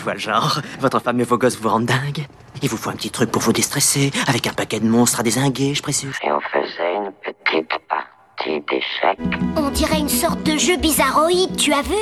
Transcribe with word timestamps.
je 0.00 0.04
vois 0.04 0.14
le 0.14 0.18
genre. 0.18 0.60
Votre 0.80 0.98
femme 0.98 1.20
et 1.20 1.24
vos 1.24 1.36
gosses 1.36 1.58
vous 1.58 1.68
rendent 1.68 1.84
dingue. 1.84 2.26
Il 2.62 2.70
vous 2.70 2.78
faut 2.78 2.88
un 2.88 2.94
petit 2.94 3.10
truc 3.10 3.30
pour 3.30 3.42
vous 3.42 3.52
déstresser, 3.52 4.10
avec 4.26 4.46
un 4.46 4.52
paquet 4.52 4.80
de 4.80 4.88
monstres 4.88 5.20
à 5.20 5.22
désinguer, 5.22 5.74
je 5.74 5.82
précise. 5.82 6.14
Et 6.24 6.32
on 6.32 6.40
faisait 6.40 6.94
une 6.94 7.12
petite 7.22 7.78
partie 7.86 8.60
d'échecs. 8.70 9.18
On 9.56 9.68
dirait 9.68 9.98
une 9.98 10.08
sorte 10.08 10.42
de 10.42 10.56
jeu 10.56 10.78
bizarroïde, 10.78 11.54
tu 11.56 11.74
as 11.74 11.82
vu? 11.82 11.96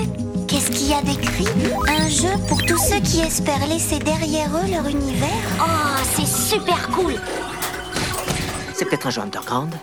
Qu'est-ce 0.47 0.71
qu'il 0.71 0.91
y 0.91 0.95
a 0.95 1.03
d'écrit? 1.03 1.49
Un 1.89 2.09
jeu 2.09 2.31
pour 2.49 2.63
tous 2.63 2.79
ceux 2.79 3.01
qui 3.01 3.21
espèrent 3.21 3.67
laisser 3.67 3.99
derrière 3.99 4.49
eux 4.51 4.71
leur 4.71 4.87
univers 4.87 5.29
Oh, 5.61 5.99
c'est 6.05 6.27
super 6.27 6.89
cool 6.91 7.15
C'est 8.75 8.85
peut-être 8.85 9.09
un 9.09 9.11
jeu 9.11 9.23
underground 9.23 9.75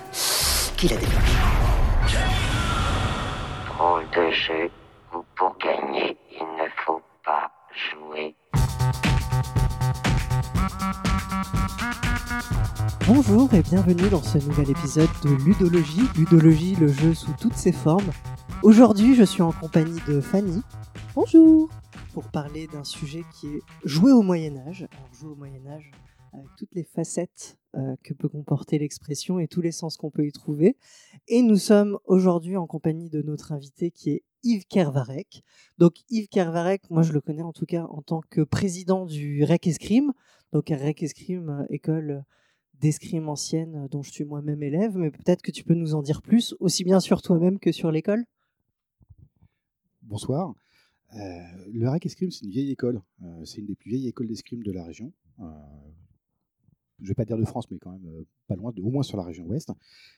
qui 0.77 0.87
l'a 0.87 0.95
développé? 0.95 1.31
Drôle 3.77 4.05
de 4.15 4.31
jeu 4.31 4.71
Bonjour 13.07 13.53
et 13.53 13.61
bienvenue 13.61 14.09
dans 14.09 14.23
ce 14.23 14.39
nouvel 14.39 14.71
épisode 14.71 15.09
de 15.23 15.29
Ludologie. 15.45 16.01
Ludologie, 16.17 16.75
le 16.75 16.87
jeu 16.87 17.13
sous 17.13 17.33
toutes 17.39 17.53
ses 17.53 17.71
formes. 17.71 18.09
Aujourd'hui, 18.63 19.13
je 19.13 19.23
suis 19.23 19.43
en 19.43 19.51
compagnie 19.51 19.99
de 20.07 20.19
Fanny. 20.19 20.61
Bonjour 21.13 21.69
Pour 22.15 22.23
parler 22.31 22.65
d'un 22.65 22.83
sujet 22.83 23.23
qui 23.31 23.45
est 23.45 23.61
jouer 23.83 24.11
au 24.11 24.23
Moyen-Âge. 24.23 24.87
Alors, 24.91 25.13
jouer 25.13 25.29
au 25.29 25.35
Moyen-Âge 25.35 25.91
avec 26.33 26.47
toutes 26.57 26.73
les 26.73 26.83
facettes 26.83 27.59
euh, 27.75 27.95
que 28.03 28.15
peut 28.15 28.27
comporter 28.27 28.79
l'expression 28.79 29.37
et 29.37 29.47
tous 29.47 29.61
les 29.61 29.71
sens 29.71 29.97
qu'on 29.97 30.09
peut 30.09 30.25
y 30.25 30.31
trouver. 30.31 30.75
Et 31.27 31.43
nous 31.43 31.57
sommes 31.57 31.99
aujourd'hui 32.05 32.57
en 32.57 32.65
compagnie 32.65 33.11
de 33.11 33.21
notre 33.21 33.51
invité 33.51 33.91
qui 33.91 34.09
est 34.09 34.23
Yves 34.41 34.65
Kervarek. 34.65 35.43
Donc 35.77 35.93
Yves 36.09 36.29
Kervarek, 36.29 36.89
moi 36.89 37.03
je 37.03 37.13
le 37.13 37.21
connais 37.21 37.43
en 37.43 37.53
tout 37.53 37.67
cas 37.67 37.85
en 37.85 38.01
tant 38.01 38.21
que 38.31 38.41
président 38.41 39.05
du 39.05 39.43
REC 39.43 39.67
Escrime, 39.67 40.11
donc 40.53 40.71
un 40.71 40.77
REC 40.77 41.03
Escrime, 41.03 41.49
euh, 41.49 41.65
école 41.69 42.25
d'escrime 42.79 43.29
ancienne 43.29 43.75
euh, 43.75 43.87
dont 43.87 44.03
je 44.03 44.11
suis 44.11 44.25
moi-même 44.25 44.61
élève, 44.63 44.97
mais 44.97 45.11
peut-être 45.11 45.41
que 45.41 45.51
tu 45.51 45.63
peux 45.63 45.73
nous 45.73 45.95
en 45.95 46.01
dire 46.01 46.21
plus, 46.21 46.55
aussi 46.59 46.83
bien 46.83 46.99
sur 46.99 47.21
toi-même 47.21 47.59
que 47.59 47.71
sur 47.71 47.91
l'école? 47.91 48.25
Bonsoir. 50.01 50.53
Euh, 51.13 51.17
le 51.71 51.89
REC 51.89 52.05
Escrime, 52.05 52.31
c'est 52.31 52.45
une 52.45 52.51
vieille 52.51 52.71
école. 52.71 53.01
Euh, 53.23 53.45
c'est 53.45 53.59
une 53.59 53.67
des 53.67 53.75
plus 53.75 53.89
vieilles 53.89 54.07
écoles 54.07 54.27
d'escrime 54.27 54.63
de 54.63 54.71
la 54.71 54.83
région. 54.83 55.11
Je 55.39 57.03
ne 57.03 57.07
vais 57.09 57.13
pas 57.13 57.25
dire 57.25 57.37
de 57.37 57.43
France, 57.43 57.69
mais 57.69 57.77
quand 57.77 57.91
même 57.91 58.25
pas 58.47 58.55
loin, 58.55 58.71
de, 58.71 58.81
au 58.81 58.89
moins 58.89 59.03
sur 59.03 59.17
la 59.17 59.23
région 59.23 59.45
ouest. 59.45 59.69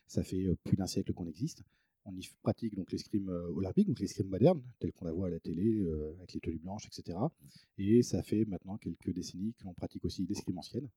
Ça 0.05 0.23
fait 0.23 0.45
plus 0.63 0.77
d'un 0.77 0.85
siècle 0.85 1.11
qu'on 1.13 1.27
existe. 1.27 1.63
On 2.05 2.15
y 2.15 2.29
pratique 2.43 2.75
donc 2.75 2.91
l'escrime 2.91 3.29
olympique, 3.55 3.87
donc 3.87 3.99
l'escrime 3.99 4.27
moderne, 4.27 4.61
tel 4.79 4.93
qu'on 4.93 5.05
la 5.05 5.11
voit 5.11 5.27
à 5.27 5.29
la 5.31 5.39
télé, 5.39 5.83
avec 6.17 6.33
les 6.33 6.39
tenues 6.39 6.59
blanches, 6.59 6.85
etc. 6.85 7.17
Et 7.79 8.03
ça 8.03 8.21
fait 8.21 8.45
maintenant 8.45 8.77
quelques 8.77 9.11
décennies 9.11 9.53
que 9.57 9.63
l'on 9.63 9.73
pratique 9.73 10.05
aussi 10.05 10.27
l'escrime 10.27 10.59
ancienne, 10.59 10.87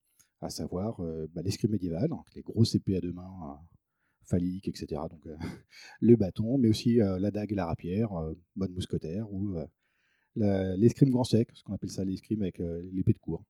à 0.41 0.51
savoir 0.51 1.01
euh, 1.01 1.27
bah, 1.35 1.43
l'escrime 1.43 1.73
médiéval, 1.73 2.09
donc 2.09 2.27
les 2.35 2.43
grosses 2.43 2.75
épées 2.75 2.97
à 2.97 3.01
deux 3.01 3.13
mains, 3.13 3.31
euh, 3.51 3.77
phalliques, 4.25 4.69
etc. 4.69 5.03
Donc 5.11 5.27
euh, 5.27 5.37
le 6.01 6.17
bâton, 6.17 6.59
mais 6.59 6.69
aussi 6.69 6.97
la 6.97 7.31
dague 7.31 7.53
et 7.53 7.57
la 7.57 7.67
rapière, 7.67 8.11
mode 8.57 8.73
mousquetaire, 8.73 9.31
ou 9.33 9.57
l'escrime 10.37 11.11
grand 11.11 11.25
sec, 11.25 11.51
ce 11.53 11.63
qu'on 11.63 11.75
appelle 11.75 11.91
ça 11.91 12.05
l'escrime 12.05 12.43
avec 12.43 12.59
l'épée 12.59 13.13
de 13.13 13.19
cour. 13.19 13.45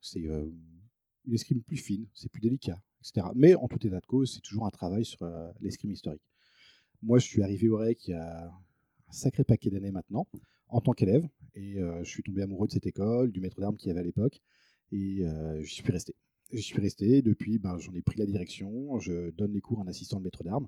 C'est 0.00 0.20
une 0.20 1.34
escrime 1.34 1.62
plus 1.62 1.76
fine, 1.76 2.06
c'est 2.14 2.30
plus 2.30 2.40
délicat, 2.40 2.80
etc. 3.00 3.28
Mais 3.34 3.54
en 3.54 3.68
tout 3.68 3.84
état 3.86 4.00
de 4.00 4.06
cause, 4.06 4.34
c'est 4.34 4.40
toujours 4.40 4.66
un 4.66 4.70
travail 4.70 5.04
sur 5.04 5.18
l'escrime 5.60 5.92
historique. 5.92 6.22
Moi, 7.02 7.18
je 7.18 7.26
suis 7.26 7.42
arrivé 7.42 7.68
au 7.68 7.78
REC 7.78 8.06
il 8.08 8.10
y 8.10 8.14
a 8.14 8.46
un 8.46 9.12
sacré 9.12 9.44
paquet 9.44 9.70
d'années 9.70 9.92
maintenant, 9.92 10.28
en 10.68 10.80
tant 10.80 10.92
qu'élève, 10.92 11.26
et 11.54 11.76
je 12.02 12.08
suis 12.08 12.22
tombé 12.22 12.42
amoureux 12.42 12.66
de 12.66 12.72
cette 12.72 12.86
école, 12.86 13.32
du 13.32 13.40
maître 13.40 13.60
d'armes 13.60 13.76
qu'il 13.76 13.88
y 13.88 13.90
avait 13.90 14.00
à 14.00 14.04
l'époque, 14.04 14.42
et 14.92 15.24
euh, 15.24 15.62
j'y 15.62 15.74
suis 15.74 15.92
resté. 15.92 16.14
J'y 16.52 16.62
suis 16.62 16.80
resté, 16.80 17.20
depuis, 17.22 17.58
ben, 17.58 17.78
j'en 17.78 17.92
ai 17.94 18.00
pris 18.02 18.18
la 18.18 18.26
direction, 18.26 18.98
je 18.98 19.30
donne 19.30 19.52
les 19.52 19.60
cours 19.60 19.80
à 19.80 19.82
un 19.82 19.86
assistant 19.88 20.18
de 20.18 20.24
maître 20.24 20.42
d'armes, 20.44 20.66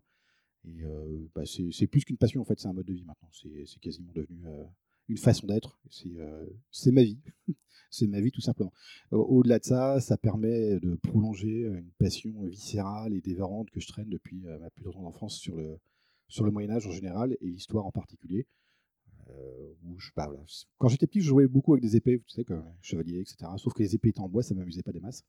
et 0.66 0.84
euh, 0.84 1.27
bah, 1.34 1.43
c'est 1.47 1.87
plus 1.87 2.04
qu'une 2.04 2.19
passion, 2.19 2.43
en 2.43 2.44
fait, 2.44 2.60
c'est 2.60 2.69
un 2.69 2.75
mode 2.75 2.87
de 2.87 2.93
vie 2.93 3.04
maintenant, 3.04 3.31
c'est 3.32 3.81
quasiment 3.81 4.12
devenu 4.12 4.47
euh, 4.47 4.65
une 5.09 5.16
façon 5.16 5.47
d'être, 5.47 5.81
c'est 5.91 6.15
euh, 6.19 6.47
ma 6.93 7.03
vie, 7.03 7.19
c'est 7.91 8.06
ma 8.06 8.21
vie 8.21 8.31
tout 8.31 8.43
simplement. 8.43 8.72
Au- 9.10 9.19
Au-delà 9.38 9.59
de 9.59 9.65
ça, 9.65 10.00
ça 10.00 10.19
permet 10.19 10.78
de 10.81 10.97
prolonger 10.97 11.62
une 11.62 11.91
passion 11.99 12.44
viscérale 12.44 13.15
et 13.15 13.22
dévorante 13.22 13.71
que 13.71 13.81
je 13.81 13.88
traîne 13.88 14.10
depuis 14.10 14.47
euh, 14.47 14.59
ma 14.59 14.69
plus 14.71 14.84
tendre 14.84 15.06
enfance 15.06 15.38
sur 15.38 15.56
le, 15.56 15.78
sur 16.28 16.44
le 16.44 16.50
Moyen 16.50 16.71
Âge 16.71 16.87
en 16.87 16.93
général 16.93 17.37
et 17.41 17.47
l'histoire 17.47 17.87
en 17.87 17.93
particulier. 17.93 18.47
Bah. 20.16 20.28
Quand 20.78 20.88
j'étais 20.88 21.06
petit, 21.06 21.21
je 21.21 21.28
jouais 21.28 21.47
beaucoup 21.47 21.72
avec 21.72 21.83
des 21.83 21.97
épées, 21.97 22.21
tu 22.27 22.31
sais, 22.31 22.44
comme 22.44 22.65
chevalier, 22.81 23.21
etc. 23.21 23.50
Sauf 23.56 23.72
que 23.75 23.83
les 23.83 23.94
épées 23.94 24.09
étaient 24.10 24.21
en 24.21 24.28
bois, 24.28 24.43
ça 24.43 24.54
m'amusait 24.54 24.83
pas 24.83 24.93
des 24.93 25.00
masses. 25.00 25.25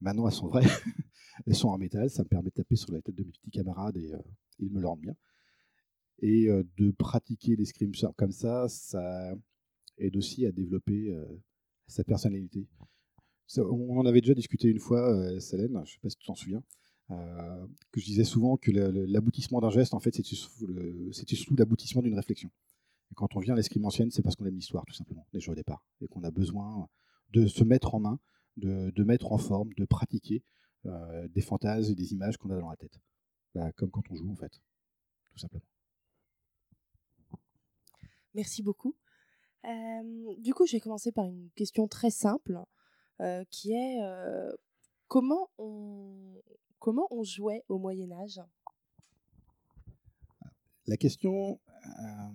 Maintenant, 0.00 0.26
elles 0.26 0.34
sont 0.34 0.48
vraies, 0.48 0.64
elles 1.46 1.54
sont 1.54 1.68
en 1.68 1.78
métal, 1.78 2.08
ça 2.10 2.22
me 2.22 2.28
permet 2.28 2.48
de 2.48 2.54
taper 2.54 2.76
sur 2.76 2.92
la 2.92 3.02
tête 3.02 3.14
de 3.14 3.24
mes 3.24 3.32
petits 3.32 3.50
camarades 3.50 3.96
et 3.96 4.12
euh, 4.12 4.18
ils 4.58 4.70
me 4.70 4.80
le 4.80 4.86
rendent 4.86 5.00
bien. 5.00 5.14
Et 6.22 6.48
euh, 6.48 6.62
de 6.78 6.90
pratiquer 6.90 7.56
l'escrime 7.56 7.92
comme 8.16 8.32
ça, 8.32 8.68
ça 8.68 9.34
aide 9.98 10.16
aussi 10.16 10.46
à 10.46 10.52
développer 10.52 11.10
euh, 11.10 11.24
sa 11.86 12.04
personnalité. 12.04 12.66
On 13.58 13.98
en 13.98 14.06
avait 14.06 14.20
déjà 14.20 14.34
discuté 14.34 14.68
une 14.68 14.78
fois, 14.78 15.40
Solène, 15.40 15.72
je 15.72 15.80
ne 15.80 15.84
sais 15.86 15.98
pas 16.00 16.08
si 16.08 16.16
tu 16.16 16.26
t'en 16.26 16.36
souviens, 16.36 16.62
que 17.08 18.00
je 18.00 18.04
disais 18.04 18.22
souvent 18.22 18.56
que 18.56 18.70
l'aboutissement 18.70 19.60
d'un 19.60 19.70
geste, 19.70 19.92
en 19.92 19.98
fait, 19.98 20.14
c'était 20.14 21.34
sous 21.34 21.56
l'aboutissement 21.56 22.00
d'une 22.00 22.14
réflexion. 22.14 22.48
Et 23.10 23.14
quand 23.16 23.34
on 23.34 23.40
vient 23.40 23.54
à 23.54 23.56
l'escrime 23.56 23.84
ancienne, 23.86 24.12
c'est 24.12 24.22
parce 24.22 24.36
qu'on 24.36 24.46
aime 24.46 24.54
l'histoire, 24.54 24.84
tout 24.86 24.94
simplement, 24.94 25.26
déjà 25.32 25.50
au 25.50 25.56
départ, 25.56 25.84
et 26.00 26.06
qu'on 26.06 26.22
a 26.22 26.30
besoin 26.30 26.88
de 27.32 27.48
se 27.48 27.64
mettre 27.64 27.96
en 27.96 27.98
main, 27.98 28.20
de, 28.60 28.90
de 28.90 29.04
mettre 29.04 29.32
en 29.32 29.38
forme, 29.38 29.72
de 29.74 29.84
pratiquer 29.84 30.44
euh, 30.86 31.28
des 31.28 31.40
fantasmes 31.40 31.92
et 31.92 31.94
des 31.94 32.12
images 32.12 32.36
qu'on 32.36 32.50
a 32.50 32.58
dans 32.58 32.70
la 32.70 32.76
tête. 32.76 32.98
Bah, 33.54 33.72
comme 33.72 33.90
quand 33.90 34.08
on 34.10 34.14
joue, 34.14 34.30
en 34.30 34.36
fait, 34.36 34.60
tout 35.32 35.38
simplement. 35.38 35.66
Merci 38.34 38.62
beaucoup. 38.62 38.94
Euh, 39.64 40.34
du 40.38 40.54
coup, 40.54 40.64
je 40.66 40.72
vais 40.72 40.80
commencer 40.80 41.12
par 41.12 41.26
une 41.26 41.50
question 41.56 41.88
très 41.88 42.10
simple, 42.10 42.58
euh, 43.20 43.44
qui 43.50 43.72
est 43.72 43.98
comment 45.08 45.50
on 45.58 46.40
comment 46.78 47.08
on 47.10 47.24
jouait 47.24 47.64
au 47.68 47.78
Moyen 47.78 48.10
Âge? 48.12 48.40
La 50.86 50.96
question, 50.96 51.60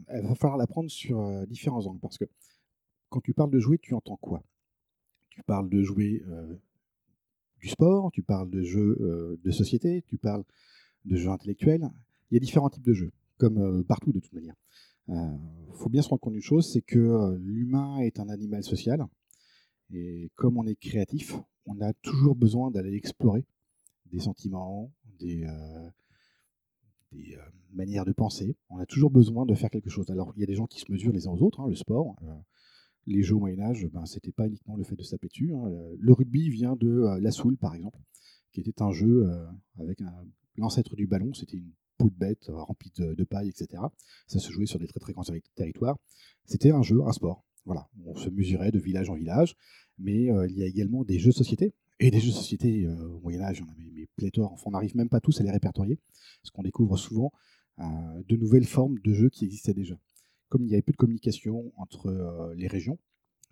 elle 0.07 0.27
va 0.27 0.35
falloir 0.35 0.57
la 0.57 0.67
prendre 0.67 0.91
sur 0.91 1.47
différents 1.47 1.87
angles, 1.87 1.99
parce 1.99 2.17
que 2.17 2.25
quand 3.09 3.21
tu 3.21 3.33
parles 3.33 3.51
de 3.51 3.59
jouer, 3.59 3.79
tu 3.79 3.93
entends 3.95 4.17
quoi? 4.17 4.43
Tu 5.35 5.43
parles 5.43 5.69
de 5.69 5.83
jouer 5.83 6.23
du 7.59 7.67
sport, 7.67 8.11
tu 8.11 8.23
parles 8.23 8.49
de 8.49 8.63
jeux 8.63 9.37
de 9.43 9.51
société, 9.51 10.03
tu 10.07 10.17
parles 10.17 10.43
de 11.05 11.15
jeux 11.15 11.29
intellectuels. 11.29 11.89
Il 12.31 12.35
y 12.35 12.37
a 12.37 12.39
différents 12.39 12.69
types 12.69 12.85
de 12.85 12.93
jeux, 12.93 13.11
comme 13.37 13.83
partout 13.83 14.11
de 14.11 14.19
toute 14.19 14.33
manière. 14.33 14.55
Il 15.09 15.73
faut 15.73 15.89
bien 15.89 16.01
se 16.01 16.09
rendre 16.09 16.21
compte 16.21 16.33
d'une 16.33 16.41
chose, 16.41 16.71
c'est 16.71 16.81
que 16.81 17.35
l'humain 17.37 17.97
est 17.99 18.19
un 18.19 18.29
animal 18.29 18.63
social, 18.63 19.05
et 19.91 20.31
comme 20.35 20.57
on 20.57 20.65
est 20.65 20.75
créatif, 20.75 21.35
on 21.65 21.79
a 21.81 21.93
toujours 21.93 22.35
besoin 22.35 22.71
d'aller 22.71 22.95
explorer 22.95 23.45
des 24.11 24.19
sentiments, 24.19 24.91
des, 25.19 25.45
manières 27.73 28.05
de 28.05 28.13
penser. 28.13 28.55
On 28.69 28.77
a 28.77 28.85
toujours 28.85 29.11
besoin 29.11 29.45
de 29.45 29.53
faire 29.53 29.69
quelque 29.69 29.89
chose. 29.89 30.09
Alors, 30.09 30.33
il 30.35 30.41
y 30.41 30.43
a 30.43 30.47
des 30.47 30.55
gens 30.55 30.67
qui 30.67 30.79
se 30.79 30.91
mesurent 30.91 31.13
les 31.13 31.27
uns 31.27 31.31
aux 31.31 31.41
autres, 31.41 31.61
hein, 31.61 31.67
le 31.67 31.75
sport. 31.75 32.15
Les 33.07 33.21
jeux 33.23 33.35
au 33.35 33.39
Moyen-Âge, 33.39 33.87
ben, 33.93 34.05
c'était 34.05 34.31
pas 34.31 34.47
uniquement 34.47 34.75
le 34.75 34.83
fait 34.83 34.95
de 34.95 35.03
se 35.03 35.11
taper 35.11 35.27
dessus. 35.27 35.53
hein. 35.53 35.69
Le- 35.99 36.13
rugby 36.13 36.49
vient 36.49 36.75
de 36.75 36.87
euh, 36.89 37.19
la 37.19 37.31
soule, 37.31 37.57
par 37.57 37.75
exemple, 37.75 37.99
qui 38.51 38.61
était 38.61 38.81
un 38.81 38.91
jeu 38.91 39.27
euh, 39.29 39.45
avec 39.79 39.99
l'ancêtre 40.57 40.95
du 40.95 41.05
ballon. 41.07 41.33
C'était 41.33 41.57
une 41.57 41.71
peau 41.97 42.09
de 42.09 42.15
bête 42.15 42.49
euh, 42.49 42.55
remplie 42.63 42.91
de, 42.97 43.23
paille, 43.23 43.49
etc. 43.49 43.81
Ça 44.27 44.39
se 44.39 44.51
jouait 44.51 44.65
sur 44.65 44.79
des 44.79 44.87
très 44.87 44.99
très 44.99 45.13
grands 45.13 45.23
terri- 45.23 45.43
territoires. 45.55 45.97
C'était 46.45 46.71
un 46.71 46.81
jeu, 46.81 47.01
un 47.05 47.11
sport. 47.11 47.43
On 48.05 48.15
se 48.15 48.29
mesurait 48.29 48.71
de 48.71 48.79
village 48.79 49.09
en 49.09 49.15
village, 49.15 49.55
mais 49.97 50.25
il 50.25 50.55
y 50.55 50.61
a 50.61 50.67
également 50.67 51.03
des 51.03 51.17
jeux 51.17 51.31
de 51.31 51.35
société. 51.35 51.73
Et 51.99 52.11
des 52.11 52.19
jeux 52.19 52.29
de 52.29 52.35
société 52.35 52.87
au 52.87 53.19
Moyen-Âge, 53.21 53.61
en 53.61 53.65
a 53.65 53.73
mais, 53.77 53.89
mais 53.91 54.07
pléthore. 54.15 54.53
Enfin, 54.53 54.65
on 54.67 54.71
n'arrive 54.71 54.95
même 54.95 55.09
pas 55.09 55.19
tous 55.19 55.41
à 55.41 55.43
les 55.43 55.49
répertorier, 55.49 55.97
parce 56.43 56.51
qu'on 56.51 56.61
découvre 56.61 56.95
souvent 56.97 57.31
de 57.79 58.35
nouvelles 58.35 58.65
formes 58.67 58.99
de 58.99 59.13
jeux 59.13 59.29
qui 59.29 59.45
existaient 59.45 59.73
déjà. 59.73 59.95
Comme 60.55 60.63
il 60.63 60.69
y 60.69 60.73
avait 60.75 60.81
peu 60.81 60.93
de 60.93 60.97
communication 60.97 61.73
entre 61.75 62.05
euh, 62.05 62.55
les 62.55 62.67
régions, 62.67 62.97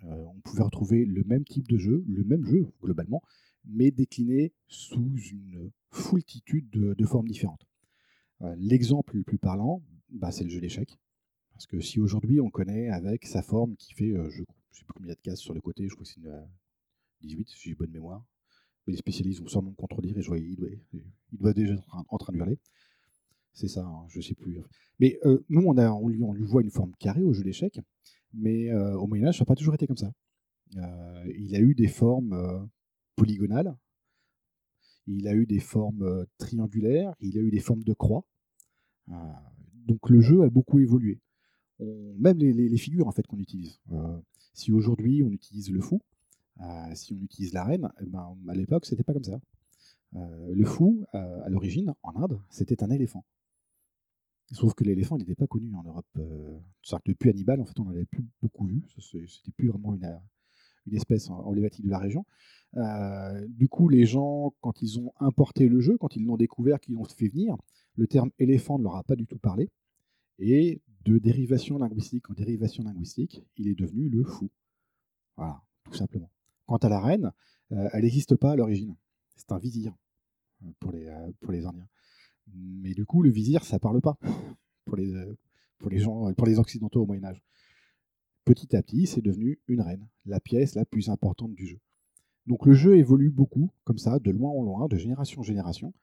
euh, 0.06 0.24
on 0.34 0.40
pouvait 0.40 0.64
retrouver 0.64 1.04
le 1.04 1.26
même 1.26 1.44
type 1.44 1.68
de 1.68 1.78
jeu, 1.78 2.02
le 2.08 2.24
même 2.24 2.46
jeu 2.46 2.66
globalement, 2.82 3.22
mais 3.66 3.92
décliné 3.92 4.54
sous 4.70 5.14
une 5.18 5.70
foultitude 5.90 6.70
de, 6.70 7.06
formes 7.06 7.28
différentes. 7.28 7.68
Euh, 8.42 8.56
L'exemple 8.58 9.18
le 9.18 9.24
plus 9.24 9.38
parlant, 9.38 9.84
bah, 10.12 10.32
c'est 10.32 10.46
le 10.46 10.50
jeu 10.50 10.62
d'échecs. 10.62 10.98
Parce 11.52 11.68
que 11.68 11.82
si 11.82 12.00
aujourd'hui 12.00 12.40
on 12.40 12.50
connaît 12.50 12.88
avec 12.88 13.26
sa 13.26 13.42
forme 13.42 13.76
qui 13.76 13.94
fait, 13.94 14.14
je 14.30 14.40
ne 14.40 14.46
sais 14.72 14.86
plus 14.86 14.94
combien 14.96 15.14
de 15.14 15.20
cases 15.20 15.42
sur 15.42 15.54
le 15.54 15.60
côté, 15.60 15.90
je 15.90 15.96
crois 15.96 16.06
que 16.06 16.10
c'est 16.10 16.22
une 16.22 16.28
euh, 16.28 16.46
18, 17.24 17.50
si 17.50 17.68
j'ai 17.68 17.76
bonne 17.76 17.92
mémoire. 17.92 18.26
Les 18.88 18.96
spécialistes 18.96 19.42
vont 19.42 19.50
sûrement 19.50 19.72
me 19.72 19.76
contredire 19.76 20.18
et 20.18 20.22
je 20.22 20.30
vois, 20.30 20.40
il, 20.40 20.56
doit, 20.56 20.70
il 20.94 21.38
doit 21.38 21.52
déjà 21.52 21.74
être 21.74 22.06
en 22.08 22.18
train 22.18 22.32
de 22.32 22.38
hurler. 22.38 22.60
C'est 23.54 23.68
ça, 23.68 23.86
hein, 23.86 24.06
je 24.10 24.18
ne 24.18 24.24
sais 24.24 24.34
plus. 24.34 24.60
Mais 25.00 25.20
euh, 25.26 25.44
nous, 25.50 25.64
on, 25.66 26.08
lui, 26.08 26.44
voit 26.44 26.62
une 26.62 26.72
forme 26.72 26.94
carrée 27.00 27.24
au 27.24 27.34
jeu 27.34 27.44
d'échecs, 27.44 27.80
Mais 28.34 28.72
euh, 28.72 28.98
au 28.98 29.08
Moyen 29.08 29.28
Âge, 29.28 29.38
ça 29.38 29.44
n'a 29.44 29.46
pas 29.46 29.56
toujours 29.56 29.76
été 29.76 29.88
comme 29.88 29.98
ça. 29.98 30.12
Euh, 30.78 31.34
il 31.38 31.56
a 31.56 31.60
eu 31.60 31.76
des 31.76 31.88
formes 31.88 32.34
euh, 32.34 32.60
polygonales, 33.16 33.76
il 35.06 35.28
a 35.28 35.34
eu 35.34 35.46
des 35.46 35.60
formes 35.60 36.26
triangulaires, 36.38 37.14
il 37.20 37.38
a 37.38 37.42
eu 37.42 37.52
des 37.52 37.60
formes 37.60 37.84
de 37.84 37.94
croix. 37.94 38.26
Donc 39.86 40.10
le 40.10 40.22
jeu 40.22 40.44
a 40.44 40.50
beaucoup 40.50 40.80
évolué. 40.80 41.20
Même 41.80 42.38
les, 42.38 42.78
figures 42.78 43.08
en 43.08 43.12
fait 43.12 43.28
qu'on 43.28 43.38
utilise. 43.38 43.82
Si 44.54 44.72
aujourd'hui 44.72 45.22
on 45.22 45.30
utilise 45.30 45.70
le 45.70 45.82
fou, 45.82 46.00
si 46.94 47.14
on 47.14 47.18
utilise 47.18 47.52
la 47.52 47.66
reine, 47.66 47.92
eh 48.02 48.06
ben, 48.06 48.38
à 48.48 48.54
l'époque 48.54 48.86
c'était 48.86 49.04
pas 49.04 49.12
comme 49.12 49.26
ça. 49.26 49.42
Le 50.14 50.64
fou, 50.64 51.06
à 51.12 51.50
l'origine, 51.50 51.94
en 52.02 52.16
Inde, 52.16 52.40
c'était 52.50 52.82
un 52.82 52.90
éléphant. 52.90 53.26
Sauf 54.54 54.74
que 54.74 54.84
l'éléphant, 54.84 55.18
il 55.18 55.20
n'était 55.20 55.36
pas 55.36 55.48
connu 55.48 55.74
en 55.76 55.84
Europe. 55.84 56.06
Euh, 56.18 56.60
depuis 57.06 57.30
Hannibal, 57.30 57.60
en 57.60 57.66
fait, 57.66 57.80
on 57.80 57.86
n'en 57.86 57.92
avait 57.92 58.06
plus 58.06 58.24
beaucoup 58.42 58.66
vu. 58.66 58.84
C'était 59.00 59.52
plus 59.52 59.70
vraiment 59.70 59.96
une, 59.96 60.20
une 60.88 60.96
espèce 60.96 61.30
emblématique 61.30 61.86
de 61.86 61.90
la 61.90 61.98
région. 61.98 62.26
Euh, 62.78 63.48
du 63.50 63.68
coup, 63.68 63.90
les 63.90 64.06
gens, 64.06 64.54
quand 64.62 64.82
ils 64.82 65.00
ont 65.00 65.12
importé 65.20 65.68
le 65.68 65.80
jeu, 65.80 65.98
quand 65.98 66.16
ils 66.16 66.26
l'ont 66.26 66.38
découvert, 66.38 66.80
qu'ils 66.80 66.96
l'ont 66.96 67.04
fait 67.04 67.30
venir, 67.30 67.58
le 67.96 68.08
terme 68.08 68.32
éléphant 68.40 68.78
ne 68.78 68.84
leur 68.84 68.96
a 68.96 69.04
pas 69.04 69.16
du 69.16 69.26
tout 69.26 69.38
parlé. 69.40 69.70
Et 70.40 70.82
de 71.06 71.18
dérivation 71.18 71.78
linguistique 71.78 72.30
en 72.30 72.34
dérivation 72.34 72.84
linguistique, 72.84 73.44
il 73.58 73.68
est 73.68 73.76
devenu 73.76 74.10
le 74.10 74.24
fou. 74.24 74.50
Voilà, 75.36 75.62
tout 75.84 75.94
simplement. 75.94 76.32
Quant 76.66 76.78
à 76.78 76.90
la 76.90 77.00
reine, 77.00 77.32
euh, 77.72 77.90
elle 77.94 78.04
n'existe 78.04 78.36
pas 78.36 78.52
à 78.52 78.56
l'origine. 78.56 78.96
C'est 79.36 79.52
un 79.52 79.58
vizir 79.58 79.94
euh, 80.64 80.68
pour 80.80 80.92
les, 80.92 81.08
euh, 81.08 81.32
pour 81.42 81.52
les 81.52 81.66
Indiens. 81.66 81.88
Mais 82.48 82.94
du 82.94 83.06
coup, 83.06 83.22
le 83.22 83.30
vizir, 83.30 83.64
ça 83.64 83.80
parle 83.80 84.02
pas 84.02 84.18
pour 84.86 84.98
les, 84.98 85.14
euh, 85.14 85.38
pour 85.78 85.90
les 85.90 86.00
gens, 86.00 86.34
pour 86.34 86.48
les 86.48 86.60
occidentaux 86.60 87.02
au 87.02 87.06
Moyen 87.06 87.24
Âge. 87.24 87.42
Petit 88.46 88.76
à 88.76 88.84
petit, 88.84 89.08
c'est 89.08 89.22
devenu 89.22 89.60
une 89.68 89.82
reine, 89.82 90.08
la 90.26 90.40
pièce 90.40 90.76
la 90.76 90.86
plus 90.86 91.10
importante 91.10 91.54
du 91.56 91.66
jeu. 91.66 91.80
Donc 92.46 92.66
le 92.66 92.74
jeu 92.74 92.98
évolue 92.98 93.30
beaucoup, 93.30 93.72
comme 93.86 93.98
ça, 93.98 94.20
de 94.20 94.32
loin 94.32 94.52
en 94.52 94.64
loin, 94.64 94.88
de 94.88 94.98
génération 94.98 95.42
en 95.42 95.44
génération. 95.44 95.94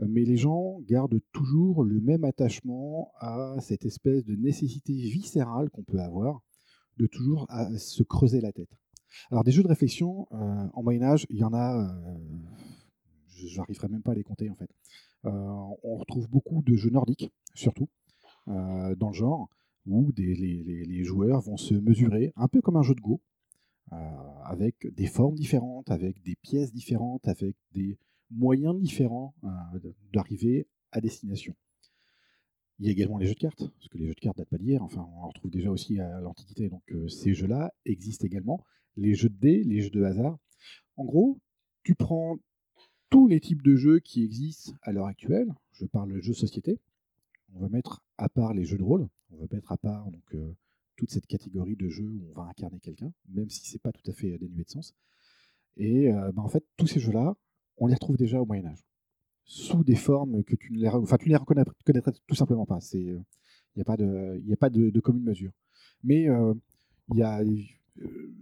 Euh, 0.00 0.06
Mais 0.08 0.24
les 0.24 0.36
gens 0.36 0.80
gardent 0.82 1.20
toujours 1.32 1.82
le 1.84 2.00
même 2.00 2.24
attachement 2.24 3.12
à 3.20 3.56
cette 3.60 3.86
espèce 3.86 4.24
de 4.24 4.36
nécessité 4.36 4.92
viscérale 4.92 5.70
qu'on 5.70 5.82
peut 5.82 6.00
avoir 6.00 6.42
de 6.98 7.06
toujours 7.06 7.46
se 7.76 8.02
creuser 8.02 8.40
la 8.40 8.52
tête. 8.52 8.76
Alors 9.30 9.44
des 9.44 9.52
jeux 9.52 9.62
de 9.62 9.68
réflexion, 9.68 10.26
euh, 10.32 10.66
en 10.72 10.82
Moyen 10.82 11.02
Âge, 11.02 11.26
il 11.30 11.38
y 11.38 11.44
en 11.44 11.52
a, 11.52 11.78
euh, 11.78 12.18
je 13.36 13.56
n'arriverai 13.56 13.88
même 13.88 14.02
pas 14.02 14.12
à 14.12 14.14
les 14.14 14.22
compter 14.22 14.50
en 14.50 14.54
fait. 14.54 14.70
Euh, 15.24 15.30
on 15.82 15.96
retrouve 15.96 16.28
beaucoup 16.28 16.62
de 16.62 16.76
jeux 16.76 16.90
nordiques, 16.90 17.30
surtout, 17.54 17.88
euh, 18.48 18.94
dans 18.94 19.08
le 19.08 19.14
genre, 19.14 19.48
où 19.86 20.12
les, 20.16 21.04
joueurs 21.04 21.40
vont 21.40 21.56
se 21.56 21.74
mesurer, 21.74 22.32
un 22.36 22.48
peu 22.48 22.60
comme 22.60 22.76
un 22.76 22.82
jeu 22.82 22.94
de 22.94 23.00
Go, 23.00 23.20
euh, 23.92 23.96
avec 24.44 24.86
des 24.94 25.06
formes 25.06 25.34
différentes, 25.34 25.90
avec 25.90 26.22
des 26.22 26.36
pièces 26.36 26.72
différentes, 26.72 27.26
avec 27.26 27.56
des 27.72 27.98
moyens 28.30 28.78
différents 28.78 29.34
d'arriver 30.12 30.68
à 30.92 31.00
destination. 31.00 31.54
Il 32.78 32.86
y 32.86 32.88
a 32.90 32.92
également 32.92 33.18
les 33.18 33.26
jeux 33.26 33.34
de 33.34 33.40
cartes, 33.40 33.70
parce 33.70 33.88
que 33.88 33.98
les 33.98 34.06
jeux 34.06 34.14
de 34.14 34.20
cartes 34.20 34.36
datent 34.36 34.50
pas 34.50 34.58
d'hier, 34.58 34.82
enfin 34.82 35.08
on 35.16 35.22
en 35.22 35.28
retrouve 35.28 35.50
déjà 35.50 35.70
aussi 35.70 35.98
à 35.98 36.20
l'Antiquité, 36.20 36.68
donc 36.68 36.82
ces 37.08 37.34
jeux-là 37.34 37.72
existent 37.86 38.26
également. 38.26 38.62
Les 38.96 39.14
jeux 39.14 39.30
de 39.30 39.38
dés, 39.38 39.64
les 39.64 39.80
jeux 39.80 39.90
de 39.90 40.04
hasard. 40.04 40.38
En 40.96 41.04
gros, 41.04 41.40
tu 41.82 41.94
prends 41.94 42.36
tous 43.10 43.26
les 43.28 43.40
types 43.40 43.62
de 43.62 43.76
jeux 43.76 44.00
qui 44.00 44.24
existent 44.24 44.72
à 44.82 44.92
l'heure 44.92 45.06
actuelle, 45.06 45.54
je 45.72 45.86
parle 45.86 46.12
de 46.12 46.20
jeux 46.20 46.34
société, 46.34 46.78
on 47.54 47.60
va 47.60 47.68
mettre 47.68 48.02
à 48.18 48.28
part 48.28 48.54
les 48.54 48.64
jeux 48.64 48.78
de 48.78 48.82
rôle, 48.82 49.08
on 49.30 49.36
va 49.36 49.46
mettre 49.50 49.72
à 49.72 49.76
part 49.76 50.10
donc, 50.10 50.34
euh, 50.34 50.52
toute 50.96 51.10
cette 51.10 51.26
catégorie 51.26 51.76
de 51.76 51.88
jeux 51.88 52.08
où 52.08 52.30
on 52.30 52.40
va 52.40 52.48
incarner 52.48 52.80
quelqu'un, 52.80 53.12
même 53.28 53.48
si 53.48 53.66
c'est 53.66 53.80
pas 53.80 53.92
tout 53.92 54.08
à 54.10 54.12
fait 54.12 54.32
euh, 54.32 54.38
dénué 54.38 54.64
de 54.64 54.68
sens. 54.68 54.94
Et 55.76 56.12
euh, 56.12 56.32
bah, 56.32 56.42
en 56.42 56.48
fait, 56.48 56.64
tous 56.76 56.86
ces 56.86 57.00
jeux-là, 57.00 57.36
on 57.78 57.86
les 57.86 57.94
retrouve 57.94 58.16
déjà 58.16 58.40
au 58.40 58.46
Moyen 58.46 58.66
Âge, 58.66 58.84
sous 59.44 59.84
des 59.84 59.94
formes 59.96 60.42
que 60.44 60.56
tu 60.56 60.72
ne 60.72 60.78
les, 60.78 60.90
tu 60.90 61.28
ne 61.28 61.28
les 61.30 61.36
reconnais- 61.36 61.64
connaîtrais 61.84 62.12
tout 62.26 62.34
simplement 62.34 62.66
pas. 62.66 62.80
C'est, 62.80 63.00
il 63.00 63.24
n'y 63.76 63.82
a 63.82 63.84
pas 63.84 63.96
de, 63.96 64.42
il 64.44 64.52
a 64.52 64.56
pas 64.56 64.70
de, 64.70 64.90
de 64.90 65.00
commune 65.00 65.22
mesure. 65.22 65.52
Mais 66.02 66.24
il 66.24 67.16
y 67.16 67.22
a, 67.22 67.40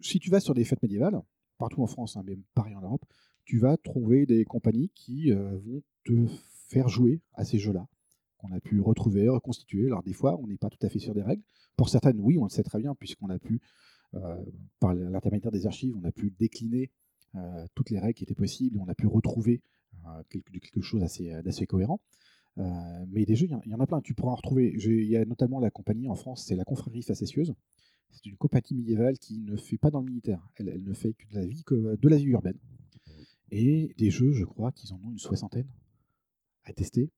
si 0.01 0.19
tu 0.19 0.31
vas 0.31 0.41
sur 0.41 0.55
des 0.55 0.65
fêtes 0.65 0.83
médiévales, 0.83 1.21
partout 1.59 1.83
en 1.83 1.87
France, 1.87 2.17
hein, 2.17 2.23
mais 2.27 2.39
pareil 2.55 2.75
en 2.75 2.81
Europe, 2.81 3.05
tu 3.47 3.59
vas 3.59 3.77
trouver 3.79 4.27
des 4.27 4.45
compagnies 4.45 4.91
qui 4.95 5.33
euh, 5.33 5.57
vont 5.65 5.83
te 6.05 6.27
faire 6.69 6.89
jouer 6.89 7.21
à 7.35 7.45
ces 7.45 7.59
jeux-là, 7.59 7.87
qu'on 8.39 8.53
a 8.53 8.61
pu 8.61 8.81
retrouver, 8.81 9.29
reconstituer. 9.29 9.87
Alors 9.87 10.03
des 10.03 10.13
fois, 10.13 10.39
on 10.41 10.47
n'est 10.47 10.59
pas 10.59 10.69
tout 10.69 10.85
à 10.85 10.89
fait 10.91 10.99
sûr 10.99 11.15
des 11.15 11.23
règles. 11.23 11.43
Pour 11.77 11.89
certaines, 11.89 12.21
oui, 12.21 12.37
on 12.39 12.45
le 12.45 12.51
sait 12.51 12.63
très 12.65 12.79
bien, 12.79 12.95
puisqu'on 12.95 13.31
a 13.31 13.39
pu, 13.39 13.61
euh, 14.15 14.37
par 14.81 14.95
l'intermédiaire 14.95 15.53
des 15.53 15.67
archives, 15.67 15.95
on 15.97 16.05
a 16.05 16.13
pu 16.13 16.33
décliner 16.39 16.91
euh, 17.37 17.67
toutes 17.75 17.91
les 17.91 17.99
règles 17.99 18.15
qui 18.15 18.25
étaient 18.25 18.35
possibles, 18.35 18.79
on 18.79 18.89
a 18.89 18.95
pu 18.95 19.07
retrouver 19.07 19.63
quelque, 20.31 20.81
chose 20.83 21.03
assez- 21.03 21.43
d'assez 21.43 21.67
cohérent. 21.67 22.01
Mais 22.57 23.25
des 23.27 23.35
jeux, 23.35 23.47
il 23.47 23.71
y 23.71 23.75
en- 23.75 23.81
a 23.81 23.87
plein. 23.87 24.01
Tu 24.01 24.15
pourras 24.15 24.33
en 24.33 24.37
retrouver. 24.37 24.73
Il 24.77 25.09
y 25.09 25.17
a 25.17 25.25
notamment 25.25 25.59
la 25.59 25.71
compagnie 25.71 26.09
en 26.09 26.15
France, 26.15 26.45
c'est 26.47 26.55
la 26.55 26.65
Confrérie 26.65 27.03
Facétieuse. 27.03 27.55
C'est 28.13 28.25
une 28.27 28.37
compagnie 28.37 28.75
médiévale 28.75 29.19
qui 29.19 29.41
ne 29.41 29.57
fait 29.57 29.79
pas 29.79 29.91
dans 29.91 30.01
le 30.01 30.07
militaire. 30.07 30.49
Elle, 30.57 30.83
ne 30.83 30.93
fait 30.95 31.13
que 31.15 31.97
de 31.97 32.09
la 32.09 32.17
vie 32.17 32.25
urbaine. 32.27 32.57
Et 33.51 33.95
des 33.97 34.11
jeux, 34.11 34.33
je 34.33 34.45
crois 34.45 34.73
qu'ils 34.73 34.93
en 34.93 34.97
ont 35.05 35.11
une 35.11 35.19
soixantaine 35.19 35.69
à 36.65 36.73
tester. 36.73 37.11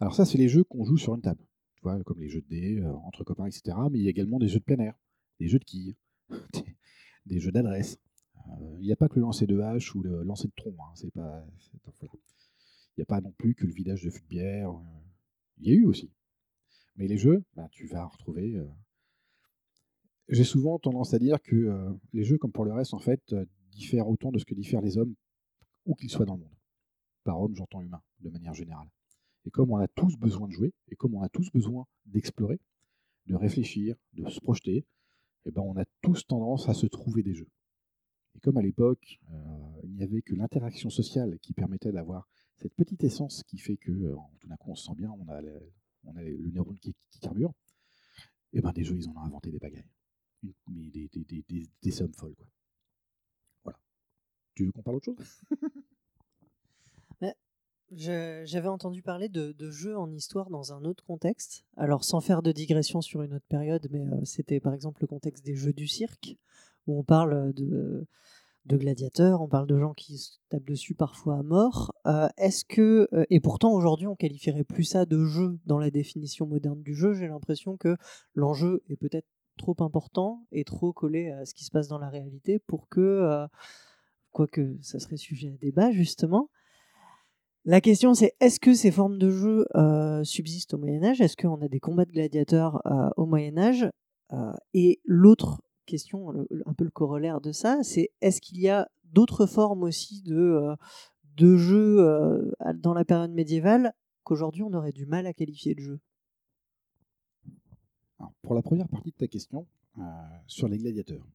Alors 0.00 0.14
ça, 0.14 0.24
c'est 0.24 0.38
les 0.38 0.48
jeux 0.48 0.64
qu'on 0.64 0.84
joue 0.84 0.96
sur 0.96 1.14
une 1.14 1.22
table. 1.22 1.44
Tu 1.74 1.82
vois, 1.82 2.02
comme 2.04 2.20
les 2.20 2.28
jeux 2.28 2.40
de 2.40 2.48
dés, 2.48 2.78
euh, 2.80 2.92
entre 2.92 3.24
copains, 3.24 3.46
etc. 3.46 3.76
Mais 3.90 3.98
il 3.98 4.04
y 4.04 4.06
a 4.06 4.10
également 4.10 4.38
des 4.38 4.48
jeux 4.48 4.60
de 4.60 4.64
plein 4.64 4.78
air, 4.78 4.94
des 5.40 5.48
jeux 5.48 5.58
de 5.58 5.64
quilles, 5.64 5.96
des, 7.26 7.40
jeux 7.40 7.52
d'adresse. 7.52 7.98
Euh, 8.36 8.76
Il 8.80 8.86
n'y 8.86 8.92
a 8.92 8.96
pas 8.96 9.08
que 9.08 9.16
le 9.16 9.22
lancer 9.22 9.46
de 9.46 9.58
hache 9.58 9.94
ou 9.94 10.02
le 10.02 10.22
lancer 10.22 10.48
de 10.48 10.52
tronc. 10.56 10.74
hein, 10.78 10.92
c'est 10.94 11.12
pas, 11.12 11.44
voilà. 12.00 12.14
Il 12.96 13.00
n'y 13.00 13.02
a 13.02 13.06
pas 13.06 13.20
non 13.20 13.32
plus 13.32 13.54
que 13.54 13.66
le 13.66 13.72
vidage 13.72 14.02
de 14.04 14.10
fût 14.10 14.22
de 14.22 14.28
bière. 14.28 14.70
euh, 14.70 14.80
Il 15.58 15.68
y 15.68 15.72
a 15.72 15.74
eu 15.74 15.84
aussi. 15.84 16.10
Mais 16.96 17.08
les 17.08 17.16
jeux, 17.16 17.42
bah, 17.56 17.68
tu 17.72 17.86
vas 17.86 18.04
en 18.04 18.08
retrouver. 18.08 18.60
J'ai 20.28 20.44
souvent 20.44 20.78
tendance 20.78 21.14
à 21.14 21.18
dire 21.18 21.40
que 21.42 21.96
les 22.12 22.22
jeux, 22.22 22.36
comme 22.36 22.52
pour 22.52 22.66
le 22.66 22.72
reste, 22.72 22.92
en 22.92 22.98
fait, 22.98 23.34
diffèrent 23.70 24.08
autant 24.08 24.30
de 24.30 24.38
ce 24.38 24.44
que 24.44 24.54
diffèrent 24.54 24.82
les 24.82 24.98
hommes, 24.98 25.14
où 25.86 25.94
qu'ils 25.94 26.10
soient 26.10 26.26
dans 26.26 26.34
le 26.34 26.40
monde. 26.40 26.56
Par 27.24 27.40
homme, 27.40 27.54
j'entends 27.54 27.82
humain, 27.82 28.02
de 28.20 28.30
manière 28.30 28.54
générale. 28.54 28.88
Et 29.44 29.50
comme 29.50 29.70
on 29.70 29.76
a 29.76 29.88
tous 29.88 30.16
besoin 30.16 30.48
de 30.48 30.52
jouer, 30.52 30.72
et 30.88 30.96
comme 30.96 31.14
on 31.14 31.22
a 31.22 31.28
tous 31.28 31.50
besoin 31.50 31.86
d'explorer, 32.06 32.60
de 33.26 33.34
réfléchir, 33.34 33.96
de 34.14 34.28
se 34.28 34.40
projeter, 34.40 34.86
eh 35.44 35.50
ben 35.50 35.62
on 35.62 35.76
a 35.76 35.84
tous 36.00 36.26
tendance 36.26 36.68
à 36.68 36.74
se 36.74 36.86
trouver 36.86 37.22
des 37.22 37.34
jeux. 37.34 37.48
Et 38.34 38.40
comme 38.40 38.56
à 38.56 38.62
l'époque, 38.62 39.20
euh, 39.30 39.80
il 39.84 39.94
n'y 39.94 40.02
avait 40.02 40.22
que 40.22 40.34
l'interaction 40.34 40.90
sociale 40.90 41.38
qui 41.40 41.52
permettait 41.52 41.92
d'avoir 41.92 42.28
cette 42.56 42.74
petite 42.74 43.02
essence 43.04 43.42
qui 43.44 43.58
fait 43.58 43.76
que 43.76 43.90
euh, 43.90 44.16
tout 44.40 44.48
d'un 44.48 44.56
coup 44.56 44.70
on 44.70 44.74
se 44.74 44.86
sent 44.86 44.94
bien, 44.96 45.10
on 45.10 45.28
a 45.28 45.40
le, 45.40 46.50
neurone 46.52 46.78
qui, 46.78 46.94
qui 47.10 47.20
carbure, 47.20 47.52
et 48.52 48.60
ben 48.60 48.72
des 48.72 48.84
jeux, 48.84 48.96
ils 48.96 49.08
en 49.08 49.16
ont 49.16 49.24
inventé 49.24 49.50
des 49.50 49.58
bagailles. 49.58 49.88
Mais 50.42 50.90
des, 50.90 51.08
des 51.82 51.90
sommes 51.90 52.12
folles, 52.14 52.34
quoi. 52.34 52.46
Tu 54.54 54.64
veux 54.66 54.72
qu'on 54.72 54.82
parle 54.82 54.96
autre 54.96 55.06
chose? 55.06 55.16
Je- 57.94 58.42
J'avais 58.46 58.68
entendu 58.68 59.02
parler 59.02 59.28
de, 59.28 59.54
jeux 59.70 59.98
en 59.98 60.10
histoire 60.10 60.48
dans 60.48 60.72
un 60.72 60.84
autre 60.84 61.04
contexte. 61.04 61.64
Alors, 61.76 62.04
sans 62.04 62.20
faire 62.20 62.42
de 62.42 62.50
digression 62.50 63.02
sur 63.02 63.22
une 63.22 63.34
autre 63.34 63.44
période, 63.48 63.86
mais 63.90 64.00
euh, 64.00 64.24
c'était 64.24 64.60
par 64.60 64.72
exemple 64.72 65.02
le 65.02 65.06
contexte 65.06 65.44
des 65.44 65.54
jeux 65.54 65.74
du 65.74 65.86
cirque, 65.86 66.36
où 66.86 66.98
on 66.98 67.02
parle 67.02 67.52
de, 67.52 68.06
de 68.64 68.76
gladiateurs, 68.78 69.42
on 69.42 69.48
parle 69.48 69.66
de 69.66 69.78
gens 69.78 69.92
qui 69.92 70.16
se 70.16 70.38
tapent 70.48 70.64
dessus 70.64 70.94
parfois 70.94 71.38
à 71.38 71.42
mort. 71.42 71.92
Euh, 72.06 72.28
Est-ce 72.38 72.64
que. 72.64 73.08
euh, 73.12 73.24
et 73.28 73.40
pourtant, 73.40 73.72
aujourd'hui, 73.74 74.06
on 74.06 74.16
qualifierait 74.16 74.64
plus 74.64 74.84
ça 74.84 75.04
de 75.04 75.26
jeu 75.26 75.58
dans 75.66 75.78
la 75.78 75.90
définition 75.90 76.46
moderne 76.46 76.82
du 76.82 76.94
jeu. 76.94 77.12
J'ai 77.12 77.28
l'impression 77.28 77.76
que 77.76 77.96
l'enjeu 78.34 78.82
est 78.88 78.96
peut-être 78.96 79.28
trop 79.58 79.76
important 79.80 80.46
et 80.50 80.64
trop 80.64 80.94
collé 80.94 81.30
à 81.30 81.44
ce 81.44 81.52
qui 81.52 81.64
se 81.64 81.70
passe 81.70 81.88
dans 81.88 81.98
la 81.98 82.08
réalité 82.08 82.58
pour 82.58 82.88
que. 82.88 83.46
Quoique 84.32 84.76
ça 84.82 84.98
serait 84.98 85.16
sujet 85.16 85.52
à 85.54 85.56
débat, 85.58 85.90
justement. 85.92 86.48
La 87.64 87.80
question 87.80 88.12
c'est 88.14 88.32
est-ce 88.40 88.58
que 88.58 88.74
ces 88.74 88.90
formes 88.90 89.18
de 89.18 89.30
jeu 89.30 89.66
euh, 89.76 90.24
subsistent 90.24 90.74
au 90.74 90.78
Moyen 90.78 91.04
Âge 91.04 91.20
Est-ce 91.20 91.36
qu'on 91.36 91.60
a 91.62 91.68
des 91.68 91.78
combats 91.78 92.04
de 92.04 92.10
gladiateurs 92.12 92.84
euh, 92.86 93.08
au 93.16 93.26
Moyen 93.26 93.56
Âge 93.56 93.88
Euh, 94.32 94.52
Et 94.74 95.00
l'autre 95.04 95.60
question, 95.86 96.30
un 96.66 96.74
peu 96.74 96.84
le 96.84 96.90
corollaire 96.90 97.40
de 97.40 97.52
ça, 97.52 97.82
c'est 97.82 98.10
est-ce 98.20 98.40
qu'il 98.40 98.58
y 98.60 98.68
a 98.68 98.88
d'autres 99.04 99.46
formes 99.46 99.82
aussi 99.82 100.22
de, 100.22 100.74
de 101.36 102.54
à- 102.60 102.72
dans 102.72 102.94
la 102.94 103.04
période 103.04 103.30
médiévale 103.32 103.92
qu'aujourd'hui 104.24 104.62
on 104.62 104.72
aurait 104.72 104.92
du 104.92 105.06
mal 105.06 105.26
à 105.26 105.32
qualifier 105.34 105.74
de 105.74 105.80
jeu? 105.80 106.00
Pour 108.42 108.54
la 108.54 108.62
première 108.62 108.88
partie 108.88 109.10
de 109.10 109.16
ta 109.16 109.26
question, 109.28 109.66
sur 110.46 110.66
les 110.68 110.78
gladiateurs, 110.78 111.26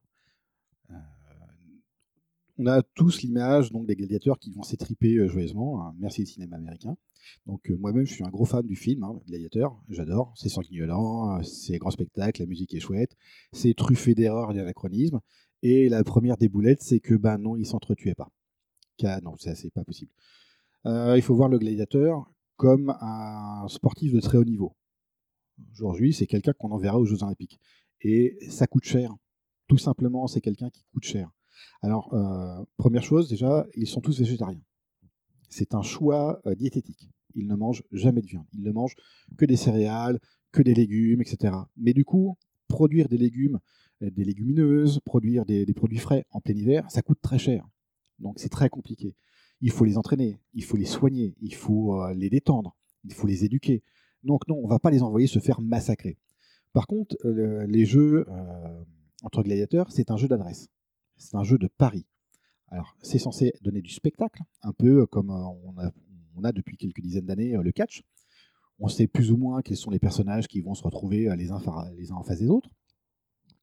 on 2.58 2.66
a 2.66 2.82
tous 2.82 3.22
l'image 3.22 3.70
donc 3.70 3.86
des 3.86 3.94
gladiateurs 3.96 4.38
qui 4.38 4.50
vont 4.52 4.62
s'étriper 4.62 5.16
euh, 5.16 5.28
joyeusement. 5.28 5.82
hein. 5.82 5.94
Merci 5.98 6.22
le 6.22 6.26
cinéma 6.26 6.56
américain. 6.56 6.96
Donc 7.46 7.70
euh, 7.70 7.76
moi-même, 7.76 8.06
je 8.06 8.12
suis 8.12 8.24
un 8.24 8.30
gros 8.30 8.44
fan 8.44 8.66
du 8.66 8.76
film, 8.76 9.04
hein, 9.04 9.20
Gladiateur. 9.26 9.80
J'adore. 9.88 10.32
C'est 10.36 10.48
sanguignolant, 10.48 11.38
euh, 11.38 11.42
c'est 11.42 11.78
grand 11.78 11.90
spectacle, 11.90 12.42
la 12.42 12.46
musique 12.46 12.74
est 12.74 12.80
chouette, 12.80 13.16
c'est 13.52 13.74
truffé 13.74 14.14
d'erreurs 14.14 14.50
et 14.50 14.54
d'anachronismes. 14.54 15.20
Et 15.62 15.88
la 15.88 16.04
première 16.04 16.36
des 16.36 16.48
boulettes, 16.48 16.82
c'est 16.82 17.00
que 17.00 17.14
ben 17.14 17.38
non, 17.38 17.56
ils 17.56 17.66
s'entretuaient 17.66 18.14
pas. 18.14 18.30
Car, 18.96 19.22
non, 19.22 19.34
c'est 19.38 19.72
pas 19.72 19.84
possible. 19.84 20.10
Euh, 20.86 21.14
il 21.16 21.22
faut 21.22 21.34
voir 21.34 21.48
le 21.48 21.58
gladiateur 21.58 22.30
comme 22.56 22.94
un 23.00 23.66
sportif 23.68 24.12
de 24.12 24.20
très 24.20 24.38
haut 24.38 24.44
niveau. 24.44 24.74
Aujourd'hui, 25.72 26.12
c'est 26.12 26.26
quelqu'un 26.26 26.52
qu'on 26.52 26.70
enverra 26.70 26.98
aux 26.98 27.04
Jeux 27.04 27.22
Olympiques. 27.22 27.60
Et 28.00 28.38
ça 28.48 28.66
coûte 28.66 28.84
cher. 28.84 29.14
Tout 29.68 29.78
simplement, 29.78 30.26
c'est 30.28 30.40
quelqu'un 30.40 30.70
qui 30.70 30.84
coûte 30.92 31.04
cher. 31.04 31.30
Alors, 31.82 32.12
euh, 32.14 32.64
première 32.76 33.02
chose, 33.02 33.28
déjà, 33.28 33.66
ils 33.74 33.86
sont 33.86 34.00
tous 34.00 34.18
végétariens. 34.18 34.60
C'est 35.48 35.74
un 35.74 35.82
choix 35.82 36.40
euh, 36.46 36.54
diététique. 36.54 37.10
Ils 37.34 37.46
ne 37.46 37.54
mangent 37.54 37.84
jamais 37.92 38.20
de 38.20 38.26
viande. 38.26 38.46
Ils 38.52 38.62
ne 38.62 38.72
mangent 38.72 38.96
que 39.36 39.44
des 39.44 39.56
céréales, 39.56 40.18
que 40.52 40.62
des 40.62 40.74
légumes, 40.74 41.20
etc. 41.20 41.54
Mais 41.76 41.92
du 41.92 42.04
coup, 42.04 42.36
produire 42.66 43.08
des 43.08 43.18
légumes, 43.18 43.60
euh, 44.02 44.10
des 44.10 44.24
légumineuses, 44.24 45.00
produire 45.04 45.44
des, 45.44 45.64
des 45.64 45.74
produits 45.74 45.98
frais 45.98 46.26
en 46.30 46.40
plein 46.40 46.54
hiver, 46.54 46.90
ça 46.90 47.02
coûte 47.02 47.20
très 47.22 47.38
cher. 47.38 47.66
Donc 48.18 48.38
c'est 48.38 48.48
très 48.48 48.68
compliqué. 48.68 49.14
Il 49.60 49.70
faut 49.70 49.84
les 49.84 49.98
entraîner, 49.98 50.40
il 50.54 50.64
faut 50.64 50.76
les 50.76 50.84
soigner, 50.84 51.36
il 51.40 51.54
faut 51.54 52.00
les 52.12 52.30
détendre, 52.30 52.76
il 53.04 53.12
faut 53.12 53.26
les 53.26 53.44
éduquer. 53.44 53.82
Donc 54.22 54.46
non, 54.46 54.56
on 54.56 54.64
ne 54.64 54.68
va 54.68 54.78
pas 54.78 54.90
les 54.90 55.02
envoyer 55.02 55.26
se 55.26 55.40
faire 55.40 55.60
massacrer. 55.60 56.16
Par 56.72 56.86
contre, 56.86 57.16
les 57.24 57.84
jeux 57.84 58.24
entre 59.22 59.42
gladiateurs, 59.42 59.90
c'est 59.90 60.12
un 60.12 60.16
jeu 60.16 60.28
d'adresse. 60.28 60.68
C'est 61.18 61.36
un 61.36 61.44
jeu 61.44 61.58
de 61.58 61.66
pari. 61.66 62.06
Alors, 62.70 62.96
c'est 63.02 63.18
censé 63.18 63.52
donner 63.62 63.82
du 63.82 63.90
spectacle, 63.90 64.42
un 64.62 64.72
peu 64.72 65.06
comme 65.06 65.30
euh, 65.30 65.90
on, 66.36 66.44
a, 66.44 66.52
depuis 66.52 66.76
quelques 66.76 67.00
dizaines 67.00 67.26
d'années 67.26 67.56
euh, 67.56 67.62
le 67.62 67.72
catch. 67.72 68.02
On 68.78 68.88
sait 68.88 69.06
plus 69.06 69.32
ou 69.32 69.36
moins 69.36 69.62
quels 69.62 69.76
sont 69.76 69.90
les 69.90 69.98
personnages 69.98 70.46
qui 70.46 70.60
vont 70.60 70.74
se 70.74 70.82
retrouver 70.82 71.28
euh, 71.28 71.36
les 71.36 71.50
uns, 71.50 71.60
en 72.10 72.22
face 72.22 72.38
des 72.38 72.48
autres. 72.48 72.70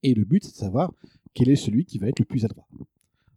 Et 0.03 0.13
le 0.13 0.25
but, 0.25 0.43
c'est 0.43 0.51
de 0.51 0.57
savoir 0.57 0.91
quel 1.33 1.49
est 1.49 1.55
celui 1.55 1.85
qui 1.85 1.99
va 1.99 2.07
être 2.07 2.19
le 2.19 2.25
plus 2.25 2.45
adroit. 2.45 2.67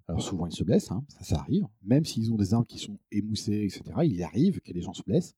Alors 0.09 0.23
souvent, 0.23 0.47
ils 0.47 0.55
se 0.55 0.65
blessent, 0.65 0.91
hein, 0.91 1.05
ça, 1.21 1.39
arrive. 1.39 1.67
Même 1.83 2.07
s'ils 2.07 2.33
ont 2.33 2.37
des 2.37 2.55
armes 2.55 2.65
qui 2.65 2.79
sont 2.79 2.99
émoussées, 3.13 3.65
etc., 3.65 3.83
il 4.05 4.23
arrive 4.23 4.61
que 4.61 4.73
les 4.73 4.81
gens 4.81 4.95
se 4.95 5.03
blessent. 5.03 5.35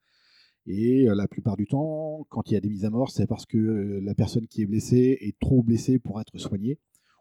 Et 0.67 1.07
la 1.07 1.27
plupart 1.27 1.57
du 1.57 1.67
temps, 1.67 2.25
quand 2.29 2.49
il 2.51 2.55
y 2.55 2.57
a 2.57 2.61
des 2.61 2.69
mises 2.69 2.85
à 2.85 2.91
mort, 2.91 3.11
c'est 3.11 3.27
parce 3.27 3.47
que 3.47 3.59
la 4.03 4.15
personne 4.15 4.47
qui 4.47 4.63
est 4.63 4.67
blessée 4.67 5.19
est 5.21 5.37
trop 5.41 5.63
blessée 5.63 5.99
pour 5.99 6.21
être 6.21 6.39
soignée, 6.39 6.79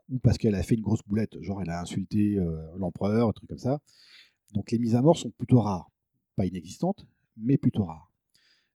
ou 0.10 0.20
parce 0.20 0.38
qu'elle 0.38 0.56
a 0.56 0.63
fait 0.63 0.75
une 0.75 0.82
grosse 0.82 1.04
boulette, 1.06 1.42
genre 1.42 1.62
elle 1.62 1.70
a 1.70 1.82
insulté 1.82 2.38
euh, 2.38 2.62
l'empereur, 2.78 3.30
un 3.30 3.32
truc 3.32 3.50
comme 3.50 3.58
ça. 3.58 3.80
Donc 4.54 4.72
les 4.72 4.80
mises 4.80 4.96
à 4.96 5.01
mort 5.01 5.18
sont 5.18 5.32
plutôt 5.32 5.62
rares. 5.62 5.92
Pas 6.36 6.46
inexistantes, 6.46 7.06
mais 7.38 7.58
plutôt 7.58 7.86
rares. 7.86 8.12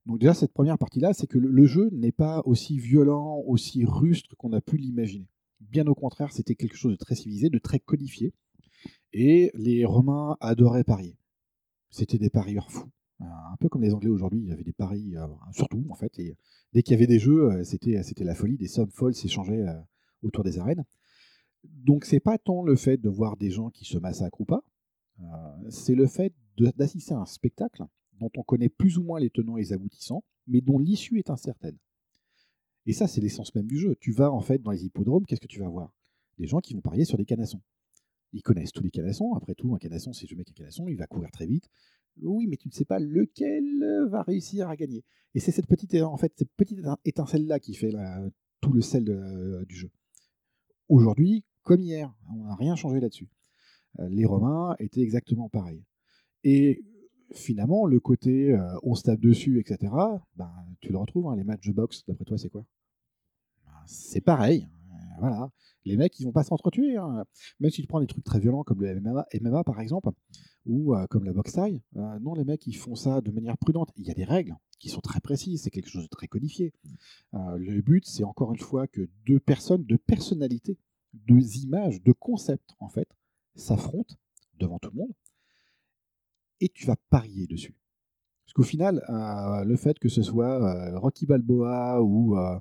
Donc 0.06 0.18
déjà, 0.18 0.34
cette 0.34 0.52
première 0.52 0.78
partie-là, 0.78 1.14
c'est 1.14 1.26
que 1.26 1.38
le, 1.38 1.66
jeu 1.66 1.88
n'est 1.92 2.12
pas 2.12 2.42
aussi 2.44 2.78
violent, 2.78 3.42
aussi 3.46 3.84
rustre 3.86 4.36
qu'on 4.36 4.52
a 4.52 4.60
pu 4.60 4.76
l'imaginer. 4.76 5.28
Bien 5.60 5.86
au 5.86 5.94
contraire, 5.94 6.30
c'était 6.32 6.54
quelque 6.54 6.76
chose 6.76 6.92
de 6.92 6.98
très 6.98 7.14
civilisé, 7.14 7.48
de 7.48 7.58
très 7.58 7.78
codifié. 7.78 8.34
Et 9.12 9.50
les 9.54 9.84
Romains 9.84 10.36
adoraient 10.40 10.84
parier. 10.84 11.16
C'était 11.90 12.18
des 12.18 12.28
parieurs 12.28 12.70
fous. 12.70 12.90
Euh, 13.20 13.24
un 13.24 13.56
peu 13.56 13.68
comme 13.68 13.82
les 13.82 13.94
Anglais 13.94 14.10
aujourd'hui, 14.10 14.40
il 14.40 14.48
y 14.48 14.52
avait 14.52 14.64
des 14.64 14.72
paris, 14.72 15.16
euh, 15.16 15.26
surtout 15.52 15.86
en 15.88 15.94
fait. 15.94 16.18
Et 16.18 16.36
dès 16.72 16.82
qu'il 16.82 16.92
y 16.92 16.96
avait 16.96 17.06
des 17.06 17.18
jeux, 17.18 17.52
euh, 17.52 17.64
c'était, 17.64 18.02
la 18.24 18.34
folie, 18.34 18.56
des 18.56 18.68
sommes 18.68 18.90
folles 18.90 19.14
s'échangeaient 19.14 19.64
autour 20.22 20.44
des 20.44 20.58
arènes. 20.58 20.84
Donc 21.64 22.04
c'est 22.04 22.20
pas 22.20 22.38
tant 22.38 22.62
le 22.62 22.76
fait 22.76 22.96
de 22.96 23.08
voir 23.08 23.36
des 23.36 23.50
gens 23.50 23.70
qui 23.70 23.84
se 23.84 23.98
massacrent 23.98 24.40
ou 24.40 24.44
pas, 24.44 24.62
euh, 25.20 25.70
c'est 25.70 25.94
le 25.94 26.06
fait 26.06 26.32
d'assister 26.56 27.14
à 27.14 27.18
un 27.18 27.26
spectacle 27.26 27.84
dont 28.20 28.30
on 28.36 28.42
connaît 28.42 28.68
plus 28.68 28.98
ou 28.98 29.02
moins 29.02 29.20
les 29.20 29.30
tenants 29.30 29.56
et 29.56 29.60
les 29.60 29.72
aboutissants, 29.72 30.24
mais 30.46 30.60
dont 30.60 30.78
l'issue 30.78 31.18
est 31.18 31.30
incertaine. 31.30 31.76
Et 32.86 32.92
ça, 32.92 33.06
c'est 33.06 33.20
l'essence 33.20 33.54
même 33.54 33.66
du 33.66 33.78
jeu. 33.78 33.96
Tu 33.98 34.12
vas 34.12 34.30
en 34.30 34.40
fait 34.40 34.62
dans 34.62 34.70
les 34.70 34.84
hippodromes, 34.84 35.24
qu'est-ce 35.26 35.40
que 35.40 35.46
tu 35.46 35.60
vas 35.60 35.68
voir? 35.68 35.92
Des 36.38 36.46
gens 36.46 36.60
qui 36.60 36.74
vont 36.74 36.80
parier 36.80 37.04
sur 37.04 37.16
des 37.16 37.24
canassons. 37.24 37.60
Ils 38.32 38.42
connaissent 38.42 38.72
tous 38.72 38.82
les 38.82 38.90
canassons. 38.90 39.32
Après 39.34 39.54
tout, 39.54 39.74
un 39.74 39.78
canasson, 39.78 40.12
c'est 40.12 40.26
je 40.26 40.34
mets 40.34 40.44
un 40.48 40.52
canasson, 40.52 40.86
il 40.88 40.96
va 40.96 41.06
courir 41.06 41.30
très 41.30 41.46
vite. 41.46 41.68
Oui, 42.22 42.46
mais 42.46 42.56
tu 42.56 42.68
ne 42.68 42.72
sais 42.72 42.84
pas 42.84 42.98
lequel 42.98 43.82
euh, 43.82 44.06
va 44.08 44.22
réussir 44.22 44.68
à 44.68 44.76
gagner. 44.76 45.04
Et 45.34 45.40
c'est 45.40 45.50
cette 45.50 45.66
petite, 45.66 45.94
en 45.94 46.16
fait, 46.16 46.32
petite 46.56 46.80
étincelle-là 47.04 47.58
qui 47.58 47.74
fait 47.74 47.92
tout 48.60 48.72
le 48.72 48.82
sel 48.82 49.04
de- 49.04 49.64
du 49.68 49.74
jeu. 49.74 49.90
Aujourd'hui, 50.88 51.44
comme 51.64 51.80
hier, 51.80 52.14
on 52.32 52.44
n'a 52.44 52.54
rien 52.54 52.76
changé 52.76 53.00
là-dessus. 53.00 53.28
Euh, 54.00 54.08
les 54.08 54.24
Romains 54.24 54.76
étaient 54.78 55.00
exactement 55.00 55.48
pareils. 55.48 55.84
Et 56.44 56.84
finalement, 57.32 57.86
le 57.86 58.00
côté 58.00 58.52
euh, 58.52 58.78
on 58.82 58.94
se 58.94 59.02
tape 59.02 59.20
dessus, 59.20 59.58
etc., 59.60 59.92
ben, 60.36 60.52
tu 60.80 60.92
le 60.92 60.98
retrouves, 60.98 61.26
hein, 61.28 61.36
les 61.36 61.44
matchs 61.44 61.66
de 61.66 61.72
boxe, 61.72 62.04
d'après 62.06 62.24
toi, 62.24 62.38
c'est 62.38 62.50
quoi? 62.50 62.64
Ben, 63.64 63.72
C'est 63.86 64.20
pareil. 64.20 64.68
Euh, 64.90 64.96
voilà. 65.20 65.50
Les 65.86 65.96
mecs, 65.96 66.18
ils 66.18 66.24
vont 66.24 66.32
pas 66.32 66.44
s'entretuer. 66.44 66.96
hein. 66.96 67.24
Même 67.60 67.70
si 67.70 67.82
tu 67.82 67.86
prends 67.86 68.00
des 68.00 68.06
trucs 68.06 68.24
très 68.24 68.40
violents 68.40 68.62
comme 68.62 68.82
le 68.82 69.00
MMA, 69.00 69.64
par 69.64 69.80
exemple, 69.80 70.10
ou 70.66 70.94
comme 71.10 71.24
la 71.24 71.34
boxe 71.34 71.52
taille, 71.52 71.82
non, 71.92 72.32
les 72.32 72.44
mecs, 72.44 72.66
ils 72.66 72.72
font 72.72 72.94
ça 72.94 73.20
de 73.20 73.30
manière 73.30 73.58
prudente. 73.58 73.90
Il 73.96 74.06
y 74.06 74.10
a 74.10 74.14
des 74.14 74.24
règles 74.24 74.56
qui 74.78 74.88
sont 74.88 75.02
très 75.02 75.20
précises, 75.20 75.62
c'est 75.62 75.70
quelque 75.70 75.90
chose 75.90 76.04
de 76.04 76.08
très 76.08 76.26
codifié. 76.26 76.72
Le 77.34 77.82
but, 77.82 78.06
c'est 78.06 78.24
encore 78.24 78.54
une 78.54 78.60
fois 78.60 78.86
que 78.86 79.10
deux 79.26 79.40
personnes, 79.40 79.84
deux 79.84 79.98
personnalités, 79.98 80.78
deux 81.26 81.56
images, 81.58 82.02
deux 82.02 82.14
concepts, 82.14 82.74
en 82.80 82.88
fait, 82.88 83.08
s'affrontent 83.54 84.16
devant 84.58 84.78
tout 84.78 84.90
le 84.90 84.98
monde 84.98 85.12
et 86.60 86.68
tu 86.68 86.86
vas 86.86 86.96
parier 87.10 87.46
dessus. 87.46 87.74
Parce 88.44 88.54
qu'au 88.54 88.62
final, 88.62 89.04
euh, 89.08 89.64
le 89.64 89.76
fait 89.76 89.98
que 89.98 90.08
ce 90.08 90.22
soit 90.22 90.62
euh, 90.62 90.98
Rocky 90.98 91.26
Balboa 91.26 92.02
ou 92.02 92.36
euh, 92.36 92.58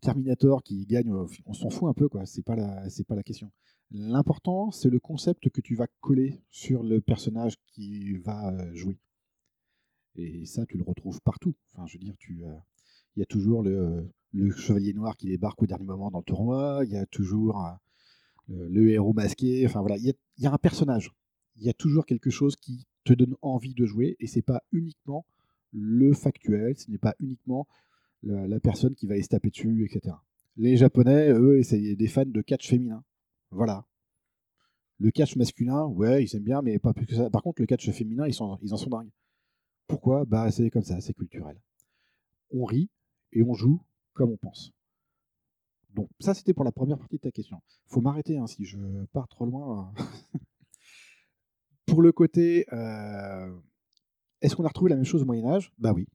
Terminator 0.00 0.62
qui 0.62 0.86
gagne, 0.86 1.12
on 1.46 1.52
s'en 1.52 1.70
fout 1.70 1.88
un 1.88 1.94
peu, 1.94 2.08
quoi. 2.08 2.24
C'est 2.26 2.44
pas 2.44 2.56
la, 2.56 2.88
c'est 2.88 3.04
pas 3.04 3.14
la 3.14 3.22
question. 3.22 3.50
L'important, 3.90 4.70
c'est 4.70 4.90
le 4.90 5.00
concept 5.00 5.48
que 5.50 5.60
tu 5.60 5.74
vas 5.74 5.86
coller 6.00 6.40
sur 6.50 6.82
le 6.82 7.00
personnage 7.00 7.56
qui 7.68 8.14
va 8.14 8.52
jouer. 8.74 8.98
Et 10.16 10.44
ça, 10.46 10.66
tu 10.66 10.76
le 10.76 10.84
retrouves 10.84 11.20
partout. 11.20 11.54
Enfin, 11.72 11.86
je 11.86 11.94
veux 11.94 12.04
dire, 12.04 12.16
tu, 12.18 12.44
il 13.14 13.20
y 13.20 13.22
a 13.22 13.26
toujours 13.26 13.62
le, 13.62 14.10
le 14.36 14.50
chevalier 14.50 14.92
noir 14.92 15.16
qui 15.16 15.28
débarque 15.28 15.62
au 15.62 15.66
dernier 15.66 15.86
moment 15.86 16.10
dans 16.10 16.18
le 16.18 16.24
tournoi. 16.24 16.82
Il 16.84 16.90
y 16.90 16.96
a 16.96 17.06
toujours 17.06 17.64
euh, 18.50 18.68
le, 18.68 18.90
héros 18.90 19.12
masqué. 19.12 19.64
Enfin 19.66 19.80
voilà, 19.80 19.96
il 19.96 20.14
y, 20.38 20.46
a, 20.46 20.52
un 20.52 20.58
personnage. 20.58 21.12
Il 21.56 21.64
y 21.64 21.70
a 21.70 21.72
toujours 21.72 22.06
quelque 22.06 22.30
chose 22.30 22.56
qui 22.56 22.86
te 23.04 23.12
donne 23.12 23.34
envie 23.42 23.74
de 23.74 23.86
jouer. 23.86 24.16
Et 24.20 24.26
c'est 24.26 24.42
pas 24.42 24.62
uniquement 24.72 25.24
le 25.72 26.12
factuel. 26.12 26.76
Ce 26.76 26.90
n'est 26.90 26.98
pas 26.98 27.14
uniquement 27.18 27.66
la, 28.22 28.46
la 28.46 28.60
personne 28.60 28.94
qui 28.94 29.06
va 29.06 29.14
aller 29.14 29.22
se 29.22 29.28
taper 29.28 29.50
dessus, 29.50 29.88
etc. 29.90 30.14
Les 30.56 30.76
Japonais, 30.76 31.30
eux, 31.30 31.62
c'est 31.62 31.96
des 31.96 32.08
fans 32.08 32.24
de 32.26 32.40
catch 32.42 32.68
féminin. 32.68 33.02
Voilà. 33.50 33.86
Le 34.98 35.10
catch 35.10 35.36
masculin, 35.36 35.84
ouais, 35.86 36.24
ils 36.24 36.36
aiment 36.36 36.42
bien, 36.42 36.62
mais 36.62 36.78
pas 36.78 36.94
plus 36.94 37.06
que 37.06 37.14
ça. 37.14 37.28
Par 37.30 37.42
contre, 37.42 37.60
le 37.60 37.66
catch 37.66 37.90
féminin, 37.90 38.26
ils, 38.26 38.34
sont, 38.34 38.58
ils 38.62 38.72
en 38.72 38.78
sont 38.78 38.88
dingues. 38.90 39.10
Pourquoi? 39.86 40.24
Bah, 40.24 40.50
c'est 40.50 40.70
comme 40.70 40.82
ça, 40.82 41.00
c'est 41.00 41.12
culturel. 41.12 41.60
On 42.50 42.64
rit 42.64 42.88
et 43.32 43.42
on 43.42 43.52
joue 43.52 43.82
comme 44.16 44.30
on 44.30 44.36
pense. 44.36 44.72
Donc, 45.94 46.08
ça, 46.20 46.34
c'était 46.34 46.52
pour 46.52 46.64
la 46.64 46.72
première 46.72 46.98
partie 46.98 47.16
de 47.16 47.22
ta 47.22 47.30
question. 47.30 47.60
Faut 47.86 48.00
m'arrêter 48.00 48.36
hein, 48.38 48.46
si 48.46 48.64
je 48.64 48.78
pars 49.12 49.28
trop 49.28 49.46
loin. 49.46 49.92
pour 51.86 52.02
le 52.02 52.12
côté, 52.12 52.66
euh, 52.72 53.54
est-ce 54.42 54.56
qu'on 54.56 54.64
a 54.64 54.68
retrouvé 54.68 54.90
la 54.90 54.96
même 54.96 55.04
chose 55.04 55.22
au 55.22 55.26
Moyen-Âge 55.26 55.72
Bah 55.78 55.92
oui, 55.92 56.06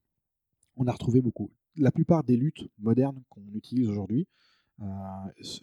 on 0.75 0.85
a 0.87 0.91
retrouvé 0.91 1.21
beaucoup. 1.21 1.51
La 1.77 1.91
plupart 1.91 2.23
des 2.23 2.37
luttes 2.37 2.67
modernes 2.79 3.23
qu'on 3.29 3.47
utilise 3.53 3.89
aujourd'hui 3.89 4.27
euh, 4.81 4.85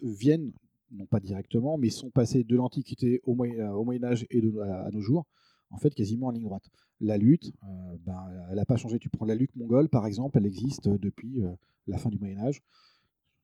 viennent, 0.01 0.51
non 0.91 1.05
pas 1.05 1.19
directement, 1.19 1.77
mais 1.77 1.89
sont 1.89 2.09
passées 2.09 2.43
de 2.43 2.55
l'Antiquité 2.55 3.21
au, 3.23 3.35
Moyen- 3.35 3.71
au 3.71 3.83
Moyen-Âge 3.85 4.25
et 4.31 4.41
à 4.61 4.89
nos 4.91 5.01
jours, 5.01 5.25
en 5.71 5.77
fait, 5.77 5.93
quasiment 5.93 6.27
en 6.27 6.31
ligne 6.31 6.43
droite. 6.43 6.69
La 7.01 7.17
lutte, 7.17 7.53
euh, 7.63 7.97
ben, 8.05 8.27
elle 8.49 8.55
n'a 8.55 8.65
pas 8.65 8.77
changé. 8.77 8.99
Tu 8.99 9.09
prends 9.09 9.25
la 9.25 9.35
lutte 9.35 9.55
mongole, 9.55 9.89
par 9.89 10.05
exemple, 10.05 10.37
elle 10.37 10.45
existe 10.45 10.89
depuis 10.89 11.43
euh, 11.43 11.51
la 11.87 11.97
fin 11.97 12.09
du 12.09 12.19
Moyen-Âge, 12.19 12.61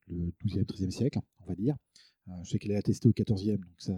le 0.07 0.31
12e, 0.45 0.65
13e 0.65 0.91
siècle, 0.91 1.19
on 1.41 1.45
va 1.45 1.55
dire. 1.55 1.75
Euh, 2.27 2.31
je 2.43 2.49
sais 2.49 2.59
qu'elle 2.59 2.71
est 2.71 2.77
attestée 2.77 3.07
au 3.07 3.11
14e, 3.11 3.57
donc 3.57 3.75
ça, 3.77 3.93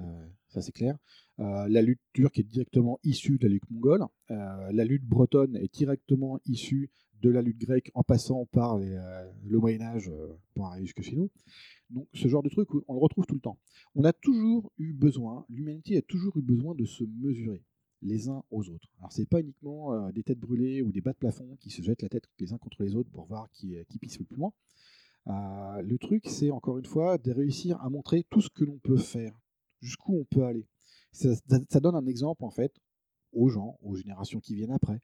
ça 0.50 0.62
c'est 0.62 0.74
clair. 0.74 0.98
Euh, 1.40 1.68
la 1.70 1.82
lutte 1.82 2.02
turque 2.14 2.40
est 2.40 2.44
directement 2.44 3.00
issue 3.04 3.38
de 3.38 3.48
la 3.48 3.54
lutte 3.54 3.70
mongole. 3.70 4.06
Euh, 4.32 4.72
la 4.72 4.84
lutte 4.84 5.06
bretonne 5.06 5.56
est 5.56 5.74
directement 5.74 6.40
issue 6.46 6.90
de 7.22 7.30
la 7.30 7.42
lutte 7.42 7.58
grecque 7.58 7.92
en 7.94 8.04
passant 8.04 8.46
par 8.46 8.76
euh, 8.76 9.32
le 9.46 9.60
Moyen-Âge 9.60 10.10
euh, 10.10 10.34
pour 10.54 10.68
arriver 10.68 10.86
jusque 10.86 11.02
chez 11.02 11.16
nous. 11.16 11.30
Donc 11.90 12.08
ce 12.14 12.28
genre 12.28 12.44
de 12.44 12.50
truc, 12.50 12.68
on 12.88 12.94
le 12.94 13.00
retrouve 13.00 13.26
tout 13.26 13.36
le 13.36 13.42
temps. 13.42 13.60
On 13.96 14.04
a 14.04 14.14
toujours 14.14 14.72
eu 14.78 14.94
besoin, 14.94 15.46
l'humanité 15.50 15.98
a 15.98 16.02
toujours 16.02 16.38
eu 16.38 16.42
besoin 16.42 16.76
de 16.76 16.86
se 16.86 17.04
mesurer 17.06 17.64
les 18.02 18.30
uns 18.30 18.44
aux 18.52 18.70
autres. 18.70 18.90
Alors 19.00 19.12
c'est 19.12 19.28
pas 19.28 19.40
uniquement 19.40 19.94
euh, 19.94 20.12
des 20.12 20.24
têtes 20.24 20.40
brûlées 20.40 20.82
ou 20.82 20.92
des 20.92 21.02
bas 21.02 21.14
de 21.14 21.18
plafond 21.18 21.58
qui 21.60 21.70
se 21.70 21.82
jettent 21.82 22.04
la 22.04 22.10
tête 22.10 22.30
les 22.40 22.54
uns 22.54 22.58
contre 22.58 22.84
les 22.84 22.96
autres 22.96 23.10
pour 23.12 23.26
voir 23.26 23.50
qui, 23.52 23.76
qui 23.90 24.00
pisse 24.00 24.20
le 24.20 24.26
plus 24.26 24.38
loin. 24.38 24.54
Euh, 25.30 25.82
le 25.82 25.98
truc, 25.98 26.24
c'est 26.28 26.52
encore 26.52 26.78
une 26.78 26.86
fois 26.86 27.18
de 27.18 27.32
réussir 27.32 27.82
à 27.82 27.90
montrer 27.90 28.24
tout 28.30 28.42
ce 28.42 28.50
que 28.50 28.64
l'on 28.64 28.78
peut 28.80 28.98
faire, 28.98 29.38
jusqu'où 29.82 30.16
on 30.16 30.24
peut 30.24 30.46
aller. 30.46 30.66
Ça, 31.12 31.80
donne 31.80 31.96
un 31.96 32.06
exemple, 32.06 32.44
en 32.46 32.50
fait, 32.50 32.74
aux 33.34 33.50
gens, 33.50 33.78
aux 33.82 33.96
générations 33.96 34.40
qui 34.40 34.56
viennent 34.56 34.72
après, 34.72 35.02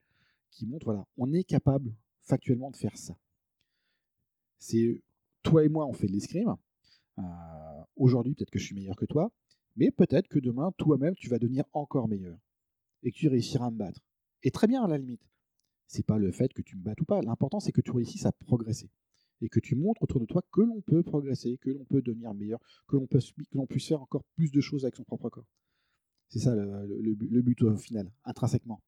qui 0.51 0.65
montrent, 0.65 0.85
voilà, 0.85 1.05
on 1.17 1.33
est 1.33 1.43
capable 1.43 1.93
factuellement 2.21 2.71
de 2.71 2.77
faire 2.77 2.97
ça. 2.97 3.17
C'est 4.59 5.01
toi 5.41 5.65
et 5.65 5.69
moi, 5.69 5.85
on 5.87 5.93
fait 5.93 6.07
de 6.07 6.13
l'escrime. 6.13 6.55
Euh, 7.17 7.23
Aujourd'hui, 7.95 8.33
peut-être 8.33 8.49
que 8.49 8.59
je 8.59 8.65
suis 8.65 8.75
meilleur 8.75 8.95
que 8.95 9.05
toi, 9.05 9.31
mais 9.75 9.91
peut-être 9.91 10.27
que 10.27 10.39
demain, 10.39 10.71
toi-même, 10.77 11.15
tu 11.15 11.29
vas 11.29 11.37
devenir 11.37 11.65
encore 11.73 12.07
meilleur 12.07 12.37
et 13.03 13.11
que 13.11 13.17
tu 13.17 13.27
réussiras 13.27 13.67
à 13.67 13.71
me 13.71 13.77
battre. 13.77 14.01
Et 14.43 14.51
très 14.51 14.67
bien, 14.67 14.83
à 14.83 14.87
la 14.87 14.97
limite. 14.97 15.21
C'est 15.87 16.05
pas 16.05 16.17
le 16.17 16.31
fait 16.31 16.51
que 16.53 16.61
tu 16.61 16.75
me 16.75 16.81
battes 16.81 17.01
ou 17.01 17.05
pas. 17.05 17.21
L'important, 17.21 17.59
c'est 17.59 17.71
que 17.71 17.81
tu 17.81 17.91
réussisses 17.91 18.25
à 18.25 18.31
progresser 18.31 18.89
et 19.41 19.49
que 19.49 19.59
tu 19.59 19.75
montres 19.75 20.01
autour 20.01 20.19
de 20.21 20.25
toi 20.25 20.41
que 20.51 20.61
l'on 20.61 20.81
peut 20.81 21.03
progresser, 21.03 21.57
que 21.57 21.69
l'on 21.69 21.83
peut 21.85 22.01
devenir 22.01 22.33
meilleur, 22.33 22.59
que 22.87 22.95
l'on 22.95 23.07
puisse 23.67 23.87
faire 23.87 24.01
encore 24.01 24.23
plus 24.35 24.51
de 24.51 24.61
choses 24.61 24.85
avec 24.85 24.95
son 24.95 25.03
propre 25.03 25.29
corps. 25.29 25.47
C'est 26.29 26.39
ça 26.39 26.55
le, 26.55 26.87
le- 26.87 27.41
but- 27.41 27.61
au 27.61 27.77
final, 27.77 28.11
intrinsèquement. 28.23 28.81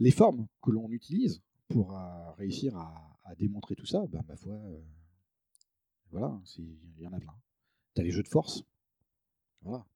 Les 0.00 0.10
formes 0.10 0.46
que 0.60 0.72
l'on 0.72 0.90
utilise 0.90 1.40
pour 1.68 1.96
euh, 1.96 2.32
réussir 2.32 2.76
à, 2.76 3.34
démontrer 3.38 3.74
tout 3.74 3.86
ça, 3.86 4.04
ben, 4.08 4.22
ma 4.28 4.36
foi, 4.36 4.52
euh, 4.54 4.82
voilà, 6.10 6.38
il 6.58 7.00
y 7.00 7.06
en 7.06 7.12
a 7.12 7.20
plein. 7.20 7.34
Tu 7.94 8.00
as 8.02 8.04
les 8.04 8.10
jeux 8.10 8.22
de 8.22 8.28
force. 8.28 8.62
Voilà. 9.62 9.86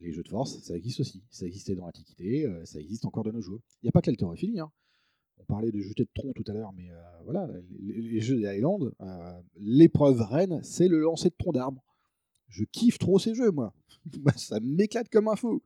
Les 0.00 0.12
jeux 0.12 0.22
de 0.22 0.28
force, 0.28 0.58
ça 0.62 0.76
existe 0.76 1.00
aussi. 1.00 1.22
Ça 1.30 1.46
existait 1.46 1.74
dans 1.74 1.86
l'Antiquité, 1.86 2.46
euh, 2.46 2.64
ça 2.64 2.80
existe 2.80 3.04
encore 3.04 3.24
de 3.24 3.32
nos 3.32 3.40
jours. 3.40 3.60
Il 3.82 3.86
n'y 3.86 3.88
a 3.88 3.92
pas 3.92 4.00
que 4.00 4.10
l'haltérophilie. 4.10 4.60
Hein. 4.60 4.70
On 5.40 5.44
parlait 5.44 5.70
de 5.70 5.80
jeter 5.80 6.04
de 6.04 6.10
tronc 6.14 6.32
tout 6.34 6.44
à 6.48 6.52
l'heure, 6.52 6.72
mais 6.72 6.90
euh, 6.90 7.22
voilà, 7.24 7.48
les, 7.80 8.00
les 8.00 8.20
jeux 8.20 8.36
des 8.36 8.46
Highlands, 8.46 8.80
euh, 9.00 9.40
l'épreuve 9.56 10.20
reine, 10.20 10.60
c'est 10.62 10.88
le 10.88 10.98
lancer 10.98 11.30
de 11.30 11.34
tronc 11.36 11.52
d'arbre. 11.52 11.82
Je 12.48 12.64
kiffe 12.64 12.98
trop 12.98 13.18
ces 13.18 13.34
jeux, 13.34 13.50
moi. 13.52 13.72
Ça 14.36 14.60
m'éclate 14.60 15.08
comme 15.08 15.28
un 15.28 15.36
fou. 15.36 15.62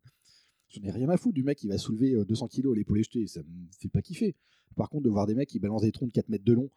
J'en 0.68 0.82
ai 0.82 0.90
rien 0.90 1.08
à 1.08 1.16
foutre 1.16 1.34
du 1.34 1.42
mec 1.42 1.58
qui 1.58 1.68
va 1.68 1.78
soulever 1.78 2.14
euh, 2.14 2.24
200 2.24 2.48
kilos 2.48 2.76
l'épaule 2.76 3.02
jetée, 3.02 3.26
ça 3.26 3.40
me 3.42 3.66
fait 3.78 3.88
pas 3.88 4.02
kiffer. 4.02 4.34
Par 4.76 4.88
contre, 4.88 5.04
de 5.04 5.10
voir 5.10 5.26
des 5.26 5.34
mecs 5.34 5.48
qui 5.48 5.58
balancent 5.58 5.82
des 5.82 5.92
troncs 5.92 6.08
de 6.08 6.14
4 6.14 6.28
mètres 6.30 6.44
de 6.44 6.52
long, 6.54 6.70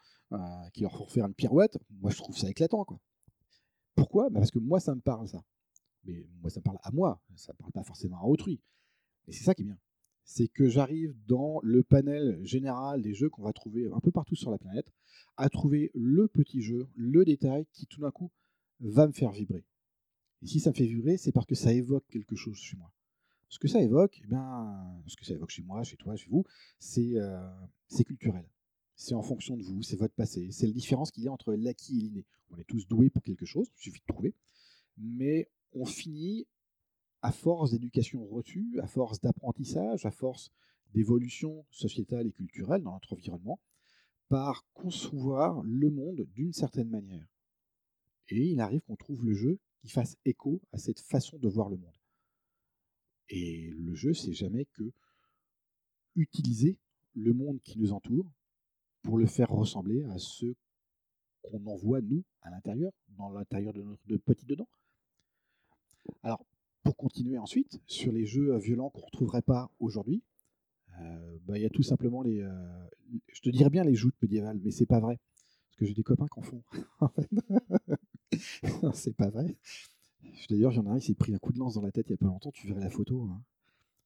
qui 0.73 0.81
leur 0.81 0.97
font 0.97 1.07
faire 1.07 1.25
une 1.25 1.33
pirouette, 1.33 1.77
moi 2.01 2.11
je 2.11 2.17
trouve 2.17 2.37
ça 2.37 2.49
éclatant. 2.49 2.83
Quoi. 2.83 2.99
Pourquoi? 3.95 4.29
Bah, 4.29 4.41
Parce 4.41 4.51
que 4.51 4.59
moi 4.59 4.81
ça 4.81 4.93
me 4.93 4.99
parle 4.99 5.29
ça. 5.29 5.41
Mais 6.05 6.27
moi 6.41 6.49
ça 6.49 6.61
parle 6.61 6.77
à 6.83 6.91
moi, 6.91 7.21
ça 7.35 7.53
ne 7.53 7.57
parle 7.57 7.71
pas 7.71 7.83
forcément 7.83 8.19
à 8.19 8.25
autrui. 8.25 8.61
Et 9.27 9.31
c'est 9.31 9.43
ça 9.43 9.55
qui 9.55 9.63
est 9.63 9.65
bien. 9.65 9.79
C'est 10.23 10.47
que 10.47 10.67
j'arrive 10.69 11.15
dans 11.27 11.59
le 11.61 11.83
panel 11.83 12.39
général 12.43 13.01
des 13.01 13.13
jeux 13.13 13.29
qu'on 13.29 13.43
va 13.43 13.53
trouver 13.53 13.87
un 13.91 13.99
peu 13.99 14.11
partout 14.11 14.35
sur 14.35 14.49
la 14.49 14.57
planète, 14.57 14.91
à 15.37 15.49
trouver 15.49 15.91
le 15.93 16.27
petit 16.27 16.61
jeu, 16.61 16.87
le 16.95 17.25
détail 17.25 17.67
qui 17.71 17.85
tout 17.85 18.01
d'un 18.01 18.11
coup 18.11 18.31
va 18.79 19.07
me 19.07 19.13
faire 19.13 19.31
vibrer. 19.31 19.65
Et 20.41 20.47
si 20.47 20.59
ça 20.59 20.71
me 20.71 20.75
fait 20.75 20.85
vibrer, 20.85 21.17
c'est 21.17 21.31
parce 21.31 21.45
que 21.45 21.55
ça 21.55 21.73
évoque 21.73 22.05
quelque 22.09 22.35
chose 22.35 22.57
chez 22.57 22.75
moi. 22.77 22.91
Ce 23.49 23.59
que 23.59 23.67
ça 23.67 23.81
évoque, 23.81 24.19
eh 24.23 24.27
bien, 24.27 25.01
ce 25.07 25.15
que 25.15 25.25
ça 25.25 25.33
évoque 25.33 25.51
chez 25.51 25.63
moi, 25.63 25.83
chez 25.83 25.97
toi, 25.97 26.15
chez 26.15 26.29
vous, 26.29 26.43
c'est 26.79 27.15
euh, 27.15 27.47
c'est 27.87 28.03
culturel. 28.03 28.45
C'est 28.95 29.13
en 29.13 29.21
fonction 29.21 29.57
de 29.57 29.63
vous, 29.63 29.81
c'est 29.83 29.97
votre 29.97 30.13
passé, 30.13 30.49
c'est 30.51 30.67
la 30.67 30.73
différence 30.73 31.11
qu'il 31.11 31.23
y 31.23 31.27
a 31.27 31.31
entre 31.31 31.53
l'acquis 31.53 31.97
et 31.97 32.01
l'inné. 32.01 32.25
On 32.49 32.57
est 32.57 32.63
tous 32.63 32.87
doués 32.87 33.09
pour 33.09 33.23
quelque 33.23 33.45
chose, 33.45 33.67
il 33.77 33.81
suffit 33.81 33.99
de 33.99 34.13
trouver, 34.13 34.33
mais 34.97 35.49
on 35.75 35.85
finit, 35.85 36.47
à 37.21 37.31
force 37.31 37.71
d'éducation 37.71 38.25
reçue, 38.25 38.79
à 38.81 38.87
force 38.87 39.19
d'apprentissage, 39.19 40.05
à 40.05 40.11
force 40.11 40.51
d'évolution 40.93 41.65
sociétale 41.69 42.27
et 42.27 42.31
culturelle 42.31 42.81
dans 42.81 42.93
notre 42.93 43.13
environnement, 43.13 43.59
par 44.29 44.65
concevoir 44.73 45.61
le 45.63 45.89
monde 45.89 46.25
d'une 46.33 46.53
certaine 46.53 46.89
manière. 46.89 47.27
Et 48.29 48.47
il 48.47 48.59
arrive 48.59 48.81
qu'on 48.81 48.95
trouve 48.95 49.23
le 49.25 49.33
jeu 49.33 49.59
qui 49.79 49.89
fasse 49.89 50.17
écho 50.25 50.61
à 50.71 50.77
cette 50.77 50.99
façon 50.99 51.37
de 51.37 51.47
voir 51.47 51.69
le 51.69 51.77
monde. 51.77 51.93
Et 53.29 53.69
le 53.69 53.93
jeu, 53.93 54.13
c'est 54.13 54.33
jamais 54.33 54.65
que 54.65 54.91
utiliser 56.15 56.77
le 57.13 57.33
monde 57.33 57.59
qui 57.61 57.77
nous 57.79 57.91
entoure 57.91 58.31
pour 59.01 59.17
le 59.17 59.25
faire 59.25 59.49
ressembler 59.49 60.03
à 60.05 60.17
ce 60.17 60.45
qu'on 61.41 61.65
envoie, 61.67 62.01
nous, 62.01 62.23
à 62.41 62.49
l'intérieur, 62.49 62.91
dans 63.09 63.29
l'intérieur 63.29 63.73
de 63.73 63.81
notre 63.81 64.17
petit 64.17 64.45
dedans. 64.45 64.67
Alors, 66.23 66.45
pour 66.83 66.95
continuer 66.97 67.37
ensuite, 67.37 67.79
sur 67.87 68.11
les 68.11 68.25
jeux 68.25 68.57
violents 68.57 68.89
qu'on 68.89 69.01
ne 69.01 69.05
retrouverait 69.05 69.41
pas 69.41 69.69
aujourd'hui, 69.79 70.21
euh, 71.01 71.37
bah, 71.47 71.57
il 71.57 71.63
y 71.63 71.65
a 71.65 71.69
tout 71.71 71.83
simplement 71.83 72.21
les. 72.23 72.41
euh, 72.41 72.51
je 73.33 73.41
te 73.41 73.49
dirais 73.49 73.69
bien 73.69 73.83
les 73.83 73.95
joutes 73.95 74.15
médiévales, 74.21 74.59
mais 74.63 74.71
c'est 74.71 74.85
pas 74.87 74.99
vrai. 74.99 75.19
Parce 75.69 75.77
que 75.79 75.85
j'ai 75.85 75.93
des 75.93 76.03
copains 76.03 76.27
qui 76.27 76.39
en 76.39 76.43
font. 76.43 76.63
c'est 78.93 79.15
pas 79.15 79.29
vrai. 79.29 79.55
D'ailleurs, 80.49 80.71
il 80.73 80.75
y 80.75 80.79
en 80.79 80.87
a 80.87 80.91
un 80.91 80.99
qui 80.99 81.07
s'est 81.07 81.13
pris 81.15 81.33
un 81.33 81.37
coup 81.37 81.53
de 81.53 81.59
lance 81.59 81.75
dans 81.75 81.81
la 81.81 81.91
tête 81.91 82.07
il 82.09 82.13
n'y 82.13 82.15
a 82.15 82.17
pas 82.17 82.27
longtemps, 82.27 82.51
tu 82.51 82.67
verrais 82.67 82.81
la 82.81 82.89
photo. 82.89 83.23
hein. 83.31 83.41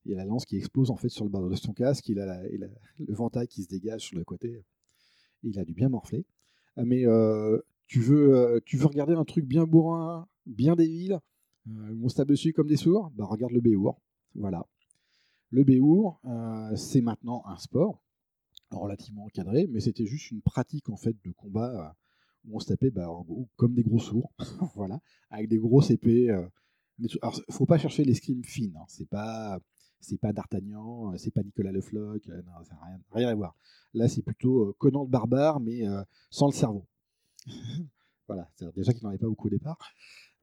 Il 0.06 0.12
y 0.12 0.14
a 0.14 0.18
la 0.18 0.26
lance 0.26 0.46
qui 0.46 0.56
explose 0.56 0.90
en 0.90 0.96
fait 0.96 1.08
sur 1.10 1.24
le 1.24 1.30
bord 1.30 1.48
de 1.48 1.56
son 1.56 1.72
casque, 1.74 2.08
il 2.08 2.20
a, 2.20 2.32
a 2.32 2.42
le 2.44 3.14
ventail 3.14 3.48
qui 3.48 3.62
se 3.64 3.68
dégage 3.68 4.02
sur 4.02 4.18
le 4.18 4.24
côté. 4.24 4.62
Il 5.42 5.58
a 5.58 5.64
dû 5.64 5.74
bien 5.74 5.88
morfler. 5.88 6.24
Ah, 6.76 6.84
Mais 6.84 7.06
euh, 7.06 7.58
tu, 7.86 8.00
veux, 8.00 8.34
euh, 8.36 8.60
tu 8.64 8.76
veux 8.76 8.86
regarder 8.86 9.14
un 9.14 9.24
truc 9.24 9.44
bien 9.46 9.64
bourrin, 9.64 10.28
bien 10.46 10.76
débile, 10.76 11.14
euh, 11.14 11.18
on 11.68 12.08
se 12.08 12.16
tape 12.16 12.28
dessus 12.28 12.52
comme 12.52 12.68
des 12.68 12.76
sourds 12.76 13.10
bah, 13.14 13.24
Regarde 13.24 13.52
le 13.52 13.60
Béour. 13.60 14.00
Voilà. 14.34 14.66
Le 15.50 15.64
Béour, 15.64 16.20
euh, 16.24 16.74
c'est 16.76 17.00
maintenant 17.00 17.42
un 17.46 17.56
sport 17.58 18.00
relativement 18.70 19.24
encadré, 19.24 19.66
mais 19.70 19.80
c'était 19.80 20.06
juste 20.06 20.30
une 20.30 20.42
pratique 20.42 20.88
en 20.88 20.96
fait 20.96 21.16
de 21.24 21.32
combat 21.32 21.88
euh, 21.88 21.90
où 22.44 22.56
on 22.56 22.60
se 22.60 22.68
tapait 22.68 22.90
bah, 22.90 23.08
comme 23.56 23.74
des 23.74 23.82
gros 23.82 23.98
sourds, 23.98 24.32
voilà, 24.76 25.00
avec 25.30 25.48
des 25.48 25.58
grosses 25.58 25.90
épées. 25.90 26.30
euh. 26.30 26.46
Alors, 27.22 27.40
faut 27.50 27.66
pas 27.66 27.78
chercher 27.78 28.04
l'escrime 28.04 28.44
fine, 28.44 28.76
hein. 28.76 28.84
c'est 28.86 29.08
pas 29.08 29.58
c'est 30.00 30.18
pas 30.18 30.32
D'Artagnan, 30.32 31.12
euh, 31.12 31.16
c'est 31.16 31.30
pas 31.30 31.42
Nicolas 31.42 31.72
Le 31.72 31.80
Floch, 31.80 32.22
euh, 32.28 32.42
rien, 33.12 33.28
à 33.28 33.34
voir. 33.34 33.54
Là, 33.94 34.08
c'est 34.08 34.22
plutôt 34.22 34.68
euh, 34.68 34.74
Conan 34.78 35.04
le 35.04 35.10
barbare, 35.10 35.60
mais 35.60 35.86
euh, 35.86 36.02
sans 36.30 36.46
le 36.46 36.52
cerveau. 36.52 36.86
voilà, 38.26 38.48
déjà 38.74 38.92
qu'il 38.92 39.02
n'en 39.02 39.10
avait 39.10 39.18
pas 39.18 39.26
beaucoup 39.28 39.48
au 39.48 39.50
départ. 39.50 39.78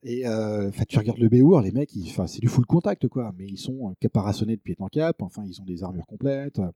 Et 0.04 0.28
euh, 0.28 0.70
tu 0.88 0.98
regardes 0.98 1.20
le 1.20 1.28
Béour, 1.30 1.62
les 1.62 1.72
mecs, 1.72 1.92
c'est 2.28 2.40
du 2.40 2.48
full 2.48 2.66
contact, 2.66 3.08
quoi, 3.08 3.34
mais 3.38 3.48
ils 3.48 3.58
sont 3.58 3.90
euh, 3.90 3.94
caparaçonnés 4.00 4.56
de 4.56 4.62
pied 4.62 4.76
en 4.80 4.88
cap, 4.88 5.22
enfin, 5.22 5.44
ils 5.46 5.60
ont 5.60 5.66
des 5.66 5.84
armures 5.84 6.06
complètes, 6.06 6.60
euh, 6.60 6.72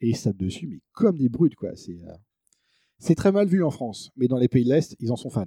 et 0.00 0.10
ils 0.10 0.32
dessus, 0.36 0.66
mais 0.66 0.80
comme 0.92 1.16
des 1.16 1.28
brutes, 1.28 1.54
quoi. 1.54 1.76
C'est 1.76 1.92
euh, 1.92 2.14
c'est 2.98 3.14
très 3.14 3.32
mal 3.32 3.46
vu 3.48 3.62
en 3.62 3.70
France, 3.70 4.10
mais 4.16 4.28
dans 4.28 4.38
les 4.38 4.48
pays 4.48 4.64
de 4.64 4.70
l'Est, 4.70 4.96
ils 5.00 5.12
en 5.12 5.16
sont 5.16 5.30
fans. 5.30 5.46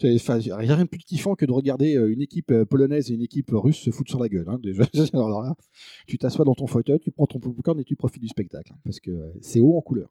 A 0.00 0.56
rien 0.56 0.84
de 0.84 0.88
plus 0.88 0.98
kiffant 0.98 1.34
que 1.34 1.44
de 1.44 1.50
regarder 1.50 1.94
une 1.94 2.20
équipe 2.20 2.54
polonaise 2.64 3.10
et 3.10 3.14
une 3.14 3.22
équipe 3.22 3.50
russe 3.52 3.78
se 3.78 3.90
foutre 3.90 4.10
sur 4.10 4.20
la 4.20 4.28
gueule. 4.28 4.48
hein, 4.48 4.60
tu 6.06 6.18
t'assois 6.18 6.44
dans 6.44 6.54
ton 6.54 6.68
fauteuil, 6.68 7.00
tu 7.00 7.10
prends 7.10 7.26
ton 7.26 7.40
popcorn 7.40 7.80
et 7.80 7.84
tu 7.84 7.96
profites 7.96 8.22
du 8.22 8.28
spectacle. 8.28 8.72
hein, 8.72 8.78
parce 8.84 9.00
que 9.00 9.32
c'est 9.40 9.58
haut 9.58 9.76
en 9.76 9.80
couleur. 9.80 10.08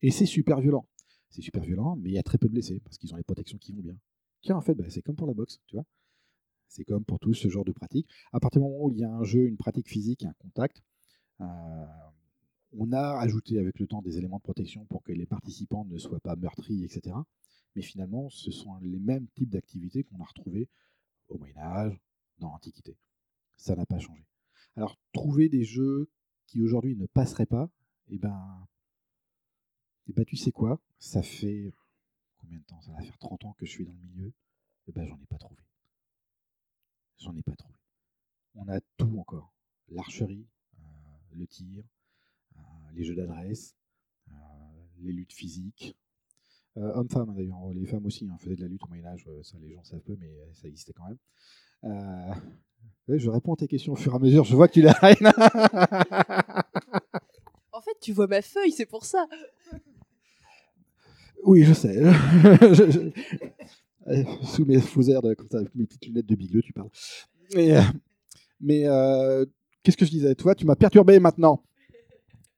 Et 0.00 0.10
c'est 0.10 0.24
super 0.24 0.60
violent. 0.60 0.86
C'est 1.28 1.42
super 1.42 1.62
violent, 1.62 1.96
mais 2.00 2.08
il 2.10 2.14
y 2.14 2.18
a 2.18 2.22
très 2.22 2.38
peu 2.38 2.46
de 2.46 2.52
blessés, 2.52 2.80
parce 2.82 2.96
qu'ils 2.96 3.12
ont 3.12 3.16
les 3.18 3.24
protections 3.24 3.58
qui 3.58 3.72
vont 3.72 3.82
bien. 3.82 3.96
En 4.54 4.60
fait, 4.60 4.74
bah, 4.74 4.84
c'est 4.88 5.02
comme 5.02 5.16
pour 5.16 5.26
la 5.26 5.34
boxe, 5.34 5.60
tu 5.66 5.76
vois. 5.76 5.84
C'est 6.68 6.84
comme 6.84 7.04
pour 7.04 7.18
tout 7.18 7.34
ce 7.34 7.48
genre 7.48 7.64
de 7.64 7.72
pratique. 7.72 8.08
À 8.32 8.40
partir 8.40 8.60
du 8.60 8.68
moment 8.68 8.84
où 8.86 8.92
il 8.92 8.98
y 8.98 9.04
a 9.04 9.10
un 9.10 9.24
jeu, 9.24 9.46
une 9.46 9.56
pratique 9.56 9.88
physique, 9.88 10.24
un 10.24 10.34
contact, 10.38 10.82
euh, 11.40 11.86
on 12.72 12.92
a 12.92 13.18
ajouté 13.18 13.58
avec 13.58 13.78
le 13.78 13.86
temps 13.86 14.02
des 14.02 14.18
éléments 14.18 14.38
de 14.38 14.42
protection 14.42 14.84
pour 14.86 15.02
que 15.02 15.12
les 15.12 15.26
participants 15.26 15.84
ne 15.84 15.98
soient 15.98 16.20
pas 16.20 16.36
meurtris, 16.36 16.84
etc. 16.84 17.16
Mais 17.74 17.82
finalement, 17.82 18.28
ce 18.30 18.50
sont 18.50 18.76
les 18.80 18.98
mêmes 18.98 19.28
types 19.34 19.50
d'activités 19.50 20.04
qu'on 20.04 20.20
a 20.20 20.24
retrouvées 20.24 20.68
au 21.28 21.38
Moyen 21.38 21.58
Âge, 21.58 22.00
dans 22.38 22.50
l'Antiquité. 22.50 22.96
Ça 23.56 23.74
n'a 23.76 23.86
pas 23.86 23.98
changé. 23.98 24.26
Alors, 24.76 24.96
trouver 25.12 25.48
des 25.48 25.64
jeux 25.64 26.10
qui 26.46 26.62
aujourd'hui 26.62 26.96
ne 26.96 27.06
passeraient 27.06 27.46
pas, 27.46 27.70
eh 28.08 28.18
ben, 28.18 28.66
eh 30.08 30.12
ben, 30.12 30.24
tu 30.24 30.36
sais 30.36 30.52
quoi? 30.52 30.80
Ça 30.98 31.22
fait 31.22 31.72
combien 32.46 32.60
de 32.60 32.64
temps? 32.64 32.80
Ça 32.80 32.92
va 32.92 33.02
faire 33.02 33.18
30 33.18 33.44
ans 33.44 33.52
que 33.58 33.66
je 33.66 33.72
suis 33.72 33.84
dans 33.84 33.92
le 33.92 33.98
milieu. 33.98 34.32
Eh 34.88 34.92
ben, 34.92 35.04
j'en 35.06 35.16
ai 35.16 35.26
pas 35.26 35.38
trouvé. 35.38 35.60
J'en 37.18 37.34
ai 37.36 37.42
pas 37.42 37.56
trouvé. 37.56 37.74
On 38.54 38.68
a 38.68 38.80
tout 38.96 39.18
encore. 39.18 39.52
L'archerie, 39.88 40.46
euh, 40.78 40.82
le 41.32 41.46
tir, 41.46 41.84
euh, 42.56 42.60
les 42.94 43.04
jeux 43.04 43.14
d'adresse, 43.14 43.74
euh, 44.28 44.32
les 44.98 45.12
luttes 45.12 45.32
physiques. 45.32 45.96
Euh, 46.76 46.92
Hommes-femmes, 46.94 47.30
hein, 47.30 47.34
d'ailleurs. 47.36 47.72
Les 47.74 47.86
femmes 47.86 48.06
aussi 48.06 48.28
hein, 48.30 48.36
faisaient 48.38 48.56
de 48.56 48.62
la 48.62 48.68
lutte 48.68 48.84
au 48.84 48.88
Moyen-Âge. 48.88 49.26
Ça, 49.42 49.56
les 49.60 49.72
gens 49.72 49.82
savent 49.82 50.00
peu, 50.00 50.16
mais 50.18 50.28
euh, 50.28 50.52
ça 50.52 50.68
existait 50.68 50.92
quand 50.92 51.06
même. 51.06 51.18
Euh, 51.84 52.34
je 53.18 53.30
réponds 53.30 53.54
à 53.54 53.56
tes 53.56 53.68
questions 53.68 53.94
au 53.94 53.96
fur 53.96 54.12
et 54.12 54.16
à 54.16 54.18
mesure. 54.18 54.44
Je 54.44 54.54
vois 54.54 54.68
que 54.68 54.74
tu 54.74 54.82
l'as. 54.82 54.94
En 57.72 57.80
fait, 57.80 57.96
tu 58.00 58.12
vois 58.12 58.26
ma 58.26 58.42
feuille, 58.42 58.72
c'est 58.72 58.86
pour 58.86 59.04
ça. 59.04 59.26
Oui, 61.44 61.62
je 61.64 61.72
sais. 61.72 62.02
Euh, 64.08 64.22
Sous 64.44 64.64
mes 64.64 64.80
faux 64.80 65.02
airs, 65.02 65.20
de, 65.20 65.34
comme 65.34 65.48
ça, 65.48 65.58
avec 65.58 65.74
mes 65.74 65.84
petites 65.84 66.06
lunettes 66.06 66.26
de 66.26 66.36
bigleux, 66.36 66.62
tu 66.62 66.72
parles. 66.72 66.90
Mais, 67.52 67.72
euh, 67.76 67.80
euh, 68.88 69.46
qu'est-ce 69.82 69.96
que 69.96 70.04
je 70.04 70.12
disais? 70.12 70.32
Toi, 70.36 70.54
tu 70.54 70.64
m'as 70.64 70.76
perturbé 70.76 71.18
maintenant. 71.18 71.64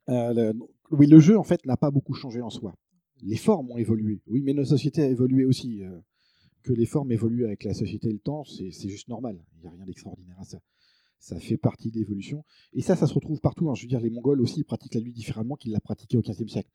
Oui, 0.07 1.07
le 1.07 1.21
jeu, 1.21 1.39
en 1.39 1.45
fait, 1.45 1.65
n'a 1.65 1.79
pas 1.79 1.91
beaucoup 1.91 2.13
changé 2.13 2.43
en 2.43 2.51
soi. 2.51 2.75
Les 3.23 3.37
formes 3.37 3.71
ont 3.71 3.79
évolué. 3.79 4.21
Oui, 4.27 4.43
mais 4.43 4.53
notre 4.53 4.69
société 4.69 5.01
a 5.03 5.07
évolué 5.07 5.47
aussi. 5.47 5.81
que 6.65 6.75
les 6.75 6.85
formes 6.85 7.13
évoluent 7.13 7.47
avec 7.47 7.65
la 7.65 7.73
société 7.73 8.11
et 8.11 8.13
le 8.13 8.19
temps, 8.19 8.45
c'est 8.45 8.71
juste 8.91 9.09
normal. 9.09 9.39
Il 9.57 9.61
n'y 9.63 9.69
a 9.69 9.71
rien 9.71 9.87
d'extraordinaire 9.87 10.37
à 10.39 10.45
ça. 10.45 10.59
Ça 11.19 11.41
fait 11.41 11.57
partie 11.57 11.91
de 11.91 11.97
l'évolution. 11.97 12.45
Et 12.75 12.83
ça, 12.83 12.95
ça 12.95 13.07
se 13.07 13.15
retrouve 13.15 13.41
partout. 13.41 13.71
hein. 13.71 13.75
Je 13.75 13.83
veux 13.83 13.89
dire, 13.89 14.01
les 14.01 14.11
Mongols 14.11 14.43
aussi 14.43 14.65
pratiquent 14.65 14.97
la 14.97 15.01
lutte 15.01 15.15
différemment 15.17 15.57
qu'ils 15.57 15.73
la 15.73 15.81
pratiquaient 15.81 16.19
au 16.19 16.23
XVe 16.23 16.47
siècle. 16.47 16.69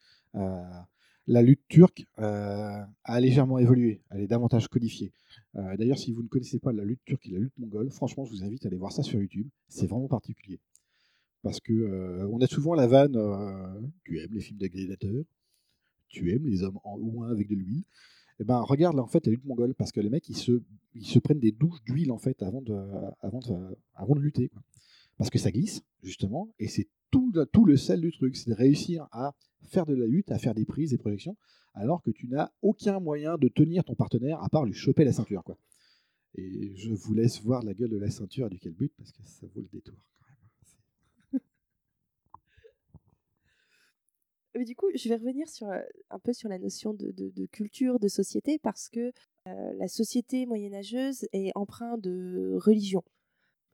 La 1.25 1.41
lutte 1.41 1.65
turque 1.69 2.05
euh, 2.19 2.83
a 3.03 3.19
légèrement 3.19 3.57
évolué. 3.57 4.01
Elle 4.09 4.21
est 4.21 4.27
davantage 4.27 4.67
codifiée. 4.67 5.13
Euh, 5.55 5.77
D'ailleurs, 5.77 5.97
si 5.97 6.12
vous 6.12 6.21
ne 6.21 6.27
connaissez 6.27 6.59
pas 6.59 6.73
la 6.73 6.83
lutte 6.83 7.03
turque 7.05 7.25
et 7.27 7.31
la 7.31 7.39
lutte 7.39 7.57
mongole, 7.57 7.89
franchement, 7.91 8.25
je 8.25 8.31
vous 8.31 8.43
invite 8.43 8.65
à 8.65 8.67
aller 8.67 8.77
voir 8.77 8.91
ça 8.91 9.03
sur 9.03 9.19
YouTube. 9.21 9.47
C'est 9.69 9.88
vraiment 9.88 10.07
particulier. 10.07 10.59
Parce 11.41 11.59
que 11.59 11.73
euh, 11.73 12.27
on 12.29 12.41
a 12.41 12.47
souvent 12.47 12.73
la 12.73 12.88
vanne 12.88 13.17
tu 14.03 14.19
aimes 14.19 14.33
les 14.33 14.41
films 14.41 14.59
de 14.59 14.67
gladiateurs, 14.67 15.23
tu 16.09 16.31
aimes 16.31 16.45
les 16.45 16.63
hommes 16.63 16.79
en 16.83 16.97
ouin 16.99 17.29
avec 17.29 17.47
de 17.49 17.55
l'huile? 17.55 17.83
Eh 18.39 18.43
ben, 18.43 18.59
regarde 18.62 18.95
là, 18.95 19.03
en 19.03 19.07
fait 19.07 19.25
la 19.25 19.31
lutte 19.31 19.45
mongole 19.45 19.75
parce 19.75 19.91
que 19.91 20.01
les 20.01 20.09
mecs 20.09 20.27
ils 20.27 20.38
se, 20.38 20.62
ils 20.95 21.05
se 21.05 21.19
prennent 21.19 21.39
des 21.39 21.51
douches 21.51 21.83
d'huile 21.86 22.12
en 22.12 22.17
fait 22.17 22.41
avant 22.41 22.62
de, 22.62 22.73
avant 23.21 23.39
de, 23.39 23.77
avant 23.95 24.15
de 24.15 24.21
lutter. 24.21 24.49
quoi. 24.49 24.62
Parce 25.17 25.29
que 25.29 25.39
ça 25.39 25.51
glisse 25.51 25.83
justement 26.01 26.49
et 26.59 26.67
c'est 26.67 26.88
tout, 27.12 27.31
tout 27.51 27.65
le 27.65 27.77
sel 27.77 28.01
du 28.01 28.12
truc, 28.12 28.36
c'est 28.36 28.49
de 28.49 28.55
réussir 28.55 29.07
à 29.12 29.36
faire 29.67 29.86
de 29.86 29.93
la 29.93 30.06
lutte, 30.06 30.32
à 30.32 30.38
faire 30.38 30.54
des 30.54 30.65
prises, 30.65 30.91
des 30.91 30.97
projections, 30.97 31.36
alors 31.73 32.02
que 32.02 32.12
tu 32.12 32.28
n'as 32.28 32.52
aucun 32.62 32.99
moyen 32.99 33.38
de 33.38 33.47
tenir 33.47 33.84
ton 33.84 33.95
partenaire 33.95 34.41
à 34.43 34.49
part 34.49 34.65
lui 34.65 34.73
choper 34.73 35.04
la 35.04 35.13
ceinture. 35.13 35.43
Quoi. 35.43 35.58
Et 36.36 36.76
je 36.76 36.93
vous 36.93 37.13
laisse 37.13 37.41
voir 37.41 37.63
la 37.63 37.73
gueule 37.73 37.89
de 37.89 37.97
la 37.97 38.10
ceinture 38.10 38.47
et 38.47 38.49
du 38.49 38.60
quel 38.60 38.73
but 38.73 38.91
parce 38.97 39.12
que 39.12 39.21
ça 39.23 39.47
vaut 39.54 39.62
le 39.62 39.69
détour. 39.71 39.95
Quand 40.19 40.26
même. 41.34 41.41
Mais 44.56 44.65
du 44.65 44.76
coup, 44.76 44.88
je 44.93 45.10
vais 45.10 45.15
revenir 45.15 45.47
sur, 45.47 45.67
euh, 45.69 45.82
un 46.12 46.19
peu 46.19 46.34
sur 46.34 46.47
la 46.47 46.60
notion 46.60 46.93
de, 46.93 47.45
culture, 47.47 47.99
de 47.99 48.08
société, 48.08 48.60
parce 48.60 48.88
que 48.89 49.12
euh, 49.47 49.73
la 49.73 49.88
société 49.88 50.45
moyenâgeuse 50.45 51.28
est 51.34 51.52
empreinte 51.56 52.02
de 52.02 52.56
religion. 52.58 53.04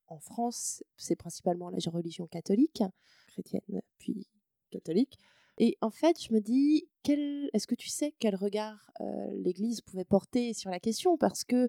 En 0.08 0.20
France, 0.20 0.84
c'est 0.98 1.16
principalement 1.16 1.70
la 1.70 1.78
religion 1.92 2.28
catholique, 2.28 2.82
chrétienne, 3.28 3.82
puis 4.00 4.28
catholique. 4.72 5.20
Et 5.62 5.78
en 5.82 5.90
fait, 5.92 6.16
je 6.24 6.34
me 6.34 6.40
dis, 6.40 6.88
quel... 7.04 7.50
est-ce 7.54 7.68
que 7.68 7.76
tu 7.76 7.90
sais 7.90 8.16
quel 8.20 8.36
regard 8.36 8.90
euh, 9.02 9.06
l'Église 9.44 9.82
pouvait 9.82 10.06
porter 10.06 10.54
sur 10.54 10.70
la 10.70 10.80
question? 10.80 11.18
Parce 11.18 11.44
que 11.44 11.68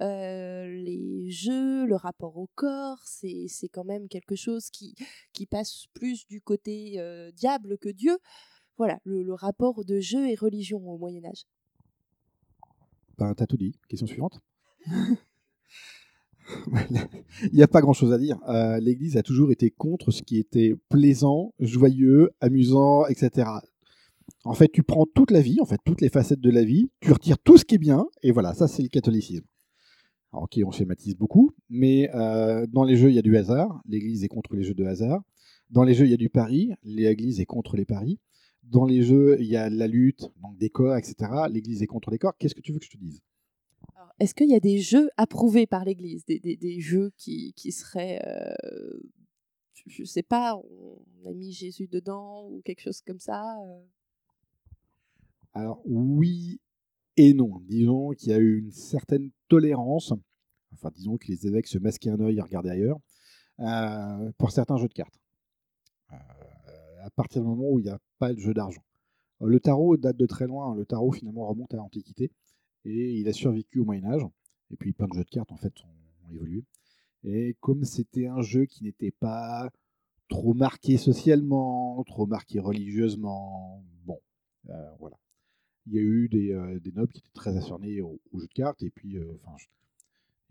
euh, 0.00 0.68
les 0.68 1.28
jeux, 1.30 1.84
le 1.84 1.96
rapport 1.96 2.36
au 2.36 2.48
corps, 2.54 3.02
c'est 3.04 3.46
c'est 3.48 3.68
quand 3.68 3.84
même 3.84 4.08
quelque 4.08 4.36
chose 4.36 4.70
qui, 4.70 4.94
qui 5.32 5.46
passe 5.46 5.86
plus 5.92 6.24
du 6.28 6.40
côté 6.40 7.00
euh, 7.00 7.32
diable 7.32 7.78
que 7.78 7.88
Dieu. 7.88 8.16
Voilà, 8.78 9.00
le, 9.04 9.24
le 9.24 9.34
rapport 9.34 9.84
de 9.84 9.98
jeu 9.98 10.28
et 10.28 10.36
religion 10.36 10.78
au 10.88 10.96
Moyen 10.96 11.24
Âge. 11.24 11.44
Ben, 13.18 13.34
t'as 13.34 13.46
tout 13.46 13.56
dit. 13.56 13.74
Question 13.88 14.06
suivante. 14.06 14.40
Il 17.52 17.54
n'y 17.54 17.62
a 17.62 17.68
pas 17.68 17.80
grand-chose 17.80 18.12
à 18.12 18.18
dire. 18.18 18.38
Euh, 18.48 18.78
L'Église 18.80 19.16
a 19.16 19.22
toujours 19.22 19.50
été 19.50 19.70
contre 19.70 20.10
ce 20.10 20.22
qui 20.22 20.38
était 20.38 20.74
plaisant, 20.88 21.52
joyeux, 21.58 22.30
amusant, 22.40 23.06
etc. 23.06 23.48
En 24.44 24.54
fait, 24.54 24.68
tu 24.72 24.82
prends 24.82 25.06
toute 25.06 25.30
la 25.30 25.40
vie, 25.40 25.60
en 25.60 25.66
fait, 25.66 25.78
toutes 25.84 26.00
les 26.00 26.08
facettes 26.08 26.40
de 26.40 26.50
la 26.50 26.64
vie, 26.64 26.90
tu 27.00 27.12
retires 27.12 27.38
tout 27.38 27.56
ce 27.58 27.64
qui 27.64 27.76
est 27.76 27.78
bien, 27.78 28.06
et 28.22 28.32
voilà, 28.32 28.54
ça 28.54 28.68
c'est 28.68 28.82
le 28.82 28.88
catholicisme. 28.88 29.44
Ok, 30.32 30.58
on 30.64 30.70
schématise 30.70 31.14
beaucoup, 31.14 31.50
mais 31.68 32.10
euh, 32.14 32.66
dans 32.66 32.84
les 32.84 32.96
jeux, 32.96 33.10
il 33.10 33.14
y 33.14 33.18
a 33.18 33.22
du 33.22 33.36
hasard. 33.36 33.82
L'Église 33.86 34.24
est 34.24 34.28
contre 34.28 34.56
les 34.56 34.62
jeux 34.62 34.74
de 34.74 34.84
hasard. 34.84 35.22
Dans 35.68 35.84
les 35.84 35.92
jeux, 35.92 36.06
il 36.06 36.10
y 36.10 36.14
a 36.14 36.18
du 36.18 36.30
pari. 36.30 36.72
L'Église 36.82 37.38
est 37.40 37.44
contre 37.44 37.76
les 37.76 37.84
paris. 37.84 38.18
Dans 38.62 38.86
les 38.86 39.02
jeux, 39.02 39.36
il 39.40 39.46
y 39.46 39.56
a 39.56 39.68
la 39.68 39.86
lutte, 39.86 40.30
donc 40.42 40.56
des 40.56 40.70
corps, 40.70 40.96
etc. 40.96 41.30
L'Église 41.50 41.82
est 41.82 41.86
contre 41.86 42.10
les 42.10 42.18
corps. 42.18 42.34
Qu'est-ce 42.38 42.54
que 42.54 42.62
tu 42.62 42.72
veux 42.72 42.78
que 42.78 42.86
je 42.86 42.90
te 42.90 42.96
dise? 42.96 43.20
Est-ce 44.22 44.36
qu'il 44.36 44.50
y 44.50 44.54
a 44.54 44.60
des 44.60 44.78
jeux 44.78 45.10
approuvés 45.16 45.66
par 45.66 45.84
l'Église 45.84 46.24
des, 46.24 46.80
jeux 46.80 47.10
qui, 47.16 47.52
seraient, 47.72 48.22
euh, 48.24 49.00
je 49.88 50.02
ne 50.02 50.06
sais 50.06 50.22
pas, 50.22 50.54
on 50.54 51.28
a 51.28 51.32
mis 51.32 51.50
Jésus 51.50 51.88
dedans 51.88 52.48
ou 52.48 52.62
quelque 52.64 52.82
chose 52.82 53.00
comme 53.04 53.18
ça 53.18 53.42
euh? 53.66 53.82
Alors 55.54 55.82
oui 55.86 56.60
et 57.16 57.34
non. 57.34 57.62
Disons 57.64 58.10
qu'il 58.10 58.30
y 58.30 58.32
a 58.32 58.38
eu 58.38 58.60
une 58.60 58.70
certaine 58.70 59.32
tolérance. 59.48 60.12
Enfin, 60.72 60.92
disons 60.94 61.16
que 61.16 61.26
les 61.26 61.48
évêques 61.48 61.66
se 61.66 61.78
masquaient 61.78 62.10
un 62.10 62.20
œil 62.20 62.38
et 62.38 62.42
regardaient 62.42 62.70
ailleurs 62.70 63.00
euh, 63.58 64.30
pour 64.38 64.52
certains 64.52 64.76
jeux 64.76 64.86
de 64.86 64.94
cartes. 64.94 65.18
À 66.10 67.10
partir 67.16 67.42
du 67.42 67.48
moment 67.48 67.68
où 67.68 67.80
il 67.80 67.86
n'y 67.86 67.90
a 67.90 67.98
pas 68.20 68.32
de 68.32 68.38
jeu 68.38 68.54
d'argent. 68.54 68.84
Le 69.40 69.58
tarot 69.58 69.96
date 69.96 70.16
de 70.16 70.26
très 70.26 70.46
loin. 70.46 70.76
Le 70.76 70.86
tarot 70.86 71.10
finalement 71.10 71.44
remonte 71.48 71.74
à 71.74 71.78
l'Antiquité 71.78 72.30
et 72.84 73.12
il 73.14 73.28
a 73.28 73.32
survécu 73.32 73.80
au 73.80 73.84
Moyen 73.84 74.04
Âge. 74.04 74.22
Et 74.70 74.76
puis 74.76 74.92
plein 74.92 75.06
de 75.08 75.14
jeux 75.14 75.24
de 75.24 75.30
cartes 75.30 75.52
en 75.52 75.56
fait 75.56 75.72
ont, 75.84 76.34
évolué. 76.34 76.64
Et 77.24 77.56
comme 77.60 77.84
c'était 77.84 78.26
un 78.26 78.40
jeu 78.40 78.64
qui 78.64 78.84
n'était 78.84 79.10
pas 79.10 79.70
trop 80.28 80.54
marqué 80.54 80.96
socialement, 80.96 82.02
trop 82.04 82.26
marqué 82.26 82.58
religieusement, 82.58 83.84
bon, 84.04 84.18
euh, 84.70 84.90
voilà 84.98 85.18
il 85.86 85.94
y 85.94 85.98
a 85.98 86.02
eu 86.02 86.28
des, 86.28 86.52
euh, 86.52 86.78
nobles 86.94 87.12
qui 87.12 87.18
étaient 87.20 87.32
très 87.34 87.56
acharnés 87.56 88.00
au, 88.00 88.20
au 88.32 88.38
jeu 88.38 88.46
de 88.46 88.52
cartes, 88.52 88.82
et 88.82 88.90
puis, 88.90 89.18
euh, 89.18 89.32
enfin, 89.42 89.56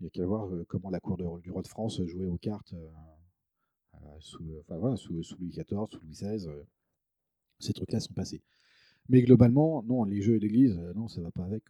il 0.00 0.04
n'y 0.04 0.06
a 0.08 0.10
qu'à 0.10 0.26
voir 0.26 0.48
comment 0.68 0.90
la 0.90 1.00
cour 1.00 1.16
de- 1.16 1.40
du 1.40 1.50
roi 1.50 1.62
de 1.62 1.68
France 1.68 2.02
jouait 2.04 2.26
aux 2.26 2.38
cartes 2.38 2.74
sous, 4.18 4.42
Louis 4.42 4.62
XIV, 4.68 4.96
sous 4.96 6.00
Louis 6.02 6.12
XVI. 6.12 6.48
ces 7.60 7.72
trucs-là 7.72 8.00
sont 8.00 8.12
passés. 8.12 8.42
Mais 9.08 9.22
globalement, 9.22 9.82
non, 9.84 10.04
les 10.04 10.20
jeux 10.20 10.36
et 10.36 10.40
l'église, 10.40 10.76
non, 10.96 11.08
ça 11.08 11.20
va 11.20 11.30
pas 11.30 11.44
avec. 11.44 11.62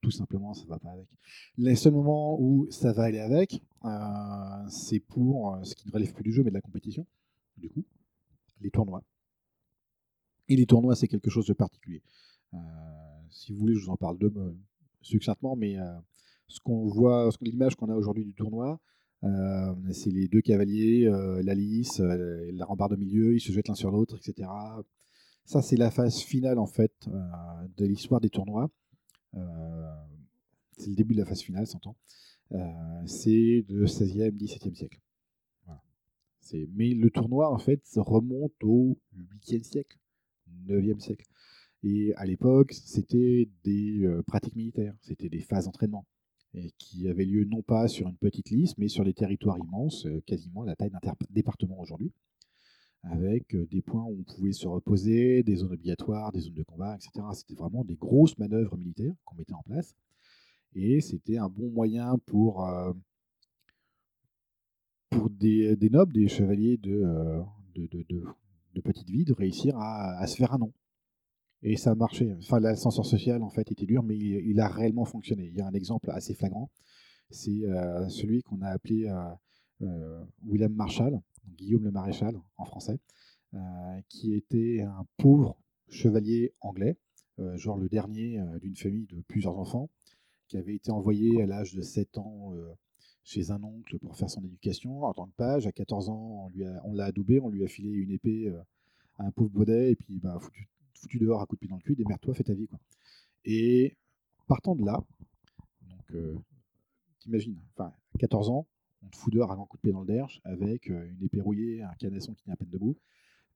Tout 0.00 0.10
simplement, 0.10 0.54
ça 0.54 0.64
va 0.66 0.78
pas 0.78 0.90
avec. 0.90 1.08
Les 1.58 1.76
seuls 1.76 1.92
moments 1.92 2.40
où 2.40 2.66
ça 2.70 2.92
va 2.92 3.04
aller 3.04 3.20
avec, 3.20 3.62
euh, 3.84 4.68
c'est 4.68 5.00
pour 5.00 5.54
euh, 5.54 5.62
ce 5.62 5.74
qui 5.74 5.86
ne 5.86 5.92
relève 5.92 6.12
plus 6.14 6.24
du 6.24 6.32
jeu, 6.32 6.42
mais 6.42 6.50
de 6.50 6.54
la 6.54 6.62
compétition, 6.62 7.06
du 7.58 7.68
coup, 7.68 7.84
les 8.62 8.70
tournois. 8.70 9.02
Et 10.48 10.56
les 10.56 10.64
tournois, 10.64 10.96
c'est 10.96 11.08
quelque 11.08 11.28
chose 11.28 11.46
de 11.46 11.52
particulier. 11.52 12.02
Euh, 12.54 12.58
si 13.28 13.52
vous 13.52 13.58
voulez, 13.58 13.74
je 13.74 13.84
vous 13.84 13.90
en 13.90 13.96
parle 13.96 14.18
de, 14.18 14.32
succinctement, 15.02 15.56
mais 15.56 15.76
ce 16.46 16.60
qu'on 16.60 16.86
voit, 16.86 17.30
l'image 17.40 17.74
qu'on 17.74 17.88
a 17.88 17.94
aujourd'hui 17.94 18.24
du 18.24 18.34
tournoi, 18.34 18.80
c'est 19.92 20.10
les 20.10 20.28
deux 20.28 20.42
cavaliers, 20.42 21.08
la 21.42 21.54
lice, 21.54 22.00
euh, 22.00 22.50
la 22.52 22.66
rambarde 22.66 22.92
au 22.92 22.96
milieu, 22.96 23.34
ils 23.34 23.40
se 23.40 23.52
jettent 23.52 23.68
l'un 23.68 23.74
sur 23.74 23.90
l'autre, 23.90 24.16
etc. 24.16 24.48
Ça, 25.44 25.62
c'est 25.62 25.76
la 25.76 25.90
phase 25.90 26.18
finale 26.18 26.58
en 26.58 26.66
fait 26.66 27.08
de 27.76 27.86
l'histoire 27.86 28.20
des 28.20 28.28
tournois. 28.30 28.70
Euh, 29.36 29.94
c'est 30.76 30.90
le 30.90 30.96
début 30.96 31.14
de 31.14 31.20
la 31.20 31.26
phase 31.26 31.40
finale, 31.40 31.66
s'entend. 31.66 31.96
Euh, 32.52 33.02
c'est 33.06 33.64
le 33.68 33.86
16e, 33.86 34.36
17e 34.36 34.74
siècle. 34.74 35.00
Mais 36.72 36.94
le 36.94 37.10
tournoi, 37.10 37.52
en 37.52 37.58
fait, 37.58 37.80
remonte 37.94 38.64
au 38.64 38.98
8e 39.16 39.62
siècle, 39.62 39.96
9e 40.66 40.98
siècle. 40.98 41.24
Et 41.84 42.12
à 42.16 42.26
l'époque, 42.26 42.72
c'était 42.72 43.48
des 43.62 44.02
euh, 44.02 44.24
pratiques 44.24 44.56
militaires, 44.56 44.96
c'était 45.00 45.28
des 45.28 45.42
phases 45.42 45.66
d'entraînement, 45.66 46.06
qui 46.76 47.08
avaient 47.08 47.24
lieu 47.24 47.44
non 47.44 47.62
pas 47.62 47.86
sur 47.86 48.08
une 48.08 48.16
petite 48.16 48.50
liste, 48.50 48.78
mais 48.78 48.88
sur 48.88 49.04
des 49.04 49.14
territoires 49.14 49.58
immenses, 49.58 50.08
quasiment 50.26 50.64
la 50.64 50.74
taille 50.74 50.90
d'un 50.90 51.00
département 51.30 51.78
aujourd'hui, 51.78 52.12
avec 53.02 53.54
euh, 53.54 53.66
des 53.66 53.82
points 53.82 54.04
où 54.04 54.18
on 54.20 54.34
pouvait 54.34 54.52
se 54.52 54.68
reposer, 54.68 55.42
des 55.42 55.56
zones 55.56 55.72
obligatoires, 55.72 56.32
des 56.32 56.40
zones 56.40 56.54
de 56.54 56.62
combat, 56.62 56.96
etc. 56.96 57.26
C'était 57.32 57.54
vraiment 57.54 57.84
des 57.84 57.96
grosses 57.96 58.36
manœuvres 58.38 58.76
militaires 58.76 59.14
qu'on 59.24 59.36
mettait 59.36 59.54
en 59.54 59.62
place, 59.62 59.94
et 60.74 61.00
c'était 61.00 61.38
un 61.38 61.48
bon 61.48 61.70
moyen 61.70 62.18
pour, 62.26 62.66
euh, 62.66 62.92
pour 65.08 65.30
des, 65.30 65.76
nobles, 65.90 66.12
des 66.12 66.28
chevaliers 66.28 66.76
de, 66.76 67.02
euh, 67.02 67.42
de, 67.74 68.80
petite 68.80 69.08
vie, 69.08 69.24
de 69.24 69.32
réussir 69.32 69.76
à, 69.78 70.18
à 70.18 70.26
se 70.26 70.36
faire 70.36 70.52
un 70.52 70.58
nom. 70.58 70.72
Et 71.62 71.76
ça 71.76 71.90
a 71.90 71.94
marché. 71.94 72.34
Enfin, 72.38 72.60
l'ascenseur 72.60 73.04
social, 73.04 73.42
en 73.42 73.50
fait, 73.50 73.70
était 73.70 73.84
dur, 73.84 74.02
mais 74.02 74.16
il, 74.16 74.60
a 74.60 74.68
réellement 74.68 75.04
fonctionné. 75.04 75.48
Il 75.48 75.56
y 75.56 75.60
a 75.60 75.66
un 75.66 75.74
exemple 75.74 76.10
assez 76.10 76.32
flagrant. 76.32 76.70
C'est 77.28 77.60
celui 78.08 78.42
qu'on 78.42 78.62
a 78.62 78.68
appelé 78.68 79.10
William 80.44 80.72
Marshall, 80.72 81.20
Guillaume 81.56 81.84
le 81.84 81.90
Maréchal 81.90 82.40
en 82.56 82.64
français, 82.64 82.98
euh, 83.54 83.58
qui 84.08 84.34
était 84.34 84.82
un 84.82 85.06
pauvre 85.16 85.56
chevalier 85.88 86.52
anglais, 86.60 86.96
euh, 87.38 87.56
genre 87.56 87.76
le 87.78 87.88
dernier 87.88 88.38
euh, 88.38 88.58
d'une 88.58 88.76
famille 88.76 89.06
de 89.06 89.20
plusieurs 89.22 89.58
enfants, 89.58 89.88
qui 90.48 90.56
avait 90.56 90.74
été 90.74 90.90
envoyé 90.90 91.42
à 91.42 91.46
l'âge 91.46 91.74
de 91.74 91.80
7 91.82 92.18
ans 92.18 92.52
euh, 92.54 92.72
chez 93.24 93.50
un 93.50 93.62
oncle 93.62 93.98
pour 93.98 94.16
faire 94.16 94.28
son 94.30 94.44
éducation 94.44 95.02
en 95.04 95.14
tant 95.14 95.26
que 95.26 95.34
page. 95.36 95.66
À 95.66 95.72
14 95.72 96.08
ans, 96.10 96.44
on 96.44 96.48
lui 96.48 96.64
a- 96.64 96.82
l'a 96.92 97.06
adoubé, 97.06 97.40
on 97.40 97.48
lui 97.48 97.64
a 97.64 97.68
filé 97.68 97.88
une 97.90 98.10
épée 98.10 98.48
euh, 98.48 98.60
à 99.18 99.26
un 99.26 99.30
pauvre 99.30 99.50
baudet, 99.50 99.92
et 99.92 99.96
puis 99.96 100.18
bah, 100.18 100.38
foutu, 100.94 101.18
dehors 101.18 101.40
à 101.40 101.46
coup 101.46 101.56
de 101.56 101.60
pied 101.60 101.68
dans 101.68 101.76
le 101.76 101.82
cul, 101.82 101.94
démerde-toi, 101.96 102.34
fais 102.34 102.44
ta 102.44 102.54
vie. 102.54 102.66
Quoi. 102.66 102.78
Et 103.44 103.96
partant 104.46 104.74
de 104.74 104.84
là, 104.84 105.02
euh, 106.14 106.36
t'imagines, 107.20 107.58
enfin, 107.74 107.92
14 108.18 108.50
ans, 108.50 108.66
on 109.02 109.08
te 109.08 109.16
fout 109.16 109.32
dehors 109.32 109.50
à 109.50 109.54
un 109.54 109.64
coup 109.66 109.76
de 109.76 109.82
pied 109.82 109.92
dans 109.92 110.00
le 110.00 110.06
derche 110.06 110.40
avec 110.44 110.90
euh, 110.90 111.10
une 111.10 111.24
épée 111.24 111.40
rouillée, 111.40 111.82
un 111.82 111.94
canasson 111.94 112.34
qui 112.34 112.44
tient 112.44 112.54
à 112.54 112.56
peine 112.56 112.70
debout. 112.70 112.96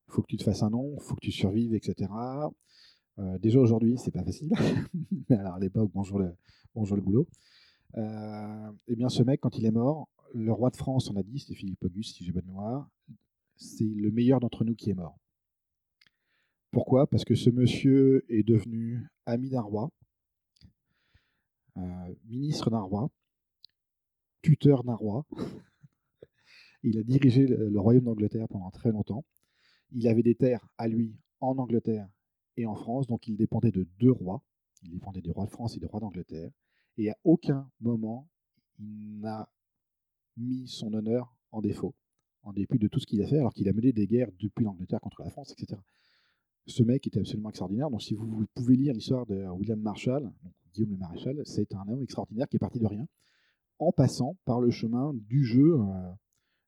faut 0.08 0.22
que 0.22 0.28
tu 0.28 0.36
te 0.36 0.44
fasses 0.44 0.62
un 0.62 0.70
nom, 0.70 0.98
faut 1.00 1.14
que 1.14 1.20
tu 1.20 1.32
survives, 1.32 1.74
etc. 1.74 2.10
Euh, 3.18 3.38
déjà 3.38 3.60
aujourd'hui, 3.60 3.96
c'est 3.98 4.10
pas 4.10 4.24
facile. 4.24 4.50
Mais 5.28 5.36
alors 5.36 5.54
à 5.54 5.58
l'époque, 5.58 5.90
bonjour 5.92 6.18
le, 6.18 6.34
bonjour 6.74 6.96
le 6.96 7.02
boulot. 7.02 7.28
Euh, 7.96 8.72
eh 8.88 8.96
bien, 8.96 9.08
ce 9.08 9.22
mec, 9.22 9.40
quand 9.40 9.56
il 9.58 9.66
est 9.66 9.70
mort, 9.70 10.08
le 10.34 10.52
roi 10.52 10.70
de 10.70 10.76
France 10.76 11.10
en 11.10 11.16
a 11.16 11.22
dit, 11.22 11.38
c'était 11.38 11.54
Philippe 11.54 11.84
Auguste, 11.84 12.16
si 12.16 12.24
j'ai 12.24 12.32
bonne 12.32 12.46
mémoire, 12.46 12.88
c'est 13.56 13.84
le 13.84 14.10
meilleur 14.10 14.40
d'entre 14.40 14.64
nous 14.64 14.74
qui 14.74 14.90
est 14.90 14.94
mort. 14.94 15.18
Pourquoi? 16.72 17.06
Parce 17.06 17.24
que 17.24 17.36
ce 17.36 17.50
monsieur 17.50 18.24
est 18.28 18.42
devenu 18.42 19.06
ami 19.26 19.50
d'un 19.50 19.60
roi, 19.60 19.92
euh, 21.76 22.14
ministre 22.24 22.68
d'un 22.70 22.80
roi, 22.80 23.10
tuteur 24.44 24.84
d'un 24.84 24.94
roi. 24.94 25.26
il 26.82 26.98
a 26.98 27.02
dirigé 27.02 27.46
le, 27.46 27.80
royaume 27.80 28.04
d'Angleterre 28.04 28.46
pendant 28.48 28.70
très 28.70 28.92
longtemps. 28.92 29.24
Il 29.90 30.06
avait 30.06 30.22
des 30.22 30.34
terres 30.34 30.68
à 30.76 30.86
lui 30.86 31.16
en 31.40 31.56
Angleterre 31.56 32.08
et 32.58 32.66
en 32.66 32.74
France, 32.74 33.06
donc 33.06 33.26
il 33.26 33.36
dépendait 33.36 33.70
de 33.70 33.88
deux 33.98 34.12
rois. 34.12 34.44
Il 34.82 34.90
dépendait 34.90 35.22
des 35.22 35.30
rois 35.30 35.46
de 35.46 35.50
France 35.50 35.76
et 35.76 35.80
des 35.80 35.86
rois 35.86 36.00
d'Angleterre. 36.00 36.50
Et 36.98 37.10
à 37.10 37.16
aucun 37.24 37.70
moment, 37.80 38.28
il 38.78 39.18
n'a 39.18 39.48
mis 40.36 40.68
son 40.68 40.92
honneur 40.92 41.34
en 41.50 41.62
défaut, 41.62 41.94
en 42.42 42.52
dépit 42.52 42.78
de 42.78 42.88
tout 42.88 43.00
ce 43.00 43.06
qu'il 43.06 43.22
a 43.22 43.26
fait, 43.26 43.38
alors 43.38 43.54
qu'il 43.54 43.68
a 43.68 43.72
mené 43.72 43.92
des 43.92 44.06
guerres 44.06 44.30
depuis 44.38 44.64
l'Angleterre 44.64 45.00
contre 45.00 45.22
la 45.22 45.30
France, 45.30 45.52
etc. 45.52 45.80
Ce 46.66 46.82
mec 46.82 47.06
était 47.06 47.20
absolument 47.20 47.48
extraordinaire. 47.48 47.88
Donc, 47.88 48.02
si 48.02 48.14
vous, 48.14 48.44
pouvez 48.54 48.76
lire 48.76 48.92
l'histoire 48.92 49.24
de 49.24 49.46
William 49.48 49.80
Marshall, 49.80 50.30
Guillaume 50.74 50.90
le 50.90 50.96
Maréchal, 50.98 51.40
c'est 51.46 51.74
un 51.74 51.88
homme 51.88 52.02
extraordinaire 52.02 52.48
qui 52.48 52.56
est 52.56 52.58
parti 52.58 52.78
de 52.78 52.86
rien, 52.86 53.06
en 53.78 53.92
passant 53.92 54.36
par 54.44 54.60
le 54.60 54.70
chemin 54.70 55.12
du 55.14 55.44
jeu, 55.44 55.80
euh, 55.80 56.12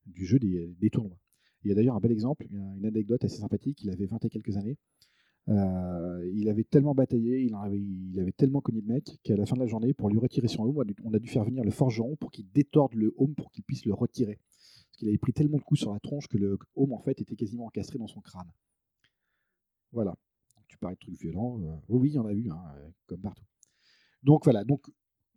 du 0.07 0.25
jeu 0.25 0.38
des, 0.38 0.90
tournois. 0.90 1.19
Il 1.62 1.69
y 1.69 1.73
a 1.73 1.75
d'ailleurs 1.75 1.97
un 1.97 2.01
bel 2.01 2.12
exemple, 2.12 2.47
une 2.51 2.85
anecdote 2.85 3.25
assez 3.25 3.38
sympathique. 3.38 3.83
Il 3.83 3.90
avait 3.90 4.07
20 4.07 4.25
et 4.25 4.31
quelques 4.31 4.57
années. 4.57 4.79
Euh, 5.49 6.29
il 6.35 6.49
avait 6.49 6.64
tellement 6.64 6.95
bataillé, 6.95 7.42
il, 7.42 7.55
avait, 7.55 7.81
il 7.81 8.19
avait 8.19 8.33
tellement 8.33 8.61
connu 8.61 8.83
de 8.83 8.88
mec 8.88 9.19
qu'à 9.23 9.37
la 9.37 9.47
fin 9.47 9.55
de 9.55 9.61
la 9.61 9.66
journée, 9.66 9.95
pour 9.95 10.11
lui 10.11 10.19
retirer 10.19 10.49
son 10.49 10.64
home, 10.64 10.83
on 11.05 11.14
a 11.14 11.19
dû 11.21 11.29
faire 11.29 11.45
venir 11.45 11.62
le 11.62 11.71
forgeron 11.71 12.16
pour 12.16 12.33
qu'il 12.33 12.51
détorde 12.51 12.95
le 12.95 13.14
home 13.16 13.35
pour 13.35 13.53
qu'il 13.53 13.62
puisse 13.62 13.85
le 13.85 13.95
retirer. 13.95 14.40
Parce 14.87 14.97
qu'il 14.99 15.09
avait 15.09 15.19
pris 15.19 15.33
tellement 15.33 15.59
de 15.59 15.62
coups 15.62 15.81
sur 15.81 15.92
la 15.92 16.01
tronche 16.01 16.27
que 16.27 16.37
le 16.37 16.59
home 16.75 16.92
en 16.92 16.99
fait 16.99 17.21
était 17.21 17.37
quasiment 17.37 17.66
encastré 17.66 17.99
dans 17.99 18.09
son 18.09 18.21
crâne. 18.21 18.51
Voilà. 19.92 20.16
Tu 20.66 20.79
parles 20.79 20.95
de 20.95 20.99
trucs 20.99 21.21
violents. 21.21 21.61
euh, 21.62 21.77
oui, 21.90 22.11
il 22.11 22.14
y 22.14 22.19
en 22.19 22.27
a 22.27 22.33
eu, 22.33 22.51
hein, 22.51 22.61
comme 23.07 23.21
partout. 23.21 23.45
Donc 24.25 24.42
voilà. 24.45 24.64
Donc 24.64 24.90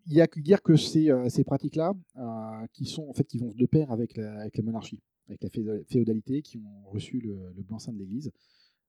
il 0.06 0.14
y 0.14 0.22
a 0.22 0.28
que 0.28 0.40
dire 0.40 0.62
que 0.62 0.76
ces, 0.76 1.10
euh, 1.10 1.28
pratiques-là, 1.46 1.94
euh, 2.18 2.68
qui 2.74 2.86
sont 2.86 3.08
en 3.08 3.14
fait 3.14 3.26
qui 3.26 3.38
vont 3.38 3.52
de 3.54 3.66
pair 3.66 3.92
avec 3.92 4.18
la, 4.18 4.50
monarchie, 4.64 5.02
avec 5.28 5.44
la 5.44 5.50
féo- 5.50 5.84
féodalité, 5.86 6.42
qui 6.42 6.58
ont 6.58 6.90
reçu 6.90 7.20
le, 7.20 7.54
blanc-seing 7.64 7.94
de 7.94 8.00
l'Église. 8.00 8.32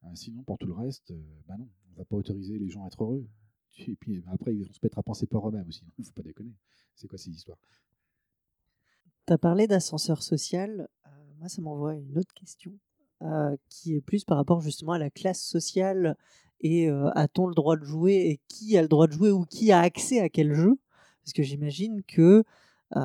Euh, 0.05 0.09
sinon, 0.15 0.43
pour 0.43 0.59
tout 0.59 0.67
le 0.67 0.73
reste, 0.73 1.13
bah 1.47 1.57
non, 1.59 1.69
on 1.93 1.99
va 1.99 2.05
pas 2.05 2.17
autoriser 2.17 2.59
les 2.59 2.69
gens 2.69 2.85
à 2.85 2.87
être 2.87 3.03
heureux. 3.03 3.27
Et 3.87 3.97
puis 3.97 4.23
après, 4.27 4.55
ils 4.55 4.65
vont 4.65 4.73
se 4.73 4.81
mettre 4.83 4.99
à 4.99 5.03
penser 5.03 5.27
par 5.27 5.49
eux-mêmes 5.49 5.69
aussi. 5.69 5.85
Il 5.99 6.05
faut 6.05 6.13
pas 6.13 6.23
déconner. 6.23 6.55
C'est 6.95 7.09
quoi 7.09 7.19
ces 7.19 7.31
histoires? 7.31 7.59
Tu 9.27 9.33
as 9.33 9.39
parlé 9.39 9.67
d'ascenseur 9.67 10.23
social. 10.23 10.89
Moi, 11.39 11.49
ça 11.49 11.63
m'envoie 11.63 11.95
une 11.95 12.19
autre 12.19 12.35
question 12.35 12.79
qui 13.69 13.95
est 13.95 14.01
plus 14.01 14.25
par 14.25 14.39
rapport 14.39 14.61
justement 14.61 14.93
à 14.93 14.99
la 14.99 15.11
classe 15.11 15.43
sociale 15.43 16.17
et 16.61 16.91
euh, 16.91 17.11
a-t-on 17.15 17.47
le 17.47 17.55
droit 17.55 17.77
de 17.77 17.85
jouer 17.85 18.15
et 18.15 18.41
qui 18.49 18.77
a 18.77 18.83
le 18.83 18.89
droit 18.89 19.07
de 19.07 19.13
jouer 19.13 19.31
ou 19.31 19.45
qui 19.45 19.73
a 19.73 19.81
accès 19.81 20.21
à 20.21 20.29
quel 20.29 20.55
jeu? 20.55 20.79
Parce 21.25 21.33
que 21.33 21.43
j'imagine 21.43 22.03
que, 22.03 22.45
euh, 22.97 23.01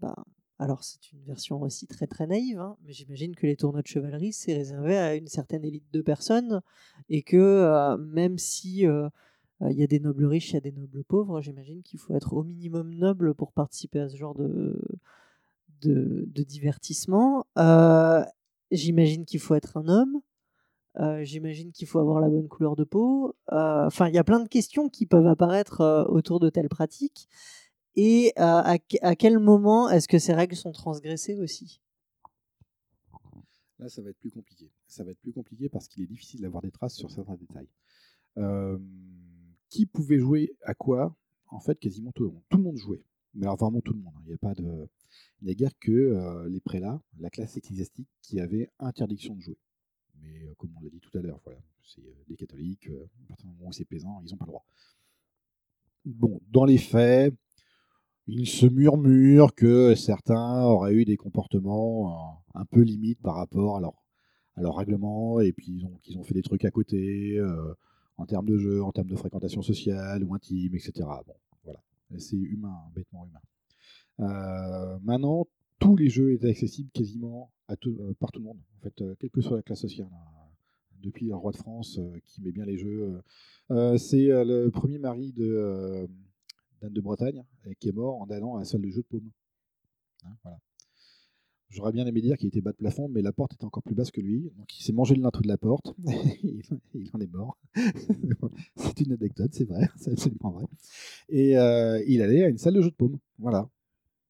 bah, 0.00 0.24
alors 0.58 0.84
c'est 0.84 1.12
une 1.12 1.22
version 1.24 1.60
aussi 1.62 1.86
très 1.86 2.06
très 2.06 2.26
naïve, 2.26 2.58
hein, 2.58 2.76
mais 2.84 2.92
j'imagine 2.92 3.34
que 3.34 3.46
les 3.46 3.56
tournois 3.56 3.82
de 3.82 3.86
chevalerie 3.86 4.32
c'est 4.32 4.54
réservé 4.54 4.96
à 4.96 5.14
une 5.14 5.26
certaine 5.26 5.64
élite 5.64 5.92
de 5.92 6.00
personnes 6.00 6.62
et 7.08 7.22
que 7.22 7.36
euh, 7.36 7.96
même 7.96 8.38
si 8.38 8.86
euh, 8.86 9.08
il 9.60 9.76
y 9.78 9.82
a 9.82 9.86
des 9.86 10.00
nobles 10.00 10.26
riches, 10.26 10.50
il 10.50 10.54
y 10.54 10.58
a 10.58 10.60
des 10.60 10.72
nobles 10.72 11.04
pauvres, 11.04 11.40
j'imagine 11.40 11.82
qu'il 11.82 11.98
faut 11.98 12.14
être 12.14 12.34
au 12.34 12.44
minimum 12.44 12.94
noble 12.94 13.34
pour 13.34 13.52
participer 13.52 14.00
à 14.00 14.08
ce 14.08 14.16
genre 14.16 14.34
de, 14.34 14.80
de, 15.82 16.42
divertissement. 16.42 17.46
J'imagine 18.70 19.24
qu'il 19.24 19.40
faut 19.40 19.54
être 19.54 19.76
un 19.76 19.88
homme. 19.88 20.20
Euh, 21.00 21.24
j'imagine 21.24 21.72
qu'il 21.72 21.88
faut 21.88 21.98
avoir 21.98 22.20
la 22.20 22.28
bonne 22.28 22.48
couleur 22.48 22.76
de 22.76 22.84
peau. 22.84 23.34
Euh, 23.52 23.86
Enfin, 23.86 24.08
il 24.08 24.14
y 24.14 24.18
a 24.18 24.24
plein 24.24 24.40
de 24.40 24.48
questions 24.48 24.88
qui 24.88 25.06
peuvent 25.06 25.26
apparaître 25.26 25.80
euh, 25.80 26.04
autour 26.04 26.38
de 26.40 26.50
telles 26.50 26.68
pratiques. 26.68 27.28
Et 27.96 28.32
à, 28.36 28.76
que- 28.78 28.96
à 29.02 29.14
quel 29.14 29.38
moment 29.38 29.88
est-ce 29.88 30.08
que 30.08 30.18
ces 30.18 30.32
règles 30.34 30.56
sont 30.56 30.72
transgressées 30.72 31.38
aussi? 31.40 31.80
Là, 33.78 33.88
ça 33.88 34.02
va 34.02 34.10
être 34.10 34.18
plus 34.18 34.30
compliqué. 34.30 34.70
Ça 34.86 35.04
va 35.04 35.10
être 35.12 35.20
plus 35.20 35.32
compliqué 35.32 35.68
parce 35.68 35.86
qu'il 35.88 36.02
est 36.02 36.06
difficile 36.06 36.40
d'avoir 36.40 36.62
des 36.62 36.70
traces 36.72 36.94
sur 36.94 37.10
certains 37.10 37.36
détails. 37.36 37.68
Qui 39.68 39.86
pouvait 39.86 40.18
jouer 40.18 40.56
à 40.64 40.74
quoi? 40.74 41.14
En 41.48 41.60
fait, 41.60 41.78
quasiment 41.78 42.10
tout 42.12 42.24
le 42.24 42.30
monde. 42.30 42.42
Tout 42.48 42.56
le 42.58 42.64
monde 42.64 42.76
jouait. 42.78 43.04
Mais 43.34 43.46
alors 43.46 43.56
vraiment 43.56 43.80
tout 43.80 43.92
le 43.92 43.98
monde. 44.00 44.14
hein. 44.16 44.22
Il 44.24 44.28
n'y 44.28 44.34
a 44.34 44.38
pas 44.38 44.54
de. 44.54 44.88
Il 45.42 45.46
n'y 45.46 45.50
a 45.52 45.54
guère 45.54 45.76
que 45.80 46.46
les 46.48 46.60
prélats, 46.60 47.00
la 47.20 47.30
classe 47.30 47.56
ecclésiastique, 47.56 48.08
qui 48.22 48.40
avait 48.40 48.70
interdiction 48.80 49.34
de 49.36 49.40
jouer. 49.40 49.58
Mais 50.22 50.42
euh, 50.44 50.54
comme 50.58 50.70
on 50.76 50.80
l'a 50.80 50.90
dit 50.90 51.00
tout 51.00 51.16
à 51.16 51.20
l'heure, 51.20 51.40
voilà, 51.44 51.60
c'est 51.82 52.00
euh, 52.00 52.24
des 52.28 52.36
catholiques. 52.36 52.88
euh, 52.88 53.08
à 53.24 53.28
partir 53.28 53.46
du 53.48 53.54
moment 53.56 53.68
où 53.68 53.72
c'est 53.72 53.84
plaisant, 53.84 54.20
ils 54.24 54.30
n'ont 54.30 54.36
pas 54.36 54.46
le 54.46 54.50
droit. 54.50 54.64
Bon, 56.04 56.40
dans 56.50 56.64
les 56.64 56.78
faits, 56.78 57.34
il 58.26 58.46
se 58.46 58.66
murmure 58.66 59.54
que 59.54 59.94
certains 59.94 60.62
auraient 60.64 60.94
eu 60.94 61.04
des 61.04 61.16
comportements 61.16 62.10
euh, 62.54 62.60
un 62.60 62.64
peu 62.64 62.80
limites 62.80 63.20
par 63.20 63.36
rapport 63.36 63.76
à 63.76 63.80
leur, 63.80 64.02
à 64.56 64.62
leur 64.62 64.76
règlement, 64.76 65.40
et 65.40 65.52
puis 65.52 65.72
ils 65.72 65.84
ont, 65.86 65.98
qu'ils 66.02 66.18
ont 66.18 66.24
fait 66.24 66.34
des 66.34 66.42
trucs 66.42 66.64
à 66.64 66.70
côté, 66.70 67.36
euh, 67.38 67.74
en 68.16 68.26
termes 68.26 68.46
de 68.46 68.56
jeu, 68.56 68.82
en 68.82 68.92
termes 68.92 69.08
de 69.08 69.16
fréquentation 69.16 69.62
sociale 69.62 70.24
ou 70.24 70.34
intime, 70.34 70.74
etc. 70.74 70.92
Bon, 71.26 71.34
voilà. 71.64 71.80
C'est 72.18 72.36
humain, 72.36 72.76
bêtement 72.94 73.26
humain. 73.26 73.40
Euh, 74.20 74.98
maintenant, 75.02 75.46
tous 75.84 75.96
les 75.96 76.08
jeux 76.08 76.32
étaient 76.32 76.48
accessibles 76.48 76.90
quasiment 76.92 77.52
à 77.68 77.76
tout, 77.76 77.94
euh, 78.00 78.14
par 78.18 78.32
tout 78.32 78.40
le 78.40 78.46
monde, 78.46 78.58
en 78.78 78.82
fait, 78.82 79.02
euh, 79.02 79.14
quelle 79.20 79.28
que 79.28 79.42
soit 79.42 79.56
la 79.56 79.62
classe 79.62 79.82
sociale. 79.82 80.08
hein. 80.10 80.30
Depuis 81.02 81.26
le 81.26 81.36
roi 81.36 81.52
de 81.52 81.58
France 81.58 81.98
euh, 81.98 82.18
qui 82.24 82.40
met 82.40 82.50
bien 82.50 82.64
les 82.64 82.78
jeux. 82.78 83.20
c'est 83.98 84.28
le 84.28 84.70
premier 84.70 84.98
mari 84.98 85.32
de 85.32 86.08
d'Anne 86.80 86.94
de 86.94 87.00
Bretagne 87.02 87.44
qui 87.78 87.90
est 87.90 87.92
mort 87.92 88.22
en 88.22 88.30
allant 88.30 88.56
à 88.56 88.60
la 88.60 88.64
salle 88.64 88.80
de 88.80 88.88
jeu 88.88 89.02
de 89.02 89.06
paume. 89.06 89.30
Hein. 90.24 90.56
J'aurais 91.68 91.92
bien 91.92 92.06
aimé 92.06 92.22
dire 92.22 92.38
qu'il 92.38 92.48
était 92.48 92.62
bas 92.62 92.72
de 92.72 92.76
plafond, 92.76 93.08
mais 93.08 93.20
la 93.20 93.32
porte 93.32 93.52
était 93.52 93.66
encore 93.66 93.82
plus 93.82 93.94
basse 93.94 94.10
que 94.10 94.22
lui. 94.22 94.50
Donc 94.56 94.74
il 94.78 94.82
s'est 94.82 94.94
mangé 94.94 95.14
le 95.14 95.20
linteau 95.20 95.42
de 95.42 95.48
la 95.48 95.58
porte. 95.58 95.94
il, 96.42 97.10
en 97.12 97.20
est 97.20 97.30
mort. 97.30 97.58
c'est 98.76 99.00
une 99.02 99.12
anecdote, 99.12 99.50
c'est 99.52 99.68
vrai, 99.68 99.90
c'est 99.96 100.12
absolument 100.12 100.52
vrai. 100.52 100.64
Et 101.28 101.50
il 101.50 102.22
allait 102.22 102.44
à 102.44 102.48
une 102.48 102.56
salle 102.56 102.74
de 102.74 102.80
jeu 102.80 102.90
de 102.90 102.96
paume. 102.96 103.18
Voilà. 103.38 103.68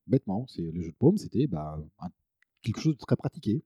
Bêtement, 0.07 0.47
c'est 0.47 0.63
le 0.63 0.83
jeu 0.83 0.91
de 0.91 0.97
paume, 0.97 1.17
c'était 1.17 1.47
bah, 1.47 1.83
quelque 2.63 2.81
chose 2.81 2.97
de 2.97 3.01
très 3.01 3.17
pratiqué. 3.17 3.63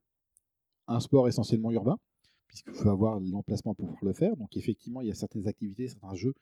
Un 0.87 0.99
sport 0.99 1.27
essentiellement 1.27 1.71
urbain, 1.71 1.99
puisqu'il 2.47 2.73
faut 2.73 2.89
avoir 2.89 3.19
l'emplacement 3.19 3.75
pour 3.75 3.97
le 4.01 4.13
faire. 4.13 4.35
Donc 4.37 4.55
effectivement, 4.57 5.01
il 5.01 5.07
y 5.07 5.11
a 5.11 5.15
certaines 5.15 5.47
activités, 5.47 5.87
certains 5.87 6.15
jeux 6.15 6.33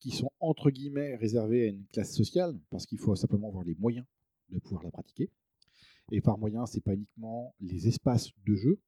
qui 0.00 0.10
sont 0.10 0.30
entre 0.40 0.70
guillemets 0.70 1.16
réservés 1.16 1.64
à 1.64 1.66
une 1.68 1.86
classe 1.86 2.14
sociale, 2.14 2.58
parce 2.70 2.86
qu'il 2.86 2.98
faut 2.98 3.14
simplement 3.16 3.48
avoir 3.48 3.64
les 3.64 3.74
moyens 3.76 4.06
de 4.50 4.58
pouvoir 4.58 4.82
la 4.82 4.90
pratiquer. 4.90 5.30
Et 6.10 6.20
par 6.20 6.38
moyens, 6.38 6.70
c'est 6.70 6.82
pas 6.82 6.94
uniquement 6.94 7.54
les 7.60 7.88
espaces 7.88 8.30
de 8.46 8.54
jeu, 8.54 8.80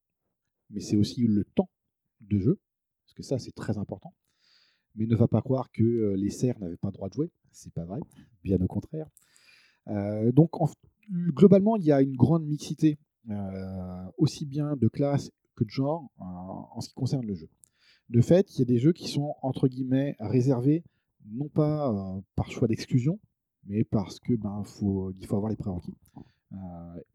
mais 0.71 0.81
c'est 0.81 0.97
aussi 0.97 1.27
le 1.27 1.45
temps 1.45 1.71
de 2.21 2.39
jeu, 2.39 2.61
parce 3.05 3.15
que 3.15 3.23
ça, 3.23 3.39
c'est 3.39 3.55
très 3.55 3.79
important. 3.79 4.13
Mais 4.95 5.07
ne 5.07 5.17
va 5.17 5.29
pas 5.29 5.43
croire 5.43 5.71
que 5.71 5.83
euh, 5.83 6.17
les 6.17 6.31
serfs 6.31 6.59
n'avaient 6.59 6.77
pas 6.77 6.89
le 6.89 6.95
droit 6.95 7.09
de 7.09 7.15
jouer, 7.15 7.31
c'est 7.51 7.73
pas 7.73 7.85
vrai, 7.85 8.01
bien 8.43 8.61
au 8.61 8.67
contraire. 8.67 9.09
Euh, 9.89 10.33
donc, 10.33 10.61
en- 10.61 10.69
globalement, 11.11 11.77
il 11.77 11.85
y 11.85 11.93
a 11.93 12.01
une 12.03 12.17
grande 12.17 12.45
mixité, 12.45 12.99
euh, 13.31 14.05
aussi 14.19 14.47
bien 14.47 14.77
de 14.77 14.89
classe 14.89 15.31
que 15.55 15.65
de 15.65 15.71
genre, 15.71 16.11
euh, 16.21 16.25
en 16.25 16.81
ce 16.81 16.89
qui 16.89 16.95
concerne 16.95 17.27
le 17.27 17.35
jeu. 17.35 17.49
De 18.09 18.21
fait, 18.21 18.55
il 18.55 18.59
y 18.61 18.63
a 18.63 18.67
des 18.67 18.79
jeux 18.79 18.93
qui 18.93 19.09
sont, 19.09 19.35
entre 19.43 19.69
guillemets, 19.69 20.17
réservés, 20.21 20.85
non 21.33 21.49
pas 21.49 21.93
par 22.37 22.51
choix 22.51 22.69
d'exclusion, 22.69 23.19
mais 23.65 23.83
parce 23.83 24.21
que 24.21 24.35
ben, 24.35 24.63
faut, 24.65 25.13
avoir 25.31 25.51
les 25.51 25.57
prérequis. 25.57 25.97
Euh, 26.53 26.57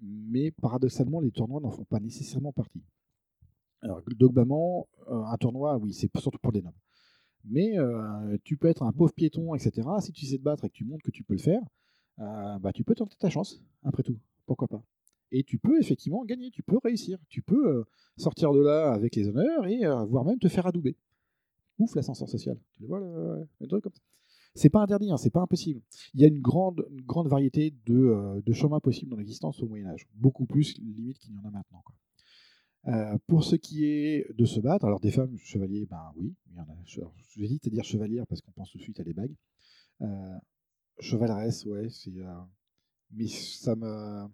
mais 0.02 0.52
paradoxalement, 0.52 1.22
les 1.22 1.32
tournois 1.32 1.62
n'en 1.62 1.72
font 1.72 1.86
pas 1.86 2.02
nécessairement 2.02 2.52
partie. 2.52 2.84
Alors, 3.82 4.02
globalement, 4.04 4.88
un 5.08 5.38
tournoi, 5.38 5.78
oui, 5.78 5.94
c'est 5.94 6.10
surtout 6.18 6.40
pour 6.40 6.52
des 6.52 6.62
nobles. 6.62 6.78
Mais 7.46 7.78
tu 8.44 8.58
peux 8.58 8.68
être 8.68 8.84
un 8.84 8.92
pauvre 8.92 9.14
piéton, 9.14 9.56
etc. 9.56 9.88
Si 10.02 10.12
tu 10.12 10.26
sais 10.26 10.38
te 10.38 10.44
battre 10.44 10.66
et 10.66 10.70
que 10.70 10.76
tu 10.76 10.84
montres 10.84 11.04
que 11.04 11.12
tu 11.12 11.24
peux 11.24 11.34
le 11.34 11.40
faire, 11.40 11.62
euh, 12.20 12.60
bah, 12.60 12.72
tu 12.74 12.84
peux 12.84 12.96
tenter 12.96 13.16
ta 13.18 13.30
chance, 13.30 13.62
après 13.84 14.04
tout. 14.04 14.18
Pourquoi 14.46 14.68
pas 14.68 14.84
Et 15.32 15.44
tu 15.44 15.58
peux 15.58 15.80
effectivement 15.80 16.26
gagner, 16.26 16.52
tu 16.52 16.64
peux 16.64 16.78
réussir. 16.78 17.20
Tu 17.30 17.42
peux 17.42 17.68
euh, 17.68 17.84
sortir 18.18 18.52
de 18.54 18.60
là 18.60 18.92
avec 18.92 19.16
les 19.16 19.28
honneurs 19.28 19.66
et 19.68 19.86
euh, 19.86 20.04
voire 20.06 20.26
même 20.26 20.40
te 20.40 20.48
faire 20.48 20.68
adouber. 20.68 20.96
Ouf, 21.80 21.96
l'ascenseur 21.96 22.30
social. 22.30 22.58
Tu 22.74 22.82
le 22.82 22.88
vois, 22.88 23.00
le, 23.00 23.68
truc 23.68 23.84
comme 23.84 23.94
ça 23.94 24.02
c'est 24.54 24.70
pas 24.70 24.82
interdit, 24.82 25.10
hein, 25.12 25.18
c'est 25.18 25.30
pas 25.30 25.42
impossible. 25.42 25.82
Il 26.14 26.22
y 26.22 26.26
a 26.26 26.28
une 26.28 26.42
grande, 26.42 26.86
grande 27.06 27.28
variété 27.28 27.74
de, 27.86 27.96
euh, 27.96 28.42
de 28.42 28.54
chemins 28.54 28.80
possibles 28.80 29.12
dans 29.12 29.18
l'existence 29.18 29.62
au 29.64 29.68
Moyen 29.68 29.88
Âge, 29.88 30.08
beaucoup 30.16 30.46
plus 30.46 30.78
limite 30.78 31.20
qu'il 31.20 31.34
y 31.34 31.38
en 31.38 31.46
a 31.46 31.52
maintenant. 31.52 31.84
Euh, 32.88 33.18
pour 33.28 33.44
ce 33.44 33.56
qui 33.56 33.86
est 33.86 34.28
de 34.36 34.46
se 34.46 34.60
battre, 34.60 34.86
alors 34.86 35.00
des 35.00 35.12
femmes 35.12 35.38
chevaliers, 35.38 35.86
ben 35.86 36.12
oui, 36.18 36.34
il 36.48 36.56
y 36.56 36.60
en 36.60 36.64
a. 36.64 36.66
Alors, 36.98 37.14
J'hésite 37.30 37.68
à 37.68 37.70
dire 37.70 37.84
chevalière 37.84 38.28
parce 38.28 38.42
qu'on 38.42 38.52
pense 38.52 38.72
tout 38.72 38.78
de 38.78 38.84
suite 38.84 39.00
à 39.00 39.04
des 39.04 39.14
bagues. 39.14 39.36
Chevaleresse, 41.00 41.66
ouais, 41.66 41.90
c'est. 41.90 42.12
euh, 42.18 42.34
Mais 43.12 43.28
ça 43.28 43.76
me. 43.76 44.28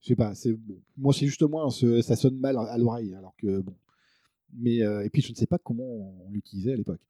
Je 0.00 0.08
sais 0.08 0.16
pas, 0.16 0.34
c'est 0.34 0.52
bon. 0.52 0.80
Moi, 0.96 1.12
c'est 1.12 1.26
juste 1.26 1.42
moi, 1.42 1.68
ça 2.02 2.16
sonne 2.16 2.38
mal 2.38 2.56
à 2.58 2.76
l'oreille, 2.78 3.14
alors 3.14 3.36
que 3.36 3.60
bon. 3.60 3.76
Mais 4.52 4.82
euh, 4.82 5.04
et 5.04 5.10
puis 5.10 5.22
je 5.22 5.30
ne 5.30 5.36
sais 5.36 5.46
pas 5.46 5.58
comment 5.58 5.84
on 6.26 6.30
l'utilisait 6.30 6.72
à 6.72 6.76
l'époque. 6.76 7.00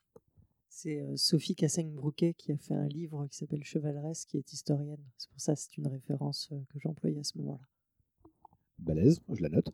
C'est 0.68 1.01
euh, 1.01 1.16
Sophie 1.16 1.55
Cassaigne-Brouquet 1.55 2.35
qui 2.35 2.53
a 2.53 2.57
fait 2.57 2.75
un 2.75 2.87
livre 2.88 3.27
qui 3.29 3.37
s'appelle 3.37 3.64
Chevaleresse, 3.64 4.25
qui 4.27 4.38
est 4.38 4.53
historienne. 4.53 5.01
C'est 5.18 5.31
pour 5.31 5.40
ça 5.40 5.55
que 5.55 5.61
c'est 5.61 5.77
une 5.77 5.87
référence 5.88 6.49
que 6.68 6.79
j'employais 6.79 7.18
à 7.18 7.25
ce 7.25 7.38
moment-là. 7.38 7.61
balèze, 8.79 9.21
je 9.33 9.42
la 9.42 9.49
note. 9.49 9.71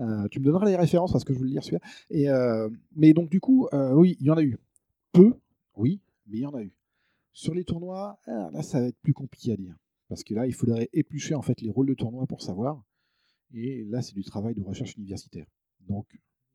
Euh, 0.00 0.28
tu 0.28 0.38
me 0.40 0.44
donneras 0.44 0.66
les 0.66 0.76
références 0.76 1.12
parce 1.12 1.24
que 1.24 1.32
je 1.32 1.38
voulais 1.38 1.50
lire 1.50 1.64
celui-là. 1.64 1.82
Et 2.10 2.28
euh, 2.28 2.68
mais 2.94 3.12
donc 3.12 3.30
du 3.30 3.40
coup, 3.40 3.68
euh, 3.72 3.92
oui, 3.94 4.16
il 4.20 4.26
y 4.26 4.30
en 4.30 4.36
a 4.36 4.42
eu. 4.42 4.58
Peu, 5.12 5.34
oui, 5.76 6.00
mais 6.26 6.38
il 6.38 6.40
y 6.42 6.46
en 6.46 6.54
a 6.54 6.62
eu. 6.62 6.72
Sur 7.32 7.54
les 7.54 7.64
tournois, 7.64 8.18
ah, 8.26 8.50
là, 8.52 8.62
ça 8.62 8.80
va 8.80 8.88
être 8.88 8.98
plus 9.00 9.12
compliqué 9.12 9.52
à 9.52 9.56
dire. 9.56 9.76
Parce 10.08 10.24
que 10.24 10.34
là, 10.34 10.46
il 10.46 10.54
faudrait 10.54 10.88
éplucher 10.92 11.34
en 11.34 11.42
fait 11.42 11.60
les 11.60 11.70
rôles 11.70 11.86
de 11.86 11.94
tournoi 11.94 12.26
pour 12.26 12.42
savoir. 12.42 12.84
Et 13.52 13.84
là, 13.84 14.02
c'est 14.02 14.14
du 14.14 14.24
travail 14.24 14.54
de 14.54 14.62
recherche 14.62 14.96
universitaire. 14.96 15.46
Donc, 15.80 16.06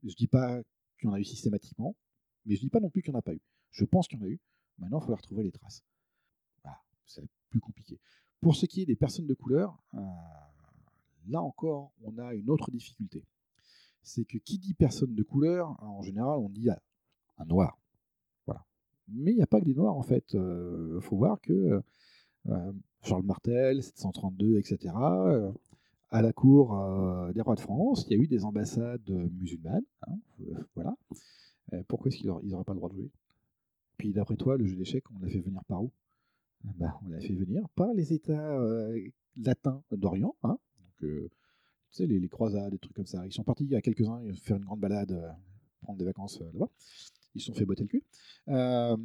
je 0.03 0.13
dis 0.15 0.27
pas 0.27 0.61
qu'il 0.99 1.07
y 1.07 1.11
en 1.11 1.13
a 1.13 1.19
eu 1.19 1.23
systématiquement, 1.23 1.95
mais 2.45 2.55
je 2.55 2.61
dis 2.61 2.69
pas 2.69 2.79
non 2.79 2.89
plus 2.89 3.01
qu'il 3.01 3.11
n'y 3.11 3.15
en 3.15 3.19
a 3.19 3.23
pas 3.23 3.33
eu. 3.33 3.41
Je 3.71 3.85
pense 3.85 4.07
qu'il 4.07 4.19
y 4.19 4.21
en 4.21 4.25
a 4.25 4.29
eu. 4.29 4.39
Maintenant, 4.77 4.99
il 4.99 5.01
faudra 5.01 5.15
retrouver 5.15 5.43
les 5.43 5.51
traces. 5.51 5.83
Voilà, 6.63 6.81
c'est 7.05 7.23
plus 7.49 7.59
compliqué. 7.59 7.99
Pour 8.41 8.55
ce 8.55 8.65
qui 8.65 8.81
est 8.81 8.85
des 8.85 8.95
personnes 8.95 9.27
de 9.27 9.33
couleur, 9.33 9.81
euh, 9.93 9.99
là 11.27 11.41
encore, 11.41 11.93
on 12.03 12.17
a 12.17 12.33
une 12.33 12.49
autre 12.49 12.71
difficulté. 12.71 13.25
C'est 14.03 14.25
que 14.25 14.37
qui 14.37 14.59
dit 14.59 14.73
personne 14.73 15.15
de 15.15 15.23
couleur, 15.23 15.81
en 15.81 16.01
général, 16.01 16.37
on 16.39 16.49
dit 16.49 16.69
un 17.37 17.45
noir. 17.45 17.79
Mais 19.09 19.31
il 19.31 19.35
n'y 19.35 19.41
a 19.43 19.47
pas 19.47 19.59
que 19.59 19.65
des 19.65 19.73
noirs, 19.75 19.95
en 19.95 20.03
fait. 20.03 20.33
Il 20.33 20.99
faut 21.01 21.17
voir 21.17 21.39
que 21.41 21.81
euh, 22.49 22.71
Charles 23.01 23.23
Martel, 23.25 23.81
732, 23.83 24.57
etc., 24.57 24.93
euh, 24.95 25.51
à 26.11 26.21
la 26.21 26.33
cour 26.33 26.77
euh, 26.79 27.31
des 27.33 27.41
rois 27.41 27.55
de 27.55 27.59
France, 27.59 28.05
il 28.09 28.17
y 28.17 28.19
a 28.19 28.23
eu 28.23 28.27
des 28.27 28.45
ambassades 28.45 29.09
musulmanes. 29.09 29.83
hein, 30.07 30.15
euh, 30.41 30.53
voilà. 30.75 30.95
Euh, 31.73 31.83
pourquoi 31.87 32.09
est-ce 32.09 32.17
qu'ils 32.17 32.27
n'auraient 32.29 32.63
pas 32.63 32.73
le 32.73 32.77
droit 32.77 32.89
de 32.89 32.95
jouer? 32.95 33.09
Puis 33.97 34.13
d'après 34.13 34.35
toi, 34.35 34.57
le 34.57 34.65
jeu 34.65 34.75
d'échecs, 34.75 35.03
on 35.15 35.19
l'a 35.19 35.29
fait 35.29 35.39
venir 35.39 35.63
par 35.65 35.83
où? 35.83 35.91
Bah, 36.77 36.99
On 37.05 37.09
l'a 37.09 37.19
fait 37.19 37.33
venir 37.33 37.67
par 37.75 37.93
les 37.93 38.13
États 38.13 38.59
euh, 38.59 38.99
latins 39.37 39.81
d'Orient. 39.91 40.35
hein. 40.43 40.57
Euh, 41.03 41.29
tu 41.91 41.97
sais, 42.03 42.05
les, 42.07 42.27
croisades, 42.29 42.71
des 42.71 42.79
trucs 42.79 42.95
comme 42.95 43.05
ça. 43.05 43.25
Ils 43.25 43.33
sont 43.33 43.43
partis, 43.43 43.63
il 43.63 43.71
y 43.71 43.75
a 43.75 43.81
quelques-uns, 43.81 44.21
faire 44.35 44.57
une 44.57 44.65
grande 44.65 44.79
balade, 44.79 45.11
euh, 45.11 45.29
prendre 45.81 45.97
des 45.97 46.05
vacances 46.05 46.41
euh, 46.41 46.51
là-bas. 46.53 46.69
Ils 47.35 47.41
se 47.41 47.47
sont 47.47 47.53
fait 47.53 47.65
botter 47.65 47.83
le 47.83 47.89
cul. 47.89 48.03
Euh, 48.47 48.97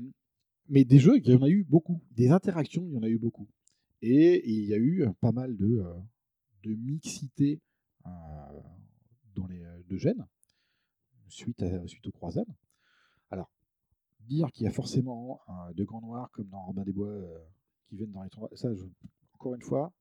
mais 0.68 0.84
des 0.84 0.98
jeux, 0.98 1.18
il 1.18 1.28
y 1.28 1.34
en 1.34 1.42
a 1.42 1.48
eu 1.48 1.64
beaucoup. 1.64 2.00
Des 2.12 2.30
interactions, 2.30 2.86
il 2.88 2.94
y 2.94 2.96
en 2.96 3.02
a 3.02 3.08
eu 3.08 3.18
beaucoup. 3.18 3.48
Et 4.02 4.48
il 4.48 4.64
y 4.64 4.72
a 4.72 4.78
eu 4.78 5.06
pas 5.20 5.32
mal 5.32 5.56
de, 5.56 5.80
euh, 5.80 5.94
de 6.62 6.74
mixité 6.74 7.60
euh, 8.06 8.10
dans 9.34 9.46
les, 9.46 9.62
euh, 9.62 9.82
de 9.88 9.96
gènes 9.96 10.24
suite, 11.30 11.64
suite 11.86 12.06
aux 12.06 12.12
croisades. 12.12 12.52
Alors, 13.30 13.50
dire 14.20 14.50
qu'il 14.52 14.64
y 14.64 14.68
a 14.68 14.72
forcément 14.72 15.40
euh, 15.48 15.72
de 15.72 15.84
grands 15.84 16.00
noirs 16.00 16.30
comme 16.32 16.48
dans 16.48 16.62
Robin 16.62 16.82
des 16.82 16.92
Bois 16.92 17.08
euh, 17.08 17.38
qui 17.88 17.96
viennent 17.96 18.12
dans 18.12 18.22
les 18.22 18.30
tournois, 18.30 18.50
ça, 18.54 18.68
encore 19.34 19.54
une 19.54 19.62
fois, 19.62 19.92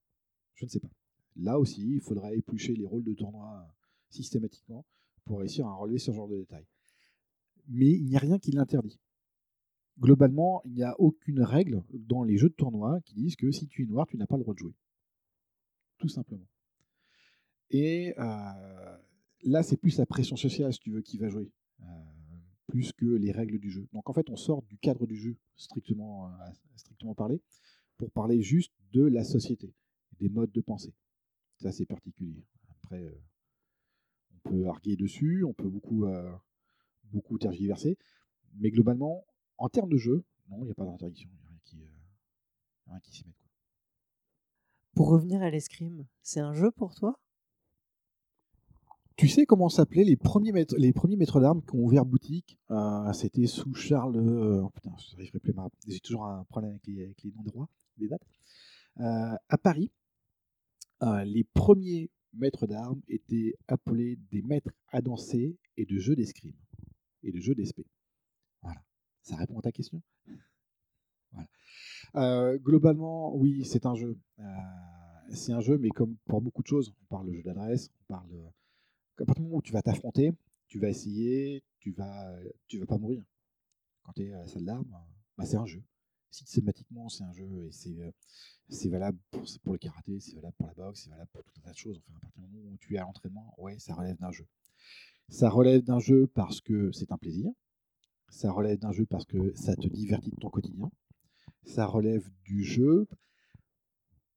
je 0.56 0.66
ne 0.66 0.70
sais 0.70 0.80
pas. 0.80 0.90
Là 1.38 1.60
aussi, 1.60 1.96
il 1.96 2.02
faudrait 2.02 2.36
éplucher 2.38 2.74
les 2.76 2.86
rôles 2.86 3.04
de 3.04 3.14
tournoi 3.14 3.62
euh, 3.62 3.72
systématiquement 4.10 4.86
pour 5.26 5.40
réussir 5.40 5.66
à 5.68 5.74
relever 5.74 6.00
ce 6.00 6.12
genre 6.12 6.28
de 6.28 6.38
détails. 6.38 6.66
Mais 7.70 7.92
il 7.92 8.06
n'y 8.06 8.16
a 8.16 8.20
rien 8.20 8.40
qui 8.40 8.52
l'interdit. 8.52 9.00
Globalement, 10.00 10.62
il 10.66 10.74
n'y 10.74 10.84
a 10.84 11.00
aucune 11.00 11.42
règle 11.42 11.84
dans 11.94 12.24
les 12.24 12.38
jeux 12.38 12.50
de 12.50 12.54
tournoi 12.54 13.00
qui 13.02 13.16
disent 13.16 13.36
que 13.36 13.52
si 13.52 13.68
tu 13.68 13.84
es 13.84 13.86
noir, 13.86 14.08
tu 14.08 14.18
n'as 14.18 14.28
pas 14.28 14.38
le 14.38 14.44
droit 14.44 14.54
de 14.54 14.60
jouer. 14.60 14.74
Tout 15.98 16.08
simplement. 16.08 16.48
Et 17.72 18.14
euh, 18.18 18.98
là, 19.44 19.62
c'est 19.62 19.78
plus 19.78 19.98
la 19.98 20.06
pression 20.06 20.36
sociale, 20.36 20.74
si 20.74 20.80
tu 20.80 20.92
veux, 20.92 21.02
qui 21.02 21.18
va 21.18 21.30
jouer, 21.30 21.52
euh, 21.82 21.86
plus 22.68 22.94
que 22.94 23.06
les 23.06 23.32
règles 23.32 23.60
du 23.60 23.70
jeu. 23.70 23.88
Donc 23.94 24.10
en 24.10 24.14
fait, 24.14 24.30
on 24.30 24.36
sort 24.36 24.64
du 24.64 24.78
cadre 24.78 25.06
du 25.06 25.16
jeu, 25.16 25.38
strictement, 25.56 26.30
euh, 26.30 27.14
parlé, 27.16 27.42
pour 27.98 28.12
parler 28.12 28.42
juste 28.42 28.74
de 28.94 29.04
la 29.04 29.24
société, 29.24 29.74
des 30.20 30.30
modes 30.30 30.52
de 30.52 30.62
pensée. 30.62 30.94
C'est 31.58 31.68
assez 31.68 31.86
particulier. 31.86 32.44
Après, 32.70 33.14
on 34.34 34.50
peut 34.50 34.68
arguer 34.68 34.96
dessus, 34.96 35.44
on 35.44 35.54
peut 35.54 35.68
beaucoup, 35.68 36.06
beaucoup 37.12 37.38
tergiverser, 37.38 37.98
mais 38.56 38.72
globalement, 38.72 39.26
en 39.58 39.70
termes 39.70 39.90
de 39.90 39.98
jeu, 39.98 40.24
non, 40.50 40.58
il 40.62 40.66
n'y 40.66 40.72
a 40.72 40.76
pas 40.76 40.86
d'interdiction, 40.86 41.30
il 41.32 41.38
n'y 41.38 41.46
a 41.46 41.50
rien 41.50 41.60
qui, 41.64 41.82
euh, 41.82 42.88
rien 42.88 43.00
qui 43.02 43.12
s'y 43.12 43.26
mette. 43.26 43.36
Pour 44.96 45.10
revenir 45.10 45.42
à 45.42 45.50
l'escrime, 45.50 46.06
c'est 46.22 46.40
un 46.40 46.54
jeu 46.54 46.72
pour 46.72 46.96
toi? 46.96 47.20
Tu 49.16 49.28
sais 49.28 49.46
comment 49.46 49.68
s'appelaient 49.68 50.06
les 50.06 50.16
premiers 50.16 50.54
maîtres, 50.54 50.76
les 50.78 50.94
premiers 50.94 51.18
maîtres 51.18 51.42
d'armes 51.42 51.62
qui 51.62 51.76
ont 51.76 51.84
ouvert 51.84 52.06
boutique? 52.06 52.58
Euh, 52.72 53.12
C'était 53.12 53.48
sous 53.48 53.74
Charles. 53.74 54.16
euh, 54.16 54.62
oh 54.64 54.70
putain, 54.70 54.96
j'arriverai 54.98 55.40
plus 55.40 55.54
J'ai 55.88 56.00
toujours 56.00 56.26
un 56.26 56.46
problème 56.46 56.72
avec 56.72 56.88
les, 56.88 57.04
avec 57.04 57.22
les 57.24 57.32
noms 57.32 57.44
des 57.44 57.50
rois, 57.50 57.70
les 57.98 58.08
dates. 58.08 58.26
Euh, 59.00 59.36
à 59.50 59.58
Paris, 59.58 59.92
euh, 61.04 61.24
les 61.26 61.44
premiers 61.44 62.10
maîtres 62.34 62.66
d'armes 62.66 63.02
étaient 63.10 63.56
appelés 63.68 64.18
des 64.32 64.42
maîtres 64.42 64.72
à 64.88 65.02
danser 65.02 65.58
et 65.76 65.86
de 65.86 65.98
jeux 65.98 66.16
d'escrime 66.16 66.56
et 67.24 67.32
de 67.32 67.40
jeux 67.40 67.56
d'espée. 67.56 67.86
Voilà. 68.62 68.82
Ça 69.22 69.36
répond 69.36 69.60
à 69.60 69.62
ta 69.62 69.72
question? 69.72 70.02
Voilà. 71.32 71.48
Euh, 72.16 72.58
globalement, 72.58 73.36
oui, 73.36 73.66
c'est 73.66 73.86
un 73.86 73.96
jeu. 73.96 74.18
Euh, 74.40 74.44
c'est 75.32 75.54
un 75.54 75.62
jeu, 75.62 75.78
mais 75.78 75.90
comme 75.90 76.16
pour 76.26 76.42
beaucoup 76.42 76.64
de 76.64 76.68
choses, 76.68 76.94
on 77.04 77.06
parle 77.06 77.28
de 77.28 77.34
jeu 77.34 77.44
d'adresse, 77.44 77.92
on 78.02 78.14
parle 78.14 78.52
à 79.20 79.26
partir 79.26 79.44
du 79.44 79.48
moment 79.48 79.58
où 79.58 79.62
tu 79.62 79.74
vas 79.74 79.82
t'affronter, 79.82 80.34
tu 80.68 80.80
vas 80.80 80.90
essayer, 80.90 81.64
tu 81.80 81.92
vas, 81.92 82.36
tu 82.68 82.80
vas 82.80 82.86
pas 82.86 82.98
mourir. 82.98 83.24
Quand 84.04 84.14
tu 84.14 84.24
es 84.24 84.34
à 84.34 84.40
la 84.40 84.48
salle 84.48 84.66
d'armes, 84.66 84.90
bah, 85.38 85.46
c'est 85.46 85.58
un 85.58 85.66
jeu. 85.66 85.84
Systématiquement, 86.32 87.10
c'est 87.10 87.24
un 87.24 87.34
jeu 87.34 87.66
et 87.66 87.72
c'est 87.72 88.00
euh, 88.00 88.90
valable 88.90 89.18
pour, 89.32 89.44
pour 89.64 89.74
le 89.74 89.80
karaté, 89.80 90.20
c'est 90.20 90.36
valable 90.36 90.56
pour 90.58 90.68
la 90.68 90.74
boxe, 90.74 91.02
c'est 91.04 91.10
valable 91.10 91.30
pour 91.32 91.44
tout 91.44 91.52
un 91.58 91.62
tas 91.62 91.72
de 91.72 91.78
choses. 91.78 91.98
Enfin, 91.98 92.18
à 92.18 92.20
partir 92.20 92.44
du 92.44 92.50
moment 92.50 92.70
où 92.72 92.78
tu 92.78 92.96
es 92.96 92.98
à 92.98 93.02
l'entraînement, 93.02 93.54
ouais, 93.58 93.78
ça 93.80 93.96
relève 93.96 94.18
d'un 94.18 94.32
jeu. 94.32 94.48
Ça 95.30 95.50
relève 95.50 95.84
d'un 95.84 96.00
jeu 96.00 96.28
parce 96.34 96.62
que 96.62 96.92
c'est 96.92 97.12
un 97.12 97.18
plaisir. 97.18 97.52
Ça 98.30 98.52
relève 98.52 98.80
d'un 98.80 98.92
jeu 98.92 99.06
parce 99.06 99.26
que 99.26 99.54
ça 99.56 99.76
te 99.76 99.88
divertit 99.88 100.32
de 100.32 100.36
ton 100.36 100.50
quotidien. 100.50 100.92
Ça 101.64 101.86
relève 101.86 102.30
du 102.44 102.64
jeu 102.64 103.08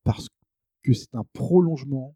parce 0.04 0.28
que 0.82 0.92
c'est 0.92 1.14
un 1.14 1.24
prolongement 1.32 2.14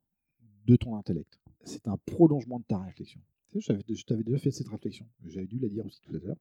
de 0.66 0.76
ton 0.76 0.96
intellect. 0.96 1.38
C'est 1.64 1.88
un 1.88 1.96
prolongement 2.06 2.58
de 2.58 2.64
ta 2.64 2.78
réflexion. 2.78 3.20
Je 3.54 4.04
t'avais 4.04 4.22
déjà 4.22 4.38
fait 4.38 4.50
cette 4.50 4.68
réflexion, 4.68 5.06
j'avais 5.24 5.46
dû 5.46 5.58
la 5.58 5.68
dire 5.68 5.86
aussi 5.86 6.00
tout 6.02 6.14
à 6.14 6.18
l'heure. 6.18 6.36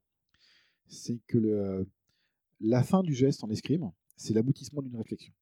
C'est 0.87 1.19
que 1.27 1.85
la 2.59 2.83
fin 2.83 3.03
du 3.03 3.13
geste 3.13 3.43
en 3.43 3.49
escrime, 3.49 3.91
c'est 4.17 4.33
l'aboutissement 4.33 4.81
d'une 4.81 4.97
réflexion. 4.97 5.33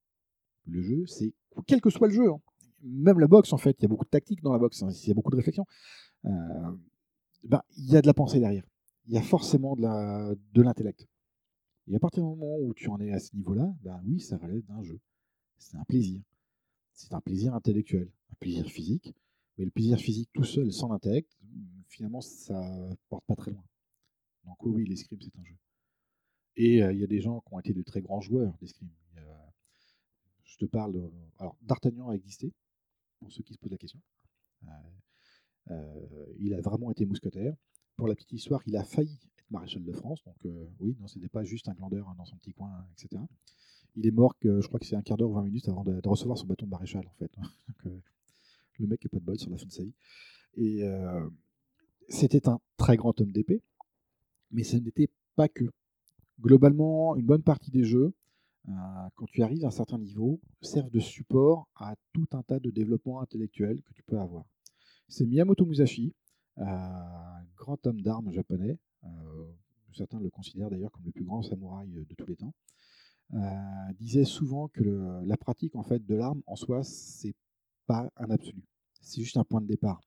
Le 0.65 0.81
jeu, 0.81 1.05
c'est 1.07 1.33
quel 1.67 1.81
que 1.81 1.89
soit 1.89 2.07
le 2.07 2.13
jeu, 2.13 2.29
hein. 2.29 2.39
même 2.83 3.19
la 3.19 3.27
boxe 3.27 3.53
en 3.53 3.57
fait, 3.57 3.75
il 3.79 3.83
y 3.83 3.85
a 3.85 3.89
beaucoup 3.89 4.05
de 4.05 4.09
tactique 4.09 4.41
dans 4.41 4.53
la 4.53 4.59
boxe, 4.59 4.81
hein, 4.83 4.89
il 4.91 5.07
y 5.07 5.11
a 5.11 5.13
beaucoup 5.13 5.31
de 5.31 5.35
réflexion. 5.35 5.65
Euh, 6.25 6.71
ben, 7.43 7.61
il 7.77 7.91
y 7.91 7.97
a 7.97 8.01
de 8.01 8.07
la 8.07 8.13
pensée 8.13 8.39
derrière. 8.39 8.65
Il 9.07 9.13
y 9.13 9.17
a 9.17 9.21
forcément 9.21 9.75
de 9.75 10.61
l'intellect. 10.61 11.07
Et 11.87 11.95
à 11.95 11.99
partir 11.99 12.23
du 12.23 12.29
moment 12.29 12.55
où 12.61 12.73
tu 12.73 12.87
en 12.89 12.99
es 13.01 13.11
à 13.11 13.19
ce 13.19 13.35
niveau-là, 13.35 13.73
ben 13.81 14.01
oui, 14.05 14.19
ça 14.21 14.37
relève 14.37 14.63
d'un 14.65 14.81
jeu. 14.83 14.99
C'est 15.57 15.75
un 15.75 15.83
plaisir. 15.83 16.21
C'est 16.93 17.13
un 17.13 17.19
plaisir 17.21 17.53
intellectuel, 17.53 18.09
un 18.31 18.35
plaisir 18.39 18.65
physique. 18.69 19.13
Mais 19.57 19.65
le 19.65 19.71
plaisir 19.71 19.99
physique 19.99 20.29
tout 20.33 20.45
seul, 20.45 20.71
sans 20.71 20.87
l'intellect, 20.89 21.37
finalement, 21.87 22.21
ça 22.21 22.59
porte 23.09 23.25
pas 23.25 23.35
très 23.35 23.51
loin. 23.51 23.63
Donc 24.45 24.63
oui, 24.65 24.85
l'escrime, 24.85 25.19
c'est 25.21 25.37
un 25.37 25.43
jeu. 25.43 25.57
Et 26.55 26.81
euh, 26.83 26.93
il 26.93 26.99
y 26.99 27.03
a 27.03 27.07
des 27.07 27.19
gens 27.19 27.41
qui 27.41 27.53
ont 27.53 27.59
été 27.59 27.73
de 27.73 27.81
très 27.81 28.01
grands 28.01 28.21
joueurs 28.21 28.53
d'escrime. 28.59 28.89
A- 29.17 29.51
Je 30.45 30.57
te 30.57 30.65
parle... 30.65 31.11
Alors, 31.39 31.57
D'Artagnan 31.61 32.09
a 32.09 32.13
existé, 32.15 32.53
pour 33.19 33.31
ceux 33.31 33.43
qui 33.43 33.53
se 33.53 33.59
posent 33.59 33.71
la 33.71 33.77
question. 33.77 33.99
Euh, 34.63 34.67
euh, 34.67 34.71
il 36.39 36.53
a 36.53 36.61
vraiment 36.61 36.91
été 36.91 37.05
mousquetaire. 37.05 37.55
Pour 37.95 38.07
la 38.07 38.15
petite 38.15 38.33
histoire, 38.33 38.61
il 38.65 38.75
a 38.75 38.83
failli 38.83 39.19
être 39.37 39.51
maréchal 39.51 39.83
de 39.83 39.91
France. 39.91 40.23
Donc 40.23 40.35
euh, 40.45 40.65
oui, 40.79 40.95
non, 40.99 41.07
c'était 41.07 41.29
pas 41.29 41.43
juste 41.43 41.69
un 41.69 41.73
glandeur 41.73 42.09
hein, 42.09 42.15
dans 42.17 42.25
son 42.25 42.37
petit 42.37 42.53
coin, 42.53 42.71
etc. 42.91 43.21
Il 43.95 44.07
est 44.07 44.11
mort, 44.11 44.37
que, 44.39 44.59
je 44.61 44.67
crois 44.67 44.79
que 44.79 44.85
c'est 44.85 44.95
un 44.95 45.03
quart 45.03 45.17
d'heure 45.17 45.29
ou 45.29 45.35
20 45.35 45.43
minutes 45.43 45.69
avant 45.69 45.83
de, 45.83 46.01
recevoir 46.07 46.37
son 46.37 46.47
bâton 46.47 46.65
de 46.65 46.71
maréchal, 46.71 47.05
en 47.07 47.13
fait. 47.13 47.31
Euh, 47.85 47.99
le 48.79 48.87
mec 48.87 49.03
n'a 49.03 49.09
pas 49.09 49.19
de 49.19 49.25
bol 49.25 49.37
sur 49.37 49.51
la 49.51 49.57
fin 49.57 49.65
de 49.65 49.71
sa 49.71 49.83
vie. 49.83 49.93
Et 50.55 50.83
euh, 50.83 51.29
c'était 52.07 52.47
un 52.47 52.59
très 52.77 52.95
grand 52.95 53.19
homme 53.19 53.31
d'épée, 53.31 53.61
mais 54.51 54.63
ce 54.63 54.77
n'était 54.77 55.09
pas 55.35 55.47
que. 55.47 55.65
Globalement, 56.39 57.15
une 57.15 57.25
bonne 57.25 57.43
partie 57.43 57.71
des 57.71 57.83
jeux, 57.83 58.13
euh, 58.69 58.71
quand 59.15 59.25
tu 59.25 59.43
arrives 59.43 59.63
à 59.65 59.67
un 59.67 59.71
certain 59.71 59.97
niveau, 59.97 60.39
servent 60.61 60.89
de 60.89 60.99
support 60.99 61.67
à 61.75 61.95
tout 62.13 62.27
un 62.31 62.41
tas 62.41 62.59
de 62.59 62.71
développements 62.71 63.21
intellectuels 63.21 63.81
que 63.83 63.93
tu 63.93 64.03
peux 64.03 64.19
avoir. 64.19 64.45
C'est 65.07 65.25
Miyamoto 65.25 65.65
Musashi, 65.65 66.13
euh, 66.57 66.65
grand 67.55 67.85
homme 67.87 68.01
d'armes 68.01 68.31
japonais. 68.31 68.77
euh, 69.05 69.07
certains 69.93 70.19
le 70.19 70.29
considèrent 70.29 70.69
d'ailleurs 70.71 70.91
comme 70.91 71.05
le 71.05 71.11
plus 71.11 71.23
grand 71.23 71.43
samouraï 71.43 71.87
de 71.89 72.15
tous 72.15 72.25
les 72.25 72.35
temps. 72.35 72.53
euh, 73.33 73.93
disait 73.99 74.25
souvent 74.25 74.67
que 74.67 75.21
la 75.25 75.37
pratique 75.37 75.75
en 75.75 75.83
fait 75.83 76.05
de 76.05 76.15
l'arme 76.15 76.41
en 76.47 76.55
soi, 76.55 76.83
c'est 76.83 77.35
pas 77.87 78.11
un 78.17 78.29
absolu. 78.31 78.63
C'est 79.01 79.21
juste 79.21 79.37
un 79.37 79.43
point 79.43 79.61
de 79.61 79.67
départ 79.67 80.01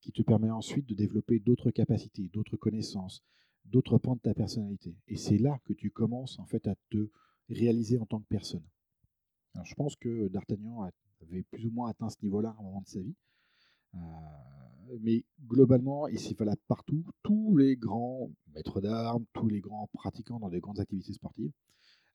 qui 0.00 0.12
te 0.12 0.22
permet 0.22 0.50
ensuite 0.50 0.86
de 0.86 0.94
développer 0.94 1.40
d'autres 1.40 1.70
capacités, 1.70 2.28
d'autres 2.28 2.56
connaissances, 2.56 3.22
d'autres 3.64 3.98
pans 3.98 4.14
de 4.16 4.20
ta 4.20 4.34
personnalité. 4.34 4.96
Et 5.08 5.16
c'est 5.16 5.38
là 5.38 5.58
que 5.64 5.72
tu 5.72 5.90
commences 5.90 6.38
en 6.38 6.46
fait 6.46 6.66
à 6.68 6.74
te 6.90 7.10
réaliser 7.48 7.98
en 7.98 8.06
tant 8.06 8.20
que 8.20 8.28
personne. 8.28 8.64
Je 9.64 9.74
pense 9.74 9.96
que 9.96 10.28
D'Artagnan 10.28 10.88
avait 11.22 11.42
plus 11.44 11.66
ou 11.66 11.70
moins 11.70 11.90
atteint 11.90 12.08
ce 12.08 12.16
niveau-là 12.22 12.50
à 12.50 12.60
un 12.60 12.62
moment 12.62 12.82
de 12.82 12.88
sa 12.88 13.00
vie. 13.00 13.16
Euh, 13.94 13.98
mais 15.00 15.24
globalement, 15.46 16.08
et 16.08 16.16
c'est 16.16 16.38
valable 16.38 16.60
partout, 16.66 17.04
tous 17.22 17.56
les 17.56 17.76
grands 17.76 18.30
maîtres 18.54 18.80
d'armes, 18.80 19.24
tous 19.32 19.48
les 19.48 19.60
grands 19.60 19.88
pratiquants 19.92 20.38
dans 20.38 20.48
des 20.48 20.60
grandes 20.60 20.80
activités 20.80 21.12
sportives 21.12 21.52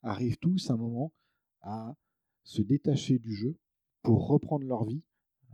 arrivent 0.01 0.37
tous 0.37 0.69
à 0.69 0.73
un 0.73 0.77
moment 0.77 1.13
à 1.61 1.95
se 2.43 2.61
détacher 2.61 3.19
du 3.19 3.33
jeu 3.33 3.57
pour 4.01 4.27
reprendre 4.27 4.65
leur 4.65 4.83
vie 4.83 5.01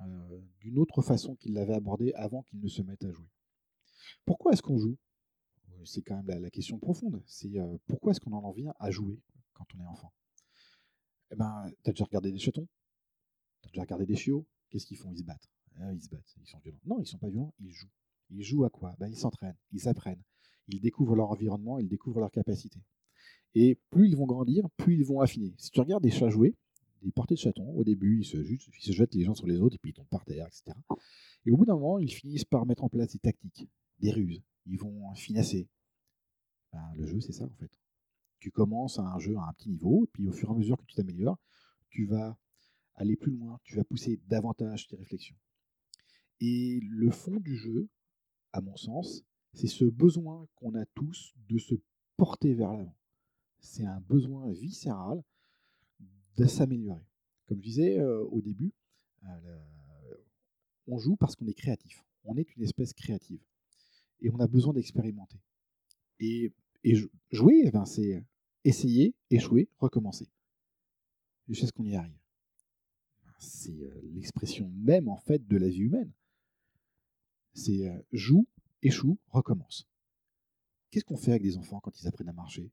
euh, 0.02 0.42
d'une 0.60 0.80
autre 0.80 1.02
façon 1.02 1.36
qu'ils 1.36 1.54
l'avaient 1.54 1.76
abordée 1.76 2.14
avant 2.14 2.44
qu'ils 2.44 2.60
ne 2.60 2.68
se 2.68 2.82
mettent 2.82 3.04
à 3.04 3.12
jouer. 3.12 3.30
Pourquoi 4.26 4.54
est-ce 4.54 4.62
qu'on 4.62 4.78
joue? 4.78 4.98
C'est 5.86 6.02
quand 6.02 6.22
même 6.22 6.42
la, 6.42 6.50
question 6.50 6.78
profonde. 6.78 7.22
C'est 7.26 7.58
euh, 7.58 7.78
pourquoi 7.88 8.12
est-ce 8.12 8.20
qu'on 8.20 8.34
en 8.34 8.52
vient 8.52 8.74
à 8.80 8.92
jouer 8.92 9.22
quand 9.54 9.66
on 9.76 9.82
est 9.82 9.88
enfant? 9.88 10.12
Eh 11.32 11.36
ben, 11.36 11.72
t'as 11.84 11.92
déjà 11.92 12.06
regardé 12.06 12.32
des 12.32 12.40
chatons? 12.40 12.68
T'as 13.62 13.70
déjà 13.70 13.82
regardé 13.82 14.06
des 14.06 14.16
chiots? 14.16 14.46
Qu'est-ce 14.70 14.86
qu'ils 14.86 14.98
font? 14.98 15.12
Ils 15.12 15.20
se 15.20 15.24
battent. 15.24 15.50
Ah, 15.80 15.94
ils 15.94 16.02
se 16.02 16.10
battent, 16.10 16.36
ils 16.42 16.48
sont 16.48 16.60
violents. 16.60 16.80
Non, 16.86 17.00
ils 17.00 17.06
sont 17.06 17.18
pas 17.18 17.30
violents, 17.30 17.54
ils 17.60 17.72
jouent. 17.72 17.90
Ils 18.32 18.44
jouent 18.44 18.66
à 18.66 18.70
quoi? 18.70 18.96
Ben, 19.00 19.08
Ils 19.08 19.18
s'entraînent, 19.18 19.58
ils 19.72 19.88
apprennent, 19.88 20.22
ils 20.68 20.82
découvrent 20.82 21.16
leur 21.16 21.32
environnement, 21.32 21.80
ils 21.80 21.88
découvrent 21.88 22.20
leurs 22.20 22.32
capacités. 22.32 22.82
Et 23.56 23.80
plus 23.90 24.10
ils 24.10 24.16
vont 24.16 24.26
grandir, 24.26 24.70
plus 24.78 24.98
ils 24.98 25.06
vont 25.06 25.22
affiner. 25.22 25.54
Si 25.58 25.72
tu 25.72 25.80
regardes 25.80 26.04
des 26.04 26.12
chats 26.12 26.30
jouer, 26.30 26.56
des 27.02 27.12
portées 27.12 27.36
de 27.36 27.40
chatons, 27.40 27.72
au 27.76 27.84
début, 27.84 28.20
ils 28.20 28.26
se, 28.26 28.92
jettent 28.92 29.16
les 29.16 29.28
uns 29.28 29.34
sur 29.34 29.48
les 29.48 29.60
autres 29.60 29.76
et 29.76 29.80
puis 29.80 29.92
ils 29.92 29.94
tombent 29.94 30.10
par 30.10 30.26
terre, 30.26 30.46
etc. 30.48 30.78
Et 31.46 31.52
au 31.52 31.58
bout 31.58 31.66
d'un 31.66 31.74
moment, 31.74 32.00
ils 32.00 32.14
finissent 32.14 32.46
par 32.46 32.66
mettre 32.66 32.84
en 32.84 32.90
place 32.90 33.14
des 33.14 33.20
tactiques, 33.20 33.70
des 34.00 34.12
ruses. 34.12 34.44
Ils 34.66 34.78
vont 34.78 35.14
finasser. 35.16 35.68
Ben, 36.74 36.84
le 36.96 37.08
jeu, 37.08 37.20
c'est 37.20 37.32
ça, 37.32 37.46
en 37.46 37.56
fait. 37.56 37.72
Tu 38.40 38.52
commences 38.52 39.00
un 39.00 39.18
jeu 39.20 39.36
à 39.38 39.48
un 39.48 39.54
petit 39.54 39.70
niveau, 39.70 40.06
et 40.06 40.08
puis 40.14 40.28
au 40.28 40.32
fur 40.32 40.50
et 40.50 40.52
à 40.52 40.56
mesure 40.56 40.78
que 40.78 40.86
tu 40.86 40.96
t'améliores, 40.96 41.40
tu 41.90 42.06
vas 42.06 42.38
aller 42.96 43.16
plus 43.16 43.32
loin, 43.32 43.60
tu 43.64 43.76
vas 43.76 43.84
pousser 43.84 44.20
davantage 44.28 44.88
tes 44.88 44.96
réflexions. 44.96 45.36
Et 46.42 46.80
le 46.84 47.10
fond 47.12 47.38
du 47.40 47.56
jeu, 47.56 47.90
à 48.54 48.62
mon 48.62 48.76
sens, 48.78 49.24
c'est 49.54 49.68
ce 49.68 49.86
besoin 49.86 50.48
qu'on 50.56 50.76
a 50.76 50.86
tous 50.88 51.34
de 51.50 51.58
se 51.58 51.76
porter 52.18 52.54
vers 52.54 52.74
l'avant. 52.74 52.96
C'est 53.60 53.86
un 53.86 54.00
besoin 54.02 54.52
viscéral 54.52 55.24
de 56.38 56.46
s'améliorer. 56.46 57.06
Comme 57.46 57.58
je 57.58 57.64
disais 57.64 58.00
euh, 58.00 58.24
au 58.26 58.42
début, 58.42 58.74
euh, 59.26 59.60
on 60.88 60.98
joue 60.98 61.16
parce 61.18 61.36
qu'on 61.36 61.48
est 61.48 61.54
créatif. 61.54 62.06
On 62.24 62.38
est 62.38 62.56
une 62.56 62.64
espèce 62.64 62.94
créative. 62.94 63.42
Et 64.22 64.30
on 64.30 64.40
a 64.40 64.48
besoin 64.48 64.74
d'expérimenter. 64.74 65.40
Et, 66.20 66.54
et 66.84 66.96
jou- 66.96 67.10
jouer, 67.32 67.64
eh 67.66 67.72
ben, 67.72 67.86
c'est 67.86 68.24
essayer, 68.64 69.16
échouer, 69.30 69.70
recommencer. 69.78 70.30
Jusqu'à 71.48 71.68
ce 71.68 71.72
qu'on 71.72 71.86
y 71.86 71.96
arrive. 71.96 72.18
C'est 73.40 73.72
euh, 73.82 74.02
l'expression 74.14 74.70
même, 74.76 75.08
en 75.08 75.18
fait, 75.18 75.46
de 75.48 75.58
la 75.58 75.68
vie 75.70 75.80
humaine. 75.82 76.12
C'est 77.54 77.88
euh, 77.88 78.02
joue, 78.12 78.48
échoue, 78.82 79.18
recommence. 79.30 79.88
Qu'est-ce 80.92 81.06
qu'on 81.06 81.18
fait 81.18 81.32
avec 81.32 81.44
des 81.44 81.58
enfants 81.58 81.80
quand 81.80 82.00
ils 82.02 82.08
apprennent 82.08 82.30
à 82.30 82.34
marcher? 82.34 82.72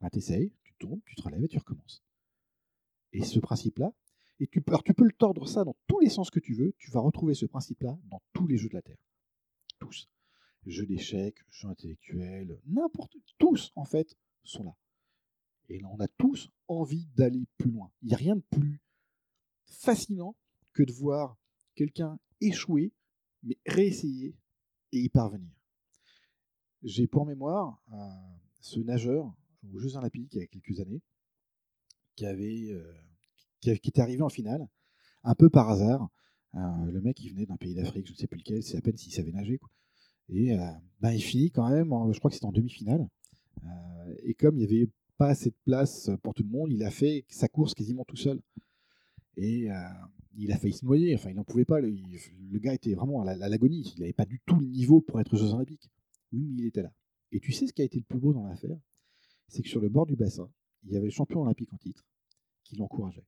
Ben, 0.00 0.08
T'essayes, 0.10 0.52
tu 0.62 0.74
tombes, 0.78 1.00
tu 1.04 1.14
te 1.16 1.22
relèves 1.22 1.44
et 1.44 1.48
tu 1.48 1.58
recommences. 1.58 2.02
Et 3.12 3.24
ce 3.24 3.38
principe-là, 3.40 3.92
et 4.40 4.46
tu, 4.46 4.60
peux- 4.60 4.76
tu 4.84 4.94
peux 4.94 5.04
le 5.04 5.12
tordre 5.12 5.48
ça 5.48 5.64
dans 5.64 5.76
tous 5.86 5.98
les 6.00 6.08
sens 6.10 6.30
que 6.30 6.40
tu 6.40 6.54
veux, 6.54 6.74
tu 6.78 6.90
vas 6.90 7.00
retrouver 7.00 7.34
ce 7.34 7.46
principe-là 7.46 7.98
dans 8.04 8.22
tous 8.32 8.46
les 8.46 8.56
jeux 8.56 8.68
de 8.68 8.74
la 8.74 8.82
Terre. 8.82 9.02
Tous. 9.80 10.08
Jeux 10.66 10.86
d'échecs, 10.86 11.38
jeux 11.50 11.68
intellectuels, 11.68 12.60
n'importe, 12.66 13.16
tous 13.38 13.72
en 13.74 13.84
fait 13.84 14.16
sont 14.44 14.64
là. 14.64 14.76
Et 15.68 15.82
on 15.84 15.98
a 16.00 16.08
tous 16.08 16.50
envie 16.68 17.06
d'aller 17.16 17.46
plus 17.58 17.70
loin. 17.70 17.90
Il 18.02 18.08
n'y 18.08 18.14
a 18.14 18.18
rien 18.18 18.36
de 18.36 18.42
plus 18.50 18.80
fascinant 19.66 20.36
que 20.72 20.82
de 20.82 20.92
voir 20.92 21.36
quelqu'un 21.74 22.18
échouer, 22.40 22.92
mais 23.42 23.58
réessayer 23.66 24.36
et 24.92 25.00
y 25.00 25.08
parvenir. 25.08 25.50
J'ai 26.82 27.06
pour 27.06 27.26
mémoire 27.26 27.82
ce 28.60 28.80
nageur 28.80 29.34
aux 29.72 29.78
Jeux 29.78 29.96
Olympiques 29.96 30.34
il 30.34 30.40
y 30.40 30.42
a 30.42 30.46
quelques 30.46 30.80
années 30.80 31.02
qui 32.14 32.26
avait 32.26 32.70
euh, 32.70 32.92
qui, 33.60 33.70
était 33.70 34.00
arrivé 34.00 34.22
en 34.22 34.28
finale 34.28 34.68
un 35.24 35.34
peu 35.34 35.50
par 35.50 35.68
hasard. 35.70 36.08
Euh, 36.54 36.90
le 36.90 37.00
mec 37.00 37.20
il 37.20 37.30
venait 37.30 37.46
d'un 37.46 37.56
pays 37.56 37.74
d'Afrique, 37.74 38.06
je 38.06 38.12
ne 38.12 38.16
sais 38.16 38.26
plus 38.26 38.38
lequel, 38.38 38.62
c'est 38.62 38.76
à 38.76 38.80
peine 38.80 38.96
s'il 38.96 39.12
savait 39.12 39.32
nager 39.32 39.58
quoi. 39.58 39.70
Et 40.30 40.54
ben, 41.00 41.12
il 41.12 41.22
finit 41.22 41.50
quand 41.50 41.70
même, 41.70 41.88
je 42.12 42.18
crois 42.18 42.30
que 42.30 42.34
c'était 42.34 42.44
en 42.44 42.52
demi-finale. 42.52 43.08
Et 44.24 44.34
comme 44.34 44.56
il 44.56 44.58
n'y 44.58 44.64
avait 44.64 44.90
pas 45.16 45.28
assez 45.28 45.50
de 45.50 45.56
place 45.64 46.10
pour 46.22 46.34
tout 46.34 46.42
le 46.42 46.50
monde, 46.50 46.70
il 46.70 46.84
a 46.84 46.90
fait 46.90 47.24
sa 47.28 47.48
course 47.48 47.72
quasiment 47.72 48.04
tout 48.04 48.16
seul. 48.16 48.42
Et 49.38 49.70
euh, 49.70 49.74
il 50.36 50.50
a 50.52 50.58
failli 50.58 50.72
se 50.72 50.84
noyer, 50.84 51.14
enfin 51.14 51.30
il 51.30 51.36
n'en 51.36 51.44
pouvait 51.44 51.64
pas. 51.64 51.80
Le, 51.80 52.58
gars 52.58 52.74
était 52.74 52.94
vraiment 52.94 53.22
à 53.22 53.24
la- 53.24 53.44
à 53.44 53.48
l'agonie, 53.48 53.92
il 53.96 54.00
n'avait 54.00 54.12
pas 54.12 54.24
du 54.24 54.40
tout 54.44 54.58
le 54.58 54.66
niveau 54.66 55.00
pour 55.00 55.20
être 55.20 55.32
aux 55.32 55.36
Jeux 55.36 55.54
Olympiques. 55.54 55.88
Oui, 56.32 56.52
mais 56.54 56.62
il 56.62 56.66
était 56.66 56.82
là. 56.82 56.92
Et 57.30 57.38
tu 57.38 57.52
sais 57.52 57.66
ce 57.68 57.72
qui 57.72 57.82
a 57.82 57.84
été 57.84 57.98
le 57.98 58.04
plus 58.04 58.18
beau 58.18 58.32
dans 58.32 58.46
l'affaire? 58.46 58.76
C'est 59.46 59.62
que 59.62 59.68
sur 59.68 59.80
le 59.80 59.88
bord 59.88 60.06
du 60.06 60.16
bassin, 60.16 60.50
il 60.84 60.92
y 60.92 60.96
avait 60.96 61.06
le 61.06 61.12
champion 61.12 61.42
olympique 61.42 61.72
en 61.72 61.78
titre 61.78 62.04
qui 62.64 62.76
l'encourageait 62.76 63.24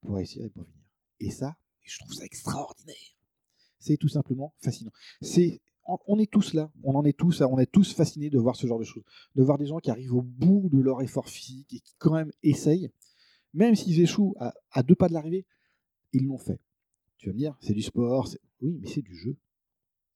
pour 0.00 0.16
réussir 0.16 0.44
et 0.44 0.50
pour 0.50 0.64
venir. 0.64 0.82
Et 1.20 1.30
ça, 1.30 1.56
je 1.82 1.98
trouve 2.00 2.12
ça 2.12 2.24
extraordinaire. 2.24 3.16
C'est 3.78 3.96
tout 3.96 4.08
simplement 4.08 4.54
fascinant. 4.60 4.92
On 6.06 6.18
est 6.18 6.30
tous 6.30 6.54
là, 6.54 6.70
on 6.84 6.94
en 6.94 7.04
est 7.04 7.16
tous, 7.16 7.40
on 7.42 7.58
est 7.58 7.70
tous 7.70 7.94
fascinés 7.94 8.30
de 8.30 8.38
voir 8.38 8.56
ce 8.56 8.66
genre 8.66 8.78
de 8.78 8.84
choses, 8.84 9.02
de 9.34 9.42
voir 9.42 9.58
des 9.58 9.66
gens 9.66 9.78
qui 9.78 9.90
arrivent 9.90 10.14
au 10.14 10.22
bout 10.22 10.68
de 10.70 10.80
leur 10.80 11.02
effort 11.02 11.28
physique 11.28 11.72
et 11.74 11.80
qui 11.80 11.94
quand 11.98 12.14
même 12.14 12.30
essayent, 12.42 12.90
même 13.54 13.74
s'ils 13.74 14.00
échouent 14.00 14.34
à, 14.38 14.82
deux 14.82 14.94
pas 14.94 15.08
de 15.08 15.14
l'arrivée, 15.14 15.46
ils 16.12 16.24
l'ont 16.26 16.38
fait. 16.38 16.60
Tu 17.18 17.26
vas 17.26 17.32
me 17.32 17.38
dire, 17.38 17.56
c'est 17.60 17.74
du 17.74 17.82
sport, 17.82 18.28
oui, 18.60 18.78
mais 18.80 18.88
c'est 18.88 19.02
du 19.02 19.14
jeu. 19.14 19.36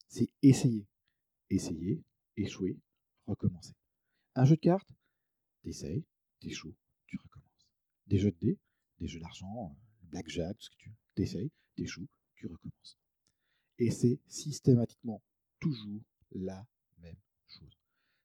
C'est 0.08 0.30
essayer, 0.42 0.86
essayer, 1.50 2.02
échouer, 2.36 2.78
recommencer. 3.26 3.74
Un 4.34 4.44
jeu 4.44 4.56
de 4.56 4.60
cartes, 4.60 4.88
t'essayes, 5.62 6.04
t'échoues, 6.40 6.74
tu 7.06 7.18
recommences. 7.18 7.68
Des 8.06 8.18
jeux 8.18 8.30
de 8.30 8.38
dés, 8.40 8.58
des 8.98 9.08
jeux 9.08 9.20
d'argent, 9.20 9.72
euh, 9.72 10.06
blackjack, 10.08 10.56
tout 10.56 10.64
ce 10.64 10.70
que 10.70 10.76
tu 10.76 10.88
veux, 10.88 10.96
t'essayes, 11.14 11.50
t'échoues, 11.74 12.08
tu 12.34 12.46
recommences. 12.46 12.98
Et 13.78 13.90
c'est 13.90 14.20
systématiquement 14.26 15.22
toujours 15.60 16.02
la 16.32 16.66
même 16.98 17.18
chose. 17.48 17.78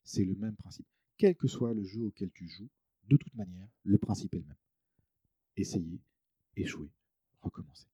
C'est 0.03 0.24
le 0.24 0.36
même 0.36 0.55
principe. 0.55 0.88
Quel 1.18 1.36
que 1.36 1.47
soit 1.47 1.74
le 1.74 1.84
jeu 1.84 2.01
auquel 2.01 2.32
tu 2.32 2.47
joues, 2.47 2.70
de 3.09 3.18
toute 3.18 3.34
manière, 3.36 3.68
le 3.84 3.97
principe 3.97 4.34
est 4.34 4.39
le 4.39 4.45
même. 4.45 4.55
Essayer, 5.58 5.99
échouer, 6.56 6.89
recommencer. 7.41 7.88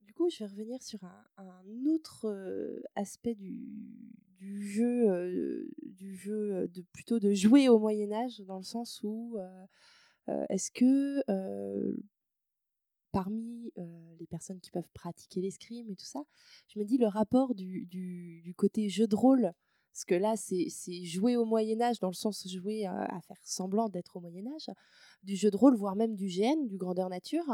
Du 0.00 0.14
coup, 0.14 0.28
je 0.30 0.40
vais 0.40 0.50
revenir 0.50 0.82
sur 0.82 1.04
un, 1.04 1.86
autre 1.86 2.26
euh, 2.26 2.82
aspect 2.96 3.34
du, 3.34 4.12
jeu, 4.40 5.10
euh, 5.10 5.68
du 5.82 6.16
jeu 6.16 6.54
euh, 6.54 6.68
de 6.68 6.82
plutôt 6.92 7.18
de 7.18 7.32
jouer 7.32 7.68
au 7.68 7.78
Moyen 7.78 8.12
Âge, 8.12 8.40
dans 8.40 8.58
le 8.58 8.62
sens 8.62 9.00
où 9.02 9.36
euh, 9.38 9.66
euh, 10.28 10.44
est-ce 10.48 10.70
que 10.70 11.22
euh, 11.30 11.96
parmi 13.10 13.72
euh, 13.78 14.14
les 14.18 14.26
personnes 14.26 14.60
qui 14.60 14.70
peuvent 14.70 14.90
pratiquer 14.94 15.40
l'escrime 15.40 15.90
et 15.90 15.96
tout 15.96 16.06
ça, 16.06 16.24
je 16.68 16.78
me 16.78 16.84
dis 16.84 16.98
le 16.98 17.06
rapport 17.06 17.54
du, 17.54 17.86
du 17.86 18.54
côté 18.56 18.88
jeu 18.88 19.06
de 19.06 19.16
rôle, 19.16 19.52
parce 19.92 20.04
que 20.04 20.14
là 20.14 20.34
c'est 20.36 20.68
jouer 21.04 21.36
au 21.36 21.44
Moyen 21.44 21.80
Âge 21.80 22.00
dans 22.00 22.08
le 22.08 22.14
sens 22.14 22.46
jouer 22.48 22.86
à, 22.86 23.20
faire 23.26 23.40
semblant 23.44 23.88
d'être 23.88 24.16
au 24.16 24.20
Moyen 24.20 24.46
Âge, 24.54 24.70
du 25.22 25.36
jeu 25.36 25.50
de 25.50 25.56
rôle, 25.56 25.76
voire 25.76 25.96
même 25.96 26.14
du 26.14 26.28
GN, 26.28 26.66
du 26.66 26.78
grandeur 26.78 27.08
nature. 27.08 27.44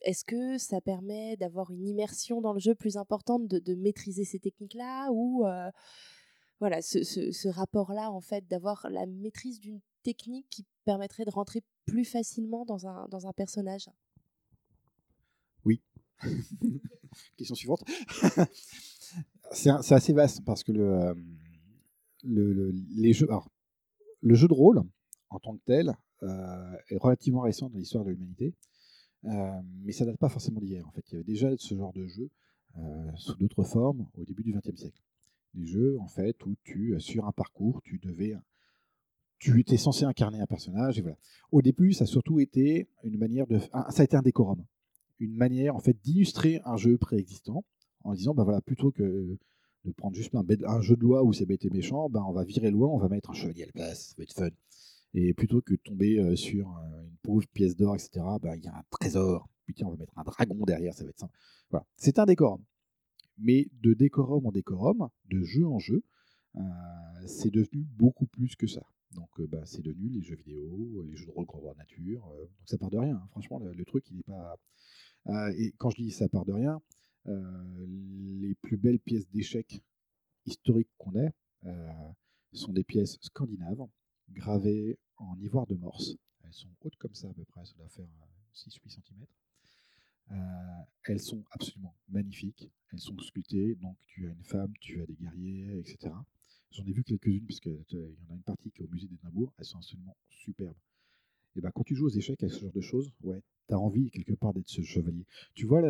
est-ce 0.00 0.24
que 0.24 0.58
ça 0.58 0.80
permet 0.80 1.36
d'avoir 1.36 1.70
une 1.70 1.86
immersion 1.86 2.40
dans 2.40 2.52
le 2.52 2.58
jeu 2.58 2.74
plus 2.74 2.96
importante, 2.96 3.46
de, 3.46 3.74
maîtriser 3.74 4.24
ces 4.24 4.40
techniques-là 4.40 5.10
ou 5.12 5.44
voilà 6.60 6.82
ce, 6.82 7.48
rapport-là 7.48 8.10
en 8.10 8.20
fait 8.20 8.46
d'avoir 8.48 8.88
la 8.90 9.06
maîtrise 9.06 9.60
d'une 9.60 9.80
technique 10.02 10.48
qui 10.50 10.64
permettrait 10.84 11.24
de 11.24 11.30
rentrer 11.30 11.62
plus 11.86 12.04
facilement 12.04 12.64
dans 12.64 12.86
un 12.86 13.32
personnage? 13.32 13.88
Oui. 15.64 15.80
Question 17.36 17.54
suivante. 17.54 17.84
c'est 19.52 19.94
assez 19.94 20.12
vaste 20.12 20.44
parce 20.44 20.62
que 20.62 20.72
le, 20.72 20.92
euh, 20.92 21.14
le, 22.24 22.72
alors, 23.24 23.48
le 24.20 24.34
jeu 24.34 24.48
de 24.48 24.54
rôle 24.54 24.82
en 25.30 25.38
tant 25.38 25.56
que 25.56 25.62
tel 25.64 25.96
euh, 26.22 26.76
est 26.88 26.96
relativement 26.96 27.40
récent 27.40 27.68
dans 27.68 27.78
l'histoire 27.78 28.04
de 28.04 28.10
l'humanité, 28.10 28.54
euh, 29.24 29.60
mais 29.82 29.92
ça 29.92 30.04
date 30.04 30.18
pas 30.18 30.28
forcément 30.28 30.60
d'hier. 30.60 30.86
En 30.86 30.92
fait, 30.92 31.04
il 31.08 31.12
y 31.12 31.16
avait 31.16 31.24
déjà 31.24 31.50
ce 31.56 31.74
genre 31.74 31.92
de 31.92 32.06
jeu 32.06 32.30
sous 33.14 33.36
d'autres 33.36 33.62
formes 33.62 34.08
au 34.14 34.24
début 34.24 34.42
du 34.42 34.52
XXe 34.52 34.74
siècle. 34.74 35.00
Des 35.54 35.64
jeux, 35.64 35.96
en 36.00 36.08
fait, 36.08 36.44
où 36.44 36.56
tu, 36.64 36.98
sur 36.98 37.24
un 37.24 37.30
parcours, 37.30 37.80
tu 37.82 38.00
devais. 38.00 38.34
Tu 39.38 39.60
étais 39.60 39.76
censé 39.76 40.04
incarner 40.04 40.40
un 40.40 40.46
personnage, 40.46 40.98
et 40.98 41.02
voilà. 41.02 41.16
Au 41.52 41.62
début, 41.62 41.92
ça 41.92 42.02
a 42.02 42.06
surtout 42.08 42.40
été 42.40 42.88
une 43.04 43.16
manière 43.16 43.46
de. 43.46 43.60
Ça 43.60 43.70
a 43.98 44.02
été 44.02 44.16
un 44.16 44.22
décorum. 44.22 44.64
Une 45.20 45.36
manière, 45.36 45.76
en 45.76 45.78
fait, 45.78 45.96
d'illustrer 46.02 46.60
un 46.64 46.76
jeu 46.76 46.98
préexistant, 46.98 47.64
en 48.04 48.14
disant, 48.14 48.34
bah 48.34 48.44
voilà, 48.44 48.60
plutôt 48.60 48.90
que 48.90 49.36
de 49.84 49.92
prendre 49.92 50.16
juste 50.16 50.34
un, 50.34 50.80
jeu 50.80 50.96
de 50.96 51.02
loi 51.02 51.22
où 51.22 51.32
c'est 51.32 51.46
bête 51.46 51.64
et 51.64 51.70
méchant, 51.70 52.08
ben 52.08 52.24
on 52.26 52.32
va 52.32 52.44
virer 52.44 52.70
loin, 52.70 52.88
on 52.88 52.98
va 52.98 53.08
mettre 53.08 53.30
un 53.30 53.34
chevalier 53.34 53.64
à 53.64 53.66
la 53.66 53.72
place, 53.72 54.08
ça 54.08 54.14
va 54.16 54.22
être 54.22 54.32
fun. 54.32 54.48
Et 55.12 55.34
plutôt 55.34 55.60
que 55.60 55.74
de 55.74 55.80
tomber 55.84 56.36
sur 56.36 56.68
une 56.68 57.16
pauvre 57.22 57.46
pièce 57.52 57.76
d'or, 57.76 57.94
etc., 57.94 58.24
ben, 58.40 58.56
il 58.56 58.64
y 58.64 58.68
a 58.68 58.76
un 58.76 58.82
trésor. 58.90 59.48
Putain, 59.66 59.86
on 59.86 59.90
va 59.90 59.96
mettre 59.96 60.18
un 60.18 60.24
dragon 60.24 60.64
derrière, 60.64 60.94
ça 60.94 61.04
va 61.04 61.10
être 61.10 61.20
simple. 61.20 61.36
Voilà. 61.70 61.86
C'est 61.96 62.18
un 62.18 62.26
décorum. 62.26 62.62
Mais 63.38 63.68
de 63.82 63.94
décorum 63.94 64.46
en 64.46 64.52
décorum, 64.52 65.08
de 65.30 65.42
jeu 65.42 65.66
en 65.66 65.78
jeu, 65.78 66.02
c'est 67.26 67.50
devenu 67.50 67.84
beaucoup 67.96 68.26
plus 68.26 68.56
que 68.56 68.66
ça. 68.66 68.82
Donc 69.12 69.40
bah, 69.48 69.62
c'est 69.64 69.82
devenu 69.82 70.08
les 70.08 70.22
jeux 70.22 70.36
vidéo, 70.36 71.02
les 71.04 71.16
jeux 71.16 71.26
de 71.26 71.30
rôle 71.30 71.46
grandeur 71.46 71.76
nature. 71.76 72.22
donc 72.22 72.68
ça 72.68 72.78
part 72.78 72.90
de 72.90 72.98
rien. 72.98 73.16
Hein. 73.16 73.26
Franchement, 73.30 73.58
le, 73.58 73.84
truc, 73.84 74.04
il 74.10 74.16
n'est 74.16 74.22
pas. 74.22 74.56
et 75.56 75.72
quand 75.78 75.90
je 75.90 75.96
dis 75.96 76.10
ça 76.10 76.28
part 76.28 76.44
de 76.44 76.52
rien, 76.52 76.80
les 77.26 78.54
plus 78.62 78.76
belles 78.76 79.00
pièces 79.00 79.28
d'échecs 79.30 79.82
historiques 80.46 80.90
qu'on 80.98 81.14
ait 81.16 81.32
sont 82.52 82.72
des 82.72 82.84
pièces 82.84 83.18
scandinaves, 83.20 83.86
gravées 84.30 84.98
en 85.16 85.38
ivoire 85.40 85.66
de 85.66 85.74
morse. 85.74 86.16
Elles 86.44 86.52
sont 86.52 86.70
hautes 86.82 86.96
comme 86.96 87.14
ça 87.14 87.28
à 87.28 87.32
peu 87.32 87.44
près, 87.44 87.64
ça 87.64 87.74
doit 87.76 87.88
faire 87.88 88.06
6-8 88.54 88.88
cm. 88.88 89.26
Euh, 90.30 90.36
elles 91.04 91.20
sont 91.20 91.44
absolument 91.50 91.94
magnifiques. 92.08 92.70
Elles 92.92 93.00
sont 93.00 93.18
sculptées. 93.18 93.74
Donc, 93.76 93.96
tu 94.06 94.26
as 94.26 94.30
une 94.30 94.44
femme, 94.44 94.72
tu 94.80 95.00
as 95.02 95.06
des 95.06 95.14
guerriers, 95.14 95.78
etc. 95.78 96.14
J'en 96.70 96.84
ai 96.84 96.92
vu 96.92 97.04
quelques-unes, 97.04 97.46
parce 97.46 97.60
qu'il 97.60 97.72
y 97.72 98.26
en 98.28 98.32
a 98.32 98.34
une 98.34 98.42
partie 98.42 98.70
qui 98.70 98.82
est 98.82 98.84
au 98.84 98.88
musée 98.88 99.06
d'Édimbourg. 99.06 99.52
Elles 99.58 99.64
sont 99.64 99.78
absolument 99.78 100.16
superbes. 100.30 100.76
Et 101.56 101.60
ben, 101.60 101.70
quand 101.72 101.84
tu 101.84 101.94
joues 101.94 102.06
aux 102.06 102.16
échecs 102.16 102.42
avec 102.42 102.54
ce 102.54 102.60
genre 102.60 102.72
de 102.72 102.80
choses, 102.80 103.12
ouais, 103.22 103.42
tu 103.68 103.74
as 103.74 103.78
envie 103.78 104.10
quelque 104.10 104.34
part 104.34 104.52
d'être 104.52 104.68
ce 104.68 104.82
chevalier. 104.82 105.24
Tu 105.54 105.66
vois 105.66 105.82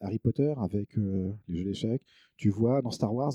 Harry 0.00 0.18
Potter 0.18 0.54
avec 0.58 0.96
euh, 0.98 1.32
les 1.48 1.56
jeux 1.56 1.64
d'échecs, 1.64 2.02
tu 2.36 2.50
vois 2.50 2.82
dans 2.82 2.90
Star 2.90 3.14
Wars 3.14 3.32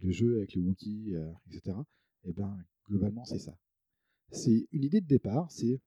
le 0.00 0.10
jeu 0.10 0.38
avec 0.38 0.54
les 0.54 0.60
Wookiees, 0.60 1.14
euh, 1.14 1.32
etc. 1.50 1.76
Et 2.24 2.32
ben, 2.32 2.56
globalement, 2.86 3.24
c'est 3.24 3.38
ça. 3.38 3.56
C'est 4.30 4.68
une 4.72 4.84
idée 4.84 5.00
de 5.00 5.06
départ, 5.06 5.50
c'est 5.50 5.80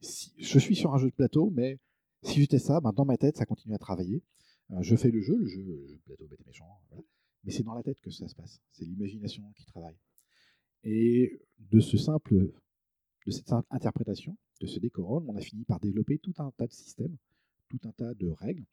si, 0.00 0.32
je 0.38 0.58
suis 0.58 0.76
sur 0.76 0.92
un 0.92 0.98
jeu 0.98 1.08
de 1.08 1.14
plateau, 1.14 1.50
mais 1.50 1.78
si 2.22 2.40
j'étais 2.40 2.58
ça, 2.58 2.80
ben, 2.80 2.92
dans 2.92 3.04
ma 3.04 3.16
tête, 3.16 3.36
ça 3.36 3.46
continue 3.46 3.74
à 3.74 3.78
travailler. 3.78 4.22
Euh, 4.72 4.82
je 4.82 4.96
fais 4.96 5.10
le 5.10 5.20
jeu, 5.20 5.36
le 5.36 5.46
jeu, 5.46 5.86
jeu 5.86 5.98
plateau 6.04 6.26
bête 6.26 6.44
méchant, 6.44 6.66
mais 7.44 7.52
c'est 7.52 7.62
dans 7.62 7.74
la 7.74 7.82
tête 7.82 8.00
que 8.00 8.10
ça 8.10 8.28
se 8.28 8.34
passe. 8.34 8.60
C'est 8.72 8.84
l'imagination 8.84 9.44
qui 9.56 9.64
travaille. 9.64 9.96
Et 10.82 11.40
de 11.58 11.80
ce 11.80 11.96
simple, 11.96 12.52
de 13.26 13.30
cette 13.30 13.48
simple 13.48 13.66
interprétation, 13.70 14.36
de 14.60 14.66
ce 14.66 14.78
décorum, 14.78 15.28
on 15.28 15.36
a 15.36 15.40
fini 15.40 15.64
par 15.64 15.80
développer 15.80 16.18
tout 16.18 16.34
un 16.38 16.50
tas 16.52 16.66
de 16.66 16.72
systèmes, 16.72 17.16
tout 17.68 17.80
un 17.84 17.92
tas 17.92 18.14
de 18.14 18.28
règles 18.28 18.64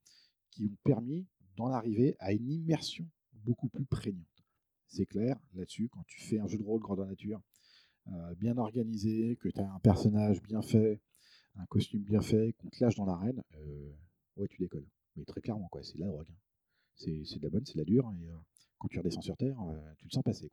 qui 0.52 0.66
ont 0.66 0.78
permis 0.84 1.28
d'en 1.56 1.68
arriver 1.68 2.16
à 2.20 2.32
une 2.34 2.50
immersion 2.50 3.08
beaucoup 3.34 3.70
plus 3.70 3.86
prégnante. 3.86 4.26
C'est 4.88 5.06
clair, 5.06 5.40
là-dessus, 5.56 5.90
quand 5.90 6.04
tu 6.06 6.22
fais 6.22 6.40
un 6.40 6.48
jeu 6.48 6.58
de 6.58 6.64
rôle 6.64 6.80
grandeur 6.80 7.08
nature, 7.08 7.42
euh, 8.08 8.36
bien 8.36 8.58
organisé, 8.58 9.38
que 9.38 9.50
tu 9.50 9.60
as 9.60 9.72
un 9.72 9.80
personnage 9.80 10.42
bien 10.42 10.62
fait, 10.62 11.02
un 11.56 11.66
costume 11.66 12.04
bien 12.04 12.22
fait, 12.22 12.54
qu'on 12.54 12.70
te 12.70 12.84
lâche 12.84 12.96
dans 12.96 13.06
l'arène, 13.06 13.44
euh, 13.56 13.92
ouais, 14.38 14.48
tu 14.48 14.60
décolles. 14.60 14.88
Mais 15.16 15.26
très 15.26 15.42
clairement, 15.42 15.68
quoi, 15.70 15.84
c'est 15.84 15.96
de 15.96 16.02
la 16.02 16.08
drogue. 16.08 16.28
Hein. 16.30 16.38
C'est 16.96 17.40
de 17.40 17.44
la 17.44 17.50
bonne, 17.50 17.66
c'est 17.66 17.74
de 17.74 17.80
la 17.80 17.86
dure, 17.86 18.14
et 18.22 18.30
euh, 18.30 18.36
quand 18.78 18.88
tu 18.88 19.00
redescends 19.00 19.22
sur 19.22 19.38
Terre, 19.38 19.58
tu 19.98 20.06
le 20.06 20.12
sens 20.12 20.24
passer. 20.24 20.50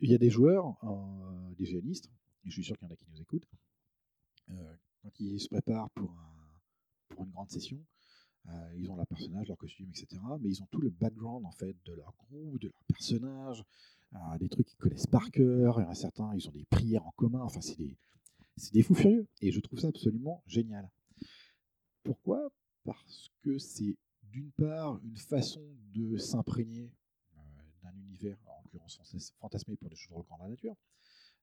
Il 0.00 0.10
y 0.10 0.14
a 0.14 0.18
des 0.18 0.30
joueurs, 0.30 0.76
des 1.56 1.64
géanistes, 1.64 2.10
et 2.44 2.48
je 2.48 2.52
suis 2.52 2.64
sûr 2.64 2.76
qu'il 2.78 2.86
y 2.88 2.90
en 2.90 2.92
a 2.92 2.96
qui 2.96 3.06
nous 3.10 3.20
écoutent, 3.20 3.46
quand 5.02 5.20
ils 5.20 5.40
se 5.40 5.48
préparent 5.48 5.90
pour, 5.90 6.14
pour 7.08 7.24
une 7.24 7.30
grande 7.30 7.50
session, 7.50 7.78
ils 8.76 8.90
ont 8.90 8.96
leur 8.96 9.06
personnage, 9.06 9.48
leur 9.48 9.56
costume, 9.56 9.88
etc. 9.90 10.20
Mais 10.40 10.48
ils 10.48 10.62
ont 10.62 10.66
tout 10.70 10.80
le 10.80 10.90
background 10.90 11.46
en 11.46 11.52
fait 11.52 11.76
de 11.84 11.92
leur 11.92 12.14
groupe, 12.16 12.60
de 12.60 12.68
leur 12.68 12.82
personnage, 12.84 13.62
des 14.40 14.48
trucs 14.48 14.66
qu'ils 14.66 14.78
connaissent 14.78 15.06
par 15.06 15.30
cœur. 15.30 15.80
Il 15.80 15.84
y 15.84 15.86
en 15.86 15.90
a 15.90 15.94
certains, 15.94 16.34
ils 16.34 16.48
ont 16.48 16.52
des 16.52 16.64
prières 16.64 17.06
en 17.06 17.12
commun. 17.12 17.42
Enfin, 17.42 17.60
c'est 17.60 17.76
des, 17.76 17.96
c'est 18.56 18.72
des 18.72 18.82
fous 18.82 18.94
furieux. 18.94 19.26
Et 19.40 19.52
je 19.52 19.60
trouve 19.60 19.78
ça 19.78 19.88
absolument 19.88 20.42
génial. 20.46 20.90
Pourquoi? 22.02 22.50
Parce 22.84 23.30
que 23.42 23.58
c'est 23.58 23.96
d'une 24.22 24.50
part 24.52 24.98
une 25.04 25.16
façon 25.16 25.62
de 25.92 26.16
s'imprégner 26.16 26.92
euh, 27.36 27.40
d'un 27.82 27.92
univers, 27.94 28.38
en 28.46 28.62
l'occurrence 28.62 29.32
fantasmé 29.38 29.76
pour 29.76 29.90
des 29.90 29.96
choses 29.96 30.24
de 30.24 30.24
la 30.38 30.48
nature. 30.48 30.76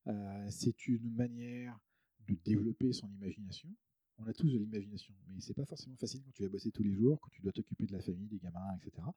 Euh, 0.08 0.48
c'est 0.50 0.88
une 0.88 1.10
manière 1.16 1.78
de 2.28 2.36
développer 2.46 2.94
son 2.94 3.10
imagination. 3.12 3.70
On 4.20 4.26
a 4.26 4.34
tous 4.34 4.52
de 4.52 4.58
l'imagination, 4.58 5.14
mais 5.28 5.40
c'est 5.40 5.54
pas 5.54 5.66
forcément 5.66 5.96
facile 5.98 6.24
quand 6.24 6.32
tu 6.32 6.44
vas 6.44 6.50
bosser 6.50 6.72
tous 6.72 6.84
les 6.84 6.94
jours, 6.94 7.20
quand 7.22 7.30
tu 7.30 7.42
dois 7.42 7.52
t'occuper 7.52 7.86
de 7.86 7.94
la 7.94 8.02
famille, 8.02 8.28
des 8.28 8.40
gamins, 8.40 8.76
etc. 8.78 9.08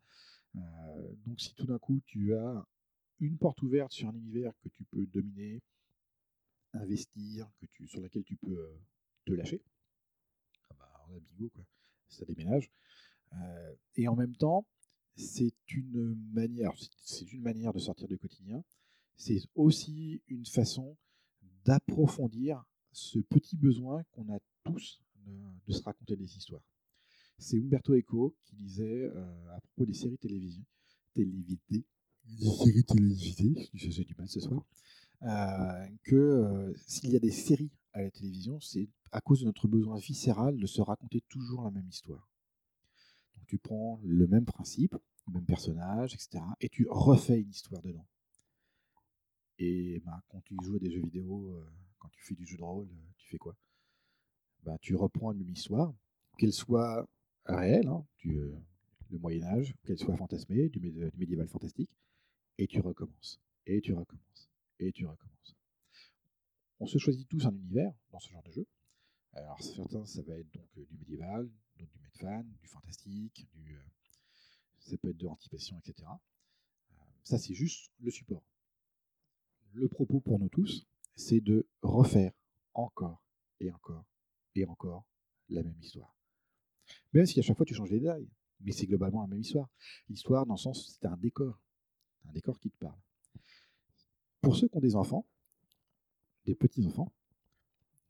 Euh, 0.57 1.15
donc 1.27 1.41
si 1.41 1.55
tout 1.55 1.67
d'un 1.67 1.79
coup 1.79 2.01
tu 2.05 2.35
as 2.35 2.67
une 3.21 3.39
porte 3.39 3.63
ouverte 3.63 3.93
sur 3.93 4.09
un 4.09 4.15
univers 4.15 4.53
que 4.61 4.69
tu 4.69 4.85
peux 4.85 5.07
dominer, 5.07 5.63
investir, 6.73 7.51
que 7.61 7.67
tu, 7.67 7.87
sur 7.87 8.01
laquelle 8.01 8.25
tu 8.25 8.37
peux 8.37 8.59
euh, 8.59 8.81
te 9.25 9.33
lâcher, 9.33 9.63
ah 10.71 10.75
bah, 10.79 11.07
on 11.09 11.17
a 11.17 11.21
bingo, 11.21 11.49
quoi. 11.51 11.65
ça 12.09 12.25
déménage. 12.25 12.71
Et 13.95 14.09
en 14.09 14.17
même 14.17 14.35
temps, 14.35 14.67
c'est 15.15 15.55
une 15.69 16.17
manière, 16.33 16.73
c'est 16.97 17.33
une 17.33 17.43
manière 17.43 17.73
de 17.73 17.79
sortir 17.79 18.09
du 18.09 18.19
quotidien. 18.19 18.65
C'est 19.21 19.43
aussi 19.55 20.23
une 20.29 20.47
façon 20.47 20.97
d'approfondir 21.67 22.65
ce 22.91 23.19
petit 23.19 23.55
besoin 23.55 24.03
qu'on 24.13 24.33
a 24.33 24.39
tous 24.65 25.03
de, 25.67 25.73
se 25.75 25.83
raconter 25.83 26.17
des 26.17 26.39
histoires. 26.39 26.65
C'est 27.37 27.59
Umberto 27.59 27.95
Eco 27.95 28.35
qui 28.47 28.57
disait 28.57 29.03
euh, 29.03 29.55
à 29.55 29.61
propos 29.61 29.85
des 29.85 29.93
séries 29.93 30.17
télévisées, 30.17 30.65
télévisées, 31.13 31.61
des 32.25 32.47
séries 32.47 32.85
télévisées, 32.85 34.05
du 34.05 34.15
mal 34.17 34.27
ce 34.27 34.41
soir, 34.41 34.67
euh, 35.25 35.87
que 36.03 36.17
euh, 36.17 36.73
s'il 36.87 37.11
y 37.11 37.17
a 37.17 37.21
des 37.21 37.31
séries 37.31 37.73
à 37.93 38.01
la 38.01 38.11
télévision, 38.11 38.59
c'est 38.61 38.89
à 39.13 39.21
cause 39.21 39.41
de 39.41 39.45
notre 39.45 39.69
besoin 39.69 39.99
viscéral 39.99 40.57
de 40.57 40.67
se 40.67 40.81
raconter 40.81 41.21
toujours 41.29 41.63
la 41.63 41.71
même 41.71 41.89
histoire. 41.89 42.27
Tu 43.49 43.59
prends 43.59 44.01
le 44.03 44.27
même 44.27 44.47
principe, 44.47 44.97
le 45.27 45.35
même 45.35 45.45
personnage, 45.45 46.15
etc., 46.15 46.43
et 46.63 46.71
tu 46.71 46.87
refais 46.89 47.39
une 47.39 47.51
histoire 47.51 47.83
dedans. 47.83 48.07
Et 49.61 50.01
ben, 50.01 50.21
quand 50.29 50.41
tu 50.41 50.57
joues 50.63 50.77
à 50.77 50.79
des 50.81 50.91
jeux 50.91 51.03
vidéo, 51.03 51.53
euh, 51.53 51.65
quand 51.99 52.09
tu 52.09 52.23
fais 52.25 52.35
du 52.35 52.45
jeu 52.45 52.57
de 52.57 52.63
rôle, 52.63 52.89
tu 53.17 53.29
fais 53.29 53.39
quoi? 53.39 53.55
Ben, 54.65 54.77
Tu 54.81 54.97
reprends 54.97 55.33
une 55.33 55.49
histoire, 55.49 55.95
qu'elle 56.39 56.53
soit 56.53 57.09
réelle, 57.45 57.87
hein, 57.87 58.05
du, 58.19 58.41
le 59.11 59.19
Moyen 59.19 59.45
Âge, 59.45 59.75
qu'elle 59.85 59.99
soit 59.99 60.17
fantasmée, 60.17 60.69
du 60.69 60.81
médiéval 61.15 61.47
fantastique, 61.47 61.91
et 62.59 62.67
tu 62.67 62.81
recommences, 62.81 63.41
et 63.67 63.81
tu 63.81 63.93
recommences 63.93 64.51
et 64.81 64.93
tu 64.93 65.07
recommences. 65.07 65.57
On 66.81 66.87
se 66.87 66.99
choisit 66.99 67.29
tous 67.29 67.47
un 67.47 67.55
univers 67.55 67.93
dans 68.11 68.19
ce 68.19 68.31
genre 68.31 68.43
de 68.43 68.51
jeu. 68.51 68.67
Alors 69.33 69.63
certains, 69.63 70.05
ça 70.07 70.23
va 70.23 70.39
être 70.39 70.51
donc 70.53 70.69
euh, 70.79 70.85
du 70.87 70.97
médiéval, 70.97 71.49
d'autres 71.77 71.93
du 71.93 72.01
medfan, 72.01 72.43
du 72.61 72.67
fantastique, 72.67 73.47
du, 73.53 73.77
euh, 73.77 73.83
ça 74.81 74.97
peut 74.97 75.11
être 75.11 75.19
de 75.19 75.27
l'anticipation, 75.27 75.79
etc. 75.79 76.09
Euh, 76.11 76.95
ça, 77.23 77.39
c'est 77.39 77.55
juste 77.55 77.93
le 78.01 78.11
support. 78.11 78.43
Le 79.73 79.89
propos 79.89 80.21
pour 80.21 80.39
nous 80.39 80.49
tous, 80.49 80.87
c'est 81.15 81.41
de 81.41 81.67
refaire 81.83 82.33
encore 82.75 83.23
et 83.61 83.71
encore 83.71 84.05
et 84.55 84.65
encore 84.65 85.07
la 85.49 85.63
même 85.63 85.79
histoire. 85.81 86.17
Même 87.13 87.27
si 87.27 87.39
à 87.39 87.43
chaque 87.43 87.57
fois 87.57 87.67
tu 87.67 87.75
changes 87.75 87.91
les 87.91 88.01
détails, 88.01 88.29
mais 88.61 88.73
c'est 88.73 88.87
globalement 88.87 89.23
la 89.23 89.29
même 89.29 89.41
histoire. 89.41 89.69
L'histoire, 90.09 90.47
dans 90.47 90.55
le 90.55 90.59
sens, 90.59 90.89
c'est 90.89 91.07
un 91.07 91.17
décor, 91.17 91.61
un 92.29 92.33
décor 92.33 92.59
qui 92.59 92.71
te 92.71 92.77
parle. 92.79 92.99
Pour 94.41 94.57
ceux 94.57 94.69
qui 94.69 94.77
ont 94.77 94.81
des 94.81 94.97
enfants, 94.97 95.27
des 96.47 96.55
petits-enfants, 96.55 97.13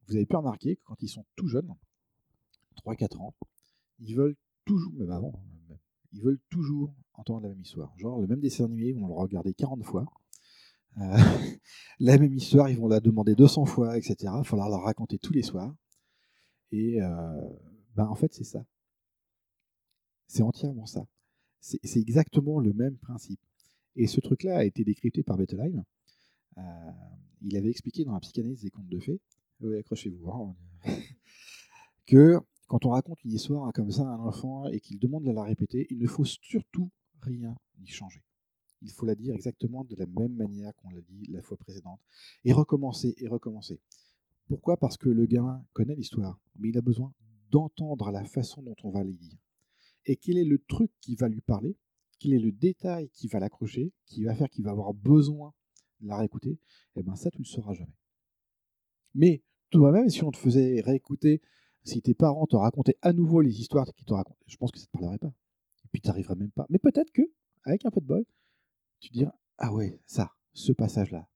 vous 0.06 0.16
avez 0.16 0.26
pu 0.26 0.36
remarquer 0.36 0.76
que 0.76 0.82
quand 0.84 1.02
ils 1.02 1.08
sont 1.08 1.26
tout 1.36 1.46
jeunes, 1.46 1.74
3-4 2.84 3.18
ans, 3.18 3.34
ils 3.98 4.16
veulent 4.16 4.36
toujours, 4.64 4.92
même 4.94 5.10
avant, 5.10 5.32
ils 6.12 6.22
veulent 6.22 6.40
toujours 6.48 6.94
entendre 7.14 7.42
la 7.42 7.48
même 7.48 7.60
histoire. 7.60 7.96
Genre 7.98 8.20
le 8.20 8.26
même 8.26 8.40
dessin 8.40 8.64
animé, 8.64 8.92
vont 8.92 9.06
le 9.06 9.14
regarder 9.14 9.54
40 9.54 9.84
fois. 9.84 10.06
Euh, 10.98 11.00
la 12.00 12.18
même 12.18 12.34
histoire, 12.34 12.68
ils 12.68 12.78
vont 12.78 12.88
la 12.88 13.00
demander 13.00 13.34
200 13.34 13.64
fois, 13.66 13.96
etc. 13.96 14.16
Il 14.22 14.56
va 14.56 14.68
la 14.68 14.78
raconter 14.78 15.18
tous 15.18 15.32
les 15.32 15.42
soirs. 15.42 15.74
Et 16.72 17.00
euh, 17.00 17.50
ben 17.96 18.06
en 18.06 18.14
fait, 18.14 18.32
c'est 18.32 18.44
ça. 18.44 18.64
C'est 20.26 20.42
entièrement 20.42 20.86
ça. 20.86 21.06
C'est 21.60 22.00
exactement 22.00 22.58
le 22.58 22.72
même 22.72 22.96
principe. 22.96 23.40
Et 23.96 24.06
ce 24.06 24.20
truc-là 24.20 24.58
a 24.58 24.64
été 24.64 24.84
décrypté 24.84 25.22
par 25.22 25.36
Bettelheim. 25.36 25.84
Euh, 26.56 26.62
il 27.42 27.56
avait 27.56 27.70
expliqué 27.70 28.04
dans 28.04 28.12
la 28.12 28.20
psychanalyse 28.20 28.62
des 28.62 28.70
contes 28.70 28.88
de 28.88 28.98
fées, 28.98 29.20
accrochez-vous, 29.78 30.30
hein, 30.30 30.56
que 32.06 32.38
quand 32.66 32.86
on 32.86 32.90
raconte 32.90 33.22
une 33.24 33.32
histoire 33.32 33.72
comme 33.72 33.90
ça 33.90 34.02
à 34.02 34.06
un 34.06 34.20
enfant 34.20 34.68
et 34.68 34.80
qu'il 34.80 34.98
demande 34.98 35.24
de 35.24 35.32
la 35.32 35.42
répéter, 35.42 35.86
il 35.90 35.98
ne 35.98 36.06
faut 36.06 36.24
surtout 36.24 36.90
rien 37.20 37.56
y 37.82 37.86
changer. 37.86 38.22
Il 38.82 38.90
faut 38.92 39.06
la 39.06 39.14
dire 39.14 39.34
exactement 39.34 39.84
de 39.84 39.94
la 39.96 40.06
même 40.06 40.34
manière 40.34 40.74
qu'on 40.76 40.90
l'a 40.90 41.00
dit 41.00 41.26
la 41.30 41.42
fois 41.42 41.56
précédente. 41.56 42.00
Et 42.44 42.52
recommencer, 42.52 43.14
et 43.18 43.28
recommencer. 43.28 43.80
Pourquoi? 44.48 44.76
Parce 44.76 44.96
que 44.96 45.08
le 45.08 45.26
gamin 45.26 45.64
connaît 45.72 45.94
l'histoire, 45.94 46.40
mais 46.58 46.70
il 46.70 46.78
a 46.78 46.80
besoin 46.80 47.12
d'entendre 47.50 48.10
la 48.10 48.24
façon 48.24 48.62
dont 48.62 48.76
on 48.84 48.90
va 48.90 49.04
les 49.04 49.12
dire. 49.12 49.38
Et 50.06 50.16
quel 50.16 50.38
est 50.38 50.44
le 50.44 50.58
truc 50.58 50.90
qui 51.00 51.14
va 51.14 51.28
lui 51.28 51.40
parler? 51.40 51.76
Quel 52.18 52.32
est 52.32 52.38
le 52.38 52.52
détail 52.52 53.10
qui 53.10 53.28
va 53.28 53.38
l'accrocher? 53.38 53.92
Qui 54.06 54.24
va 54.24 54.34
faire 54.34 54.48
qu'il 54.48 54.64
va 54.64 54.70
avoir 54.70 54.94
besoin 54.94 55.54
de 56.00 56.08
la 56.08 56.16
réécouter? 56.16 56.58
Eh 56.96 57.02
bien 57.02 57.16
ça, 57.16 57.30
tu 57.30 57.38
ne 57.38 57.44
le 57.44 57.48
sauras 57.48 57.74
jamais. 57.74 57.96
Mais 59.14 59.42
toi-même, 59.70 60.08
si 60.08 60.22
on 60.24 60.30
te 60.30 60.38
faisait 60.38 60.80
réécouter, 60.80 61.40
si 61.84 62.02
tes 62.02 62.14
parents 62.14 62.46
te 62.46 62.56
racontaient 62.56 62.98
à 63.02 63.12
nouveau 63.12 63.40
les 63.40 63.60
histoires 63.60 63.86
qu'ils 63.94 64.06
te 64.06 64.12
racontaient, 64.12 64.44
je 64.46 64.56
pense 64.56 64.70
que 64.70 64.78
ça 64.78 64.84
ne 64.84 64.86
te 64.86 64.92
parlerait 64.92 65.18
pas. 65.18 65.32
Et 65.84 65.88
puis 65.92 66.00
tu 66.00 66.08
n'arriverais 66.08 66.36
même 66.36 66.50
pas. 66.50 66.66
Mais 66.70 66.78
peut-être 66.78 67.10
que, 67.12 67.22
avec 67.64 67.84
un 67.86 67.90
peu 67.90 68.00
de 68.00 68.06
bol, 68.06 68.24
tu 69.00 69.10
diras 69.10 69.34
Ah 69.58 69.72
ouais, 69.72 70.00
ça, 70.06 70.32
ce 70.52 70.72
passage-là. 70.72 71.28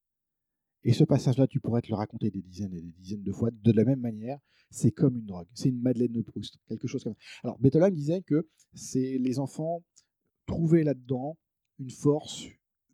Et 0.85 0.93
ce 0.93 1.03
passage-là, 1.03 1.47
tu 1.47 1.61
pourrais 1.61 1.81
te 1.81 1.89
le 1.89 1.95
raconter 1.95 2.31
des 2.31 2.43
dizaines 2.43 2.75
et 2.75 2.83
des 2.83 2.93
dizaines 2.93 3.23
de 3.23 3.33
fois 3.33 3.51
de 3.51 3.73
la 3.73 3.85
même 3.85 4.01
manière. 4.01 4.39
C'est 4.71 4.91
comme 4.91 5.17
une 5.17 5.25
drogue. 5.25 5.49
C'est 5.55 5.71
une 5.71 5.81
Madeleine 5.81 6.12
de 6.12 6.21
Proust. 6.21 6.59
Quelque 6.69 6.87
chose 6.87 7.03
comme 7.03 7.15
ça. 7.15 7.19
Alors, 7.43 7.59
Bettelheim 7.59 7.91
disait 7.91 8.21
que 8.21 8.47
c'est 8.75 9.19
les 9.19 9.39
enfants 9.39 9.83
trouvaient 10.47 10.85
là-dedans 10.85 11.39
une 11.79 11.91
force, 11.91 12.47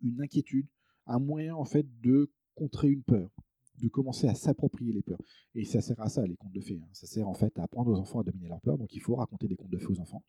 une 0.02 0.20
inquiétude, 0.20 0.68
un 1.06 1.18
moyen 1.18 1.56
en 1.56 1.64
fait 1.64 1.84
de 2.00 2.30
contrer 2.54 2.90
une 2.90 3.02
peur, 3.02 3.30
de 3.78 3.88
commencer 3.88 4.28
à 4.28 4.34
s'approprier 4.34 4.92
les 4.92 5.02
peurs. 5.02 5.20
Et 5.56 5.64
ça 5.64 5.80
sert 5.80 6.00
à 6.00 6.08
ça, 6.08 6.24
les 6.24 6.36
contes 6.36 6.52
de 6.52 6.60
fées. 6.60 6.80
Hein. 6.80 6.88
Ça 6.92 7.08
sert 7.08 7.28
en 7.28 7.34
fait 7.34 7.58
à 7.58 7.64
apprendre 7.64 7.90
aux 7.90 7.98
enfants 7.98 8.20
à 8.20 8.22
dominer 8.22 8.48
leur 8.48 8.60
peur. 8.60 8.78
Donc 8.78 8.94
il 8.94 9.00
faut 9.00 9.16
raconter 9.16 9.48
des 9.48 9.56
contes 9.56 9.70
de 9.70 9.78
fées 9.78 9.88
aux 9.88 10.00
enfants, 10.00 10.22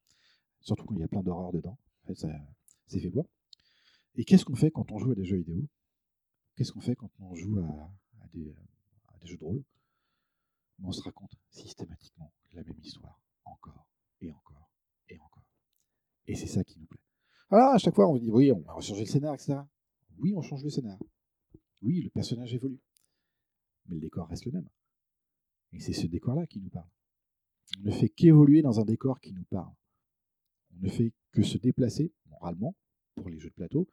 surtout 0.62 0.86
quand 0.86 0.96
il 0.96 1.02
y 1.02 1.04
a 1.04 1.08
plein 1.08 1.22
d'horreur 1.22 1.52
dedans. 1.52 1.78
En 2.04 2.08
fait, 2.08 2.28
c'est 2.88 3.00
fait 3.00 3.10
voir. 3.10 3.26
Et 4.16 4.26
qu'est-ce 4.26 4.45
qu'on 4.45 4.55
fait 4.55 4.72
quand 4.72 4.91
on 4.91 4.97
joue 4.97 5.12
à 5.12 5.16
des 5.16 5.26
jeux 5.26 5.38
vidéo? 5.38 5.68
Qu'est-ce 6.55 6.72
qu'on 6.72 6.82
fait 6.82 6.95
quand 6.95 7.12
on 7.20 7.34
joue 7.34 7.59
à, 7.59 8.28
des, 8.34 8.55
jeux 9.24 9.38
de 9.38 9.43
rôle? 9.43 9.64
On 10.84 10.91
se 10.91 11.01
raconte 11.01 11.32
systématiquement 11.49 12.34
la 12.53 12.64
même 12.64 12.80
histoire, 12.82 13.22
encore 13.45 13.88
et 14.20 14.32
encore 14.32 14.72
et 15.09 15.18
encore. 15.20 15.45
Et 16.28 16.36
c'est 16.36 16.47
ça 16.47 16.64
qui 16.64 16.78
nous 16.80 16.88
plaît. 16.88 16.99
Alors 17.49 17.74
à 17.74 17.78
chaque 17.78 17.95
fois, 17.95 18.09
on 18.09 18.18
dit 18.18 18.32
oui, 18.32 18.51
on 18.51 18.59
va 18.62 18.80
changer 18.82 19.01
le 19.01 19.05
scénar, 19.05 19.34
etc. 19.36 19.59
Oui, 20.18 20.34
on 20.36 20.41
change 20.41 20.64
le 20.64 20.70
scénar. 20.70 20.97
Oui, 21.82 22.01
le 22.01 22.09
personnage 22.09 22.53
évolue. 22.53 22.82
Mais 23.88 23.95
le 23.95 24.01
décor 24.01 24.28
reste 24.28 24.45
le 24.45 24.51
même. 24.51 24.70
Et 25.74 25.80
c'est 25.80 25.93
ce 25.93 26.07
décor-là 26.07 26.45
qui 26.47 26.59
nous 26.59 26.70
parle. 26.70 26.89
On 27.80 27.84
ne 27.84 27.91
fait 27.91 28.09
qu'évoluer 28.09 28.62
dans 28.62 28.80
un 28.80 28.86
décor 28.86 29.20
qui 29.20 29.34
nous 29.34 29.45
parle. 29.45 29.74
On 30.76 30.80
ne 30.80 30.89
fait 30.89 31.14
que 31.32 31.43
se 31.43 31.57
déplacer, 31.57 32.12
moralement, 32.30 32.76
pour 33.16 33.30
les 33.30 33.39
jeux 33.39 33.49
de 33.49 33.55
plateau, 33.55 33.88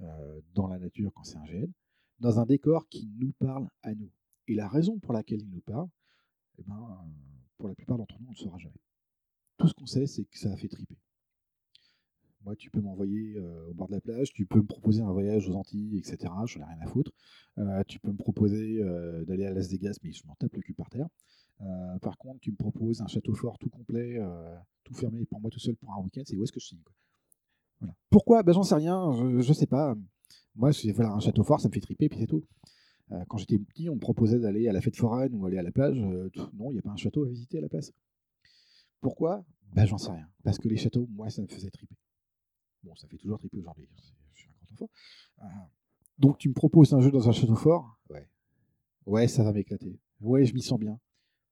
euh, 0.00 0.40
dans 0.54 0.66
la 0.66 0.78
nature 0.78 1.12
quand 1.14 1.24
c'est 1.24 1.36
un 1.36 1.44
GN, 1.44 1.70
dans 2.18 2.40
un 2.40 2.46
décor 2.46 2.88
qui 2.88 3.08
nous 3.18 3.32
parle 3.32 3.68
à 3.82 3.94
nous. 3.94 4.10
Et 4.48 4.54
la 4.54 4.68
raison 4.68 4.98
pour 4.98 5.12
laquelle 5.12 5.40
il 5.40 5.50
nous 5.50 5.60
parle, 5.60 5.88
eh 6.58 6.62
ben, 6.64 6.98
pour 7.58 7.68
la 7.68 7.74
plupart 7.74 7.98
d'entre 7.98 8.16
nous, 8.18 8.26
on 8.26 8.30
ne 8.30 8.34
le 8.34 8.40
saura 8.40 8.58
jamais. 8.58 8.80
Tout 9.58 9.68
ce 9.68 9.74
qu'on 9.74 9.86
sait, 9.86 10.06
c'est 10.06 10.24
que 10.24 10.38
ça 10.38 10.50
a 10.50 10.56
fait 10.56 10.68
triper. 10.68 10.96
Moi, 12.44 12.56
tu 12.56 12.70
peux 12.70 12.80
m'envoyer 12.80 13.36
euh, 13.36 13.68
au 13.70 13.74
bord 13.74 13.86
de 13.86 13.92
la 13.92 14.00
plage, 14.00 14.32
tu 14.32 14.46
peux 14.46 14.58
me 14.58 14.66
proposer 14.66 15.02
un 15.02 15.12
voyage 15.12 15.48
aux 15.48 15.54
Antilles, 15.54 15.96
etc. 15.96 16.32
Je 16.46 16.58
n'en 16.58 16.64
ai 16.64 16.74
rien 16.74 16.80
à 16.80 16.86
foutre. 16.86 17.12
Euh, 17.58 17.84
tu 17.86 18.00
peux 18.00 18.10
me 18.10 18.16
proposer 18.16 18.82
d'aller 19.26 19.44
à 19.44 19.52
Las 19.52 19.68
Vegas, 19.68 19.98
mais 20.02 20.12
je 20.12 20.26
m'en 20.26 20.34
tape 20.34 20.54
le 20.54 20.62
cul 20.62 20.74
par 20.74 20.90
terre. 20.90 21.08
par 22.00 22.18
contre, 22.18 22.40
tu 22.40 22.50
me 22.50 22.56
proposes 22.56 23.00
un 23.00 23.06
château 23.06 23.34
fort 23.34 23.58
tout 23.58 23.70
complet, 23.70 24.18
tout 24.82 24.94
fermé 24.94 25.24
pour 25.26 25.40
moi 25.40 25.50
tout 25.50 25.60
seul 25.60 25.76
pour 25.76 25.92
un 25.92 26.00
week-end, 26.02 26.22
c'est 26.24 26.36
où 26.36 26.42
est-ce 26.42 26.52
que 26.52 26.58
je 26.58 26.66
signe 26.66 26.82
pourquoi? 28.10 28.42
Ben, 28.42 28.52
J'en 28.52 28.62
sais 28.62 28.74
rien, 28.74 29.12
je, 29.12 29.48
ne 29.48 29.54
sais 29.54 29.66
pas. 29.66 29.94
Moi, 30.54 30.70
voilà, 30.94 31.12
un 31.12 31.20
château 31.20 31.44
fort, 31.44 31.60
ça 31.60 31.68
me 31.68 31.72
fait 31.72 31.80
triper, 31.80 32.08
puis 32.08 32.18
c'est 32.18 32.26
tout. 32.26 32.44
Euh, 33.10 33.24
quand 33.28 33.36
j'étais 33.36 33.58
petit, 33.58 33.88
on 33.88 33.94
me 33.94 34.00
proposait 34.00 34.38
d'aller 34.38 34.68
à 34.68 34.72
la 34.72 34.80
fête 34.80 34.96
foraine 34.96 35.34
ou 35.34 35.46
aller 35.46 35.58
à 35.58 35.62
la 35.62 35.72
plage. 35.72 35.98
Euh, 35.98 36.30
non, 36.54 36.70
il 36.70 36.74
n'y 36.74 36.78
a 36.78 36.82
pas 36.82 36.90
un 36.90 36.96
château 36.96 37.24
à 37.24 37.28
visiter 37.28 37.58
à 37.58 37.60
la 37.60 37.68
place. 37.68 37.92
Pourquoi? 39.00 39.44
Ben, 39.74 39.86
J'en 39.86 39.98
sais 39.98 40.12
rien. 40.12 40.28
Parce 40.44 40.58
que 40.58 40.68
les 40.68 40.76
châteaux, 40.76 41.06
moi, 41.10 41.28
ça 41.30 41.42
me 41.42 41.46
faisait 41.46 41.70
triper. 41.70 41.96
Bon, 42.82 42.94
ça 42.96 43.08
fait 43.08 43.18
toujours 43.18 43.38
triper 43.38 43.58
aujourd'hui. 43.58 43.88
Je 44.34 44.40
suis 44.40 44.48
un 44.48 44.52
grand 44.64 44.74
enfant. 44.74 44.90
Euh, 45.42 45.46
donc, 46.18 46.38
tu 46.38 46.48
me 46.48 46.54
proposes 46.54 46.92
un 46.94 47.00
jeu 47.00 47.10
dans 47.10 47.28
un 47.28 47.32
château 47.32 47.56
fort? 47.56 47.98
Ouais. 48.10 48.28
Ouais, 49.06 49.28
ça 49.28 49.42
va 49.42 49.52
m'éclater. 49.52 49.98
Ouais, 50.20 50.44
je 50.44 50.54
m'y 50.54 50.62
sens 50.62 50.78
bien. 50.78 50.98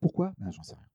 Pourquoi? 0.00 0.32
Ben, 0.38 0.50
j'en 0.50 0.62
sais 0.62 0.74
rien 0.74 0.89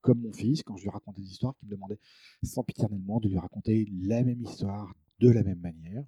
comme 0.00 0.20
mon 0.20 0.32
fils, 0.32 0.62
quand 0.62 0.76
je 0.76 0.84
lui 0.84 0.90
racontais 0.90 1.20
des 1.20 1.30
histoires, 1.30 1.54
qui 1.56 1.66
me 1.66 1.70
demandait 1.70 1.98
sempiternellement 2.42 3.20
de 3.20 3.28
lui 3.28 3.38
raconter 3.38 3.86
la 4.02 4.22
même 4.22 4.40
histoire 4.42 4.94
de 5.20 5.30
la 5.30 5.42
même 5.42 5.60
manière, 5.60 6.04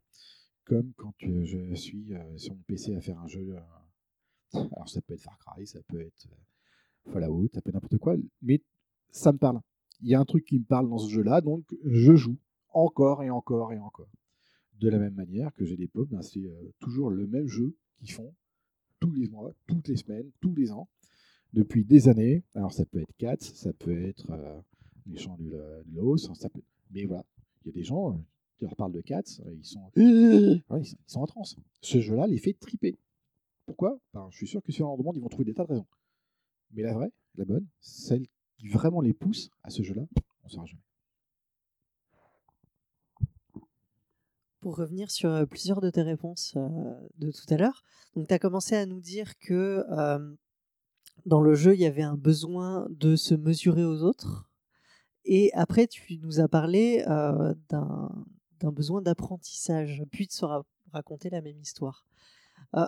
comme 0.65 0.93
quand 0.97 1.15
euh, 1.25 1.45
je 1.45 1.75
suis 1.75 2.15
euh, 2.15 2.39
sur 2.39 2.55
mon 2.55 2.63
PC 2.63 2.95
à 2.95 3.01
faire 3.01 3.19
un 3.19 3.27
jeu. 3.27 3.57
Euh, 3.57 3.61
alors 4.73 4.89
ça 4.89 5.01
peut 5.01 5.15
être 5.15 5.23
Far 5.23 5.39
Cry, 5.39 5.67
ça 5.67 5.81
peut 5.89 6.01
être 6.01 6.29
Fallout, 7.13 7.49
ça 7.53 7.61
peut 7.61 7.71
être 7.71 7.75
n'importe 7.75 7.99
quoi, 7.99 8.17
mais 8.43 8.63
ça 9.11 9.33
me 9.33 9.39
parle. 9.39 9.61
Il 10.03 10.09
y 10.09 10.15
a 10.15 10.21
un 10.21 10.25
truc 10.25 10.45
qui 10.45 10.59
me 10.59 10.65
parle 10.65 10.89
dans 10.89 10.99
ce 10.99 11.11
jeu-là, 11.11 11.41
donc 11.41 11.65
je 11.85 12.15
joue 12.15 12.39
encore 12.73 13.23
et 13.23 13.31
encore 13.31 13.73
et 13.73 13.79
encore. 13.79 14.11
De 14.79 14.89
la 14.89 14.99
même 14.99 15.15
manière 15.15 15.53
que 15.55 15.65
j'ai 15.65 15.77
des 15.77 15.89
potes, 15.89 16.09
ben, 16.09 16.23
c'est 16.23 16.41
toujours 16.79 17.11
le 17.11 17.27
même 17.27 17.47
jeu 17.47 17.77
qu'ils 17.99 18.13
font 18.13 18.35
tous 18.99 19.13
les 19.13 19.29
mois, 19.29 19.53
toutes 19.67 19.89
les 19.89 19.97
semaines, 19.97 20.31
tous 20.41 20.55
les 20.55 20.73
ans 20.73 20.89
depuis 21.53 21.85
des 21.85 22.09
années. 22.09 22.45
Alors 22.55 22.73
ça 22.73 22.85
peut 22.85 23.01
être 23.01 23.15
Cats, 23.17 23.37
ça 23.41 23.73
peut 23.73 24.05
être 24.05 24.31
euh, 24.31 24.61
les 25.07 25.19
chants 25.19 25.37
du, 25.37 25.53
euh, 25.55 25.83
de 25.87 25.97
l'os, 25.97 26.33
ça 26.35 26.49
peut... 26.49 26.63
mais 26.91 27.05
voilà, 27.05 27.25
il 27.63 27.69
y 27.69 27.71
a 27.71 27.73
des 27.73 27.83
gens 27.83 28.13
euh, 28.13 28.19
qui 28.57 28.65
leur 28.65 28.77
parlent 28.77 28.93
de 28.93 29.01
Cats, 29.01 29.23
ils 29.53 29.65
sont, 29.65 29.91
ils 29.97 30.63
sont 31.07 31.21
en 31.21 31.27
transe. 31.27 31.57
Ce 31.81 32.01
jeu-là 32.01 32.27
les 32.27 32.39
fait 32.39 32.55
triper. 32.55 32.99
Pourquoi? 33.67 33.99
Ben, 34.15 34.29
Je 34.31 34.37
suis 34.37 34.47
sûr 34.47 34.63
que 34.63 34.73
sur 34.73 34.87
leur 34.87 34.97
demande, 34.97 35.17
ils 35.17 35.23
vont 35.23 35.29
trouver 35.29 35.45
des 35.45 35.55
tas 35.55 35.65
de 35.65 35.69
raisons. 35.69 35.87
Mais 36.73 36.83
la 36.83 36.93
vraie, 36.93 37.13
la 37.37 37.45
bonne, 37.45 37.67
celle 37.81 38.27
qui 38.59 38.69
vraiment 38.69 39.01
les 39.01 39.15
pousse 39.15 39.51
à 39.63 39.71
ce 39.71 39.83
jeu-là, 39.83 40.03
on 40.43 40.47
ne 40.47 40.51
saura 40.51 40.67
jamais. 40.67 40.83
Pour 44.61 44.77
revenir 44.77 45.11
sur 45.11 45.47
plusieurs 45.49 45.81
de 45.81 45.89
tes 45.89 46.03
réponses 46.03 46.55
de 47.17 47.31
tout 47.31 47.55
à 47.55 47.57
l'heure, 47.57 47.83
donc 48.15 48.29
tu 48.29 48.35
as 48.35 48.39
commencé 48.39 48.77
à 48.77 48.85
nous 48.85 49.01
dire 49.01 49.39
que 49.39 49.83
dans 51.27 51.41
le 51.41 51.55
jeu, 51.55 51.75
il 51.75 51.81
y 51.81 51.87
avait 51.87 52.03
un 52.03 52.17
besoin 52.17 52.87
de 52.91 53.17
se 53.17 53.35
mesurer 53.35 53.85
aux 53.85 54.03
autres. 54.03 54.49
Et 55.25 55.51
après, 55.55 55.87
tu 55.87 56.19
nous 56.19 56.41
as 56.41 56.49
parlé 56.49 57.05
euh, 57.07 57.55
d'un 57.69 58.73
besoin 58.73 59.03
d'apprentissage, 59.03 60.03
puis 60.11 60.27
de 60.27 60.33
se 60.33 60.45
raconter 60.93 61.31
la 61.31 61.43
même 61.43 61.61
histoire. 61.61 62.05
Euh, 62.75 62.87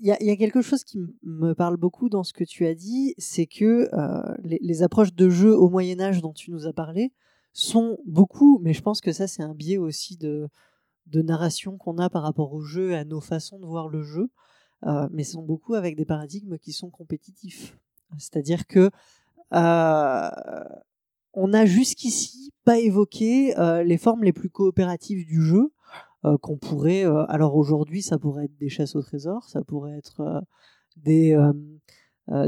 il 0.00 0.06
y, 0.06 0.30
a 0.30 0.36
quelque 0.36 0.62
chose 0.62 0.84
qui 0.84 1.00
me 1.24 1.54
parle 1.54 1.76
beaucoup 1.76 2.08
dans 2.08 2.22
ce 2.22 2.32
que 2.32 2.44
tu 2.44 2.66
as 2.66 2.74
dit, 2.76 3.14
c'est 3.18 3.46
que 3.46 3.88
euh, 3.92 4.36
les, 4.44 4.84
approches 4.84 5.12
de 5.12 5.28
jeu 5.28 5.56
au 5.56 5.68
Moyen 5.68 5.98
Âge 5.98 6.22
dont 6.22 6.32
tu 6.32 6.52
nous 6.52 6.68
as 6.68 6.72
parlé 6.72 7.12
sont 7.52 7.98
beaucoup, 8.06 8.60
mais 8.60 8.72
je 8.74 8.80
pense 8.80 9.00
que 9.00 9.10
ça 9.10 9.26
c'est 9.26 9.42
un 9.42 9.54
biais 9.54 9.76
aussi 9.76 10.16
de, 10.16 10.48
de 11.06 11.20
narration 11.20 11.76
qu'on 11.78 11.98
a 11.98 12.08
par 12.10 12.22
rapport 12.22 12.52
au 12.52 12.60
jeu, 12.60 12.94
à 12.94 13.04
nos 13.04 13.20
façons 13.20 13.58
de 13.58 13.66
voir 13.66 13.88
le 13.88 14.04
jeu. 14.04 14.30
Euh, 14.86 15.08
mais 15.10 15.24
sont 15.24 15.42
beaucoup 15.42 15.74
avec 15.74 15.96
des 15.96 16.04
paradigmes 16.04 16.56
qui 16.58 16.72
sont 16.72 16.90
compétitifs. 16.90 17.76
C'est-à-dire 18.16 18.66
que 18.66 18.90
euh, 19.52 20.30
on 21.32 21.48
n'a 21.48 21.66
jusqu'ici 21.66 22.52
pas 22.64 22.78
évoqué 22.78 23.58
euh, 23.58 23.82
les 23.82 23.98
formes 23.98 24.22
les 24.22 24.32
plus 24.32 24.50
coopératives 24.50 25.26
du 25.26 25.42
jeu 25.42 25.72
qu'on 26.42 26.58
pourrait. 26.58 27.04
alors 27.28 27.54
aujourd'hui, 27.54 28.02
ça 28.02 28.18
pourrait 28.18 28.46
être 28.46 28.56
des 28.58 28.68
chasses 28.68 28.96
au 28.96 29.02
trésor, 29.02 29.48
ça 29.48 29.62
pourrait 29.62 29.96
être 29.96 30.42
des 30.96 31.38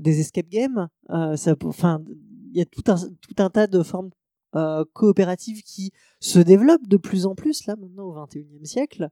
des 0.03 0.21
escape 0.21 0.49
games. 0.49 0.89
ça, 1.09 1.55
enfin, 1.63 2.03
il 2.51 2.59
y 2.59 2.61
a 2.61 2.65
tout 2.65 2.83
un, 2.89 2.97
tout 2.97 3.35
un 3.39 3.49
tas 3.49 3.69
de 3.69 3.83
formes 3.85 4.11
coopératives 4.93 5.63
qui 5.63 5.93
se 6.19 6.41
développent 6.41 6.89
de 6.89 6.97
plus 6.97 7.27
en 7.27 7.37
plus 7.37 7.65
là 7.67 7.77
maintenant 7.77 8.07
au 8.07 8.27
XXIe 8.27 8.67
siècle. 8.67 9.09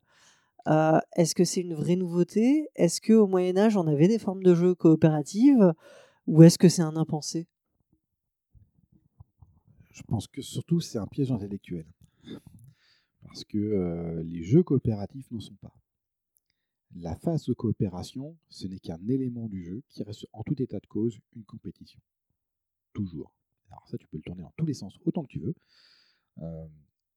Euh, 0.69 0.99
est-ce 1.17 1.35
que 1.35 1.45
c'est 1.45 1.63
une 1.63 1.75
vraie 1.75 1.97
nouveauté? 1.97 2.69
Est-ce 2.75 3.01
qu'au 3.01 3.27
Moyen 3.27 3.57
Âge, 3.57 3.77
on 3.77 3.87
avait 3.87 4.09
des 4.09 4.19
formes 4.19 4.43
de 4.43 4.55
jeu 4.55 4.75
coopératives? 4.75 5.73
Ou 6.27 6.43
est-ce 6.43 6.59
que 6.59 6.69
c'est 6.69 6.83
un 6.83 6.97
impensé? 6.97 7.49
Je 9.93 10.03
pense 10.03 10.27
que 10.27 10.43
surtout, 10.43 10.81
c'est 10.81 10.99
un 10.99 11.07
piège 11.07 11.33
intellectuel. 11.33 11.87
Parce 13.23 13.45
que 13.45 13.59
euh, 13.59 14.23
les 14.23 14.43
jeux 14.43 14.63
coopératifs 14.63 15.31
n'en 15.31 15.41
sont 15.41 15.57
pas. 15.57 15.75
La 16.95 17.17
phase 17.17 17.45
de 17.47 17.55
coopération, 17.55 18.37
ce 18.49 18.67
n'est 18.67 18.79
qu'un 18.79 19.01
élément 19.09 19.49
du 19.49 19.65
jeu 19.65 19.83
qui 19.89 20.03
reste 20.03 20.27
en 20.33 20.43
tout 20.43 20.61
état 20.63 20.81
de 20.81 20.87
cause 20.87 21.19
une 21.35 21.45
compétition. 21.45 22.01
Toujours. 22.93 23.35
Alors 23.71 23.87
ça, 23.89 23.99
tu 23.99 24.07
peux 24.07 24.19
le 24.19 24.23
tourner 24.23 24.43
dans 24.43 24.53
tous 24.57 24.67
les 24.67 24.75
sens 24.75 24.99
autant 25.05 25.23
que 25.23 25.29
tu 25.29 25.41
veux. 25.41 25.55
Euh, 26.39 26.67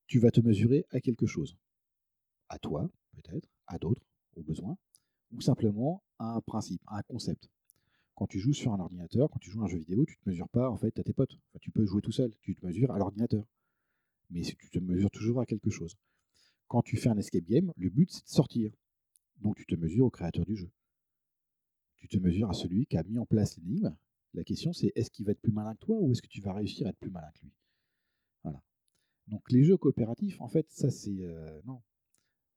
tu 0.08 0.20
vas 0.20 0.32
te 0.32 0.42
mesurer 0.42 0.86
à 0.92 1.00
quelque 1.00 1.26
chose. 1.26 1.58
À 2.50 2.60
toi, 2.60 2.90
peut-être, 3.12 3.48
à 3.68 3.78
d'autres, 3.78 4.06
au 4.36 4.44
besoin, 4.44 4.78
ou 5.32 5.42
simplement 5.42 6.04
à 6.20 6.36
un 6.36 6.42
principe, 6.42 6.82
à 6.88 6.98
un 6.98 7.04
concept. 7.04 7.50
Quand 8.16 8.28
tu 8.28 8.40
joues 8.40 8.54
sur 8.54 8.74
un 8.74 8.80
ordinateur, 8.80 9.30
quand 9.30 9.40
tu 9.40 9.50
joues 9.50 9.64
un 9.64 9.68
jeu 9.68 9.78
vidéo, 9.78 10.06
tu 10.06 10.16
ne 10.20 10.24
te 10.24 10.30
mesures 10.30 10.50
pas 10.50 10.70
en 10.70 10.78
fait 10.78 10.98
à 11.00 11.04
tes 11.04 11.14
potes. 11.14 11.38
tu 11.60 11.72
peux 11.72 11.86
jouer 11.86 12.02
tout 12.02 12.12
seul, 12.12 12.32
tu 12.42 12.56
te 12.56 12.66
mesures 12.66 12.92
à 12.92 12.98
l'ordinateur. 12.98 13.46
Mais 14.30 14.42
tu 14.42 14.70
te 14.70 14.80
mesures 14.80 15.12
toujours 15.12 15.42
à 15.42 15.46
quelque 15.46 15.70
chose. 15.70 15.96
quand 16.68 16.82
tu 16.82 16.98
fais 16.98 17.10
un 17.10 17.18
escape 17.18 17.44
game, 17.46 17.74
le 17.76 17.90
but 17.90 18.12
c'est 18.12 18.24
de 18.24 18.30
sortir. 18.30 18.72
Donc 19.42 19.58
tu 19.58 19.66
te 19.66 19.76
mesures 19.76 20.06
au 20.06 20.10
créateur 20.10 20.46
du 20.46 20.56
jeu. 20.56 20.70
Tu 21.98 22.08
te 22.08 22.18
mesures 22.18 22.50
à 22.50 22.54
celui 22.54 22.86
qui 22.86 22.98
a 22.98 23.04
mis 23.04 23.18
en 23.18 23.26
place 23.26 23.58
l'énigme. 23.58 23.96
La 24.34 24.44
question 24.44 24.72
c'est 24.72 24.92
est-ce 24.96 25.12
qu'il 25.12 25.26
va 25.26 25.32
être 25.34 25.42
plus 25.42 25.52
malin 25.52 25.74
que 25.76 25.80
toi 25.80 25.98
ou 26.00 26.12
est-ce 26.12 26.22
que 26.22 26.28
tu 26.28 26.42
vas 26.42 26.54
réussir 26.54 26.88
à 26.88 26.92
être 26.92 27.00
plus 27.00 27.12
malin 27.12 27.32
que 27.34 27.42
lui? 27.42 27.52
Voilà. 28.44 28.62
Donc 29.28 29.50
les 29.52 29.64
jeux 29.64 29.78
coopératifs, 29.78 30.40
en 30.42 30.48
fait, 30.48 30.70
ça 30.70 30.92
c'est 30.92 31.22
euh, 31.22 31.62
non. 31.66 31.82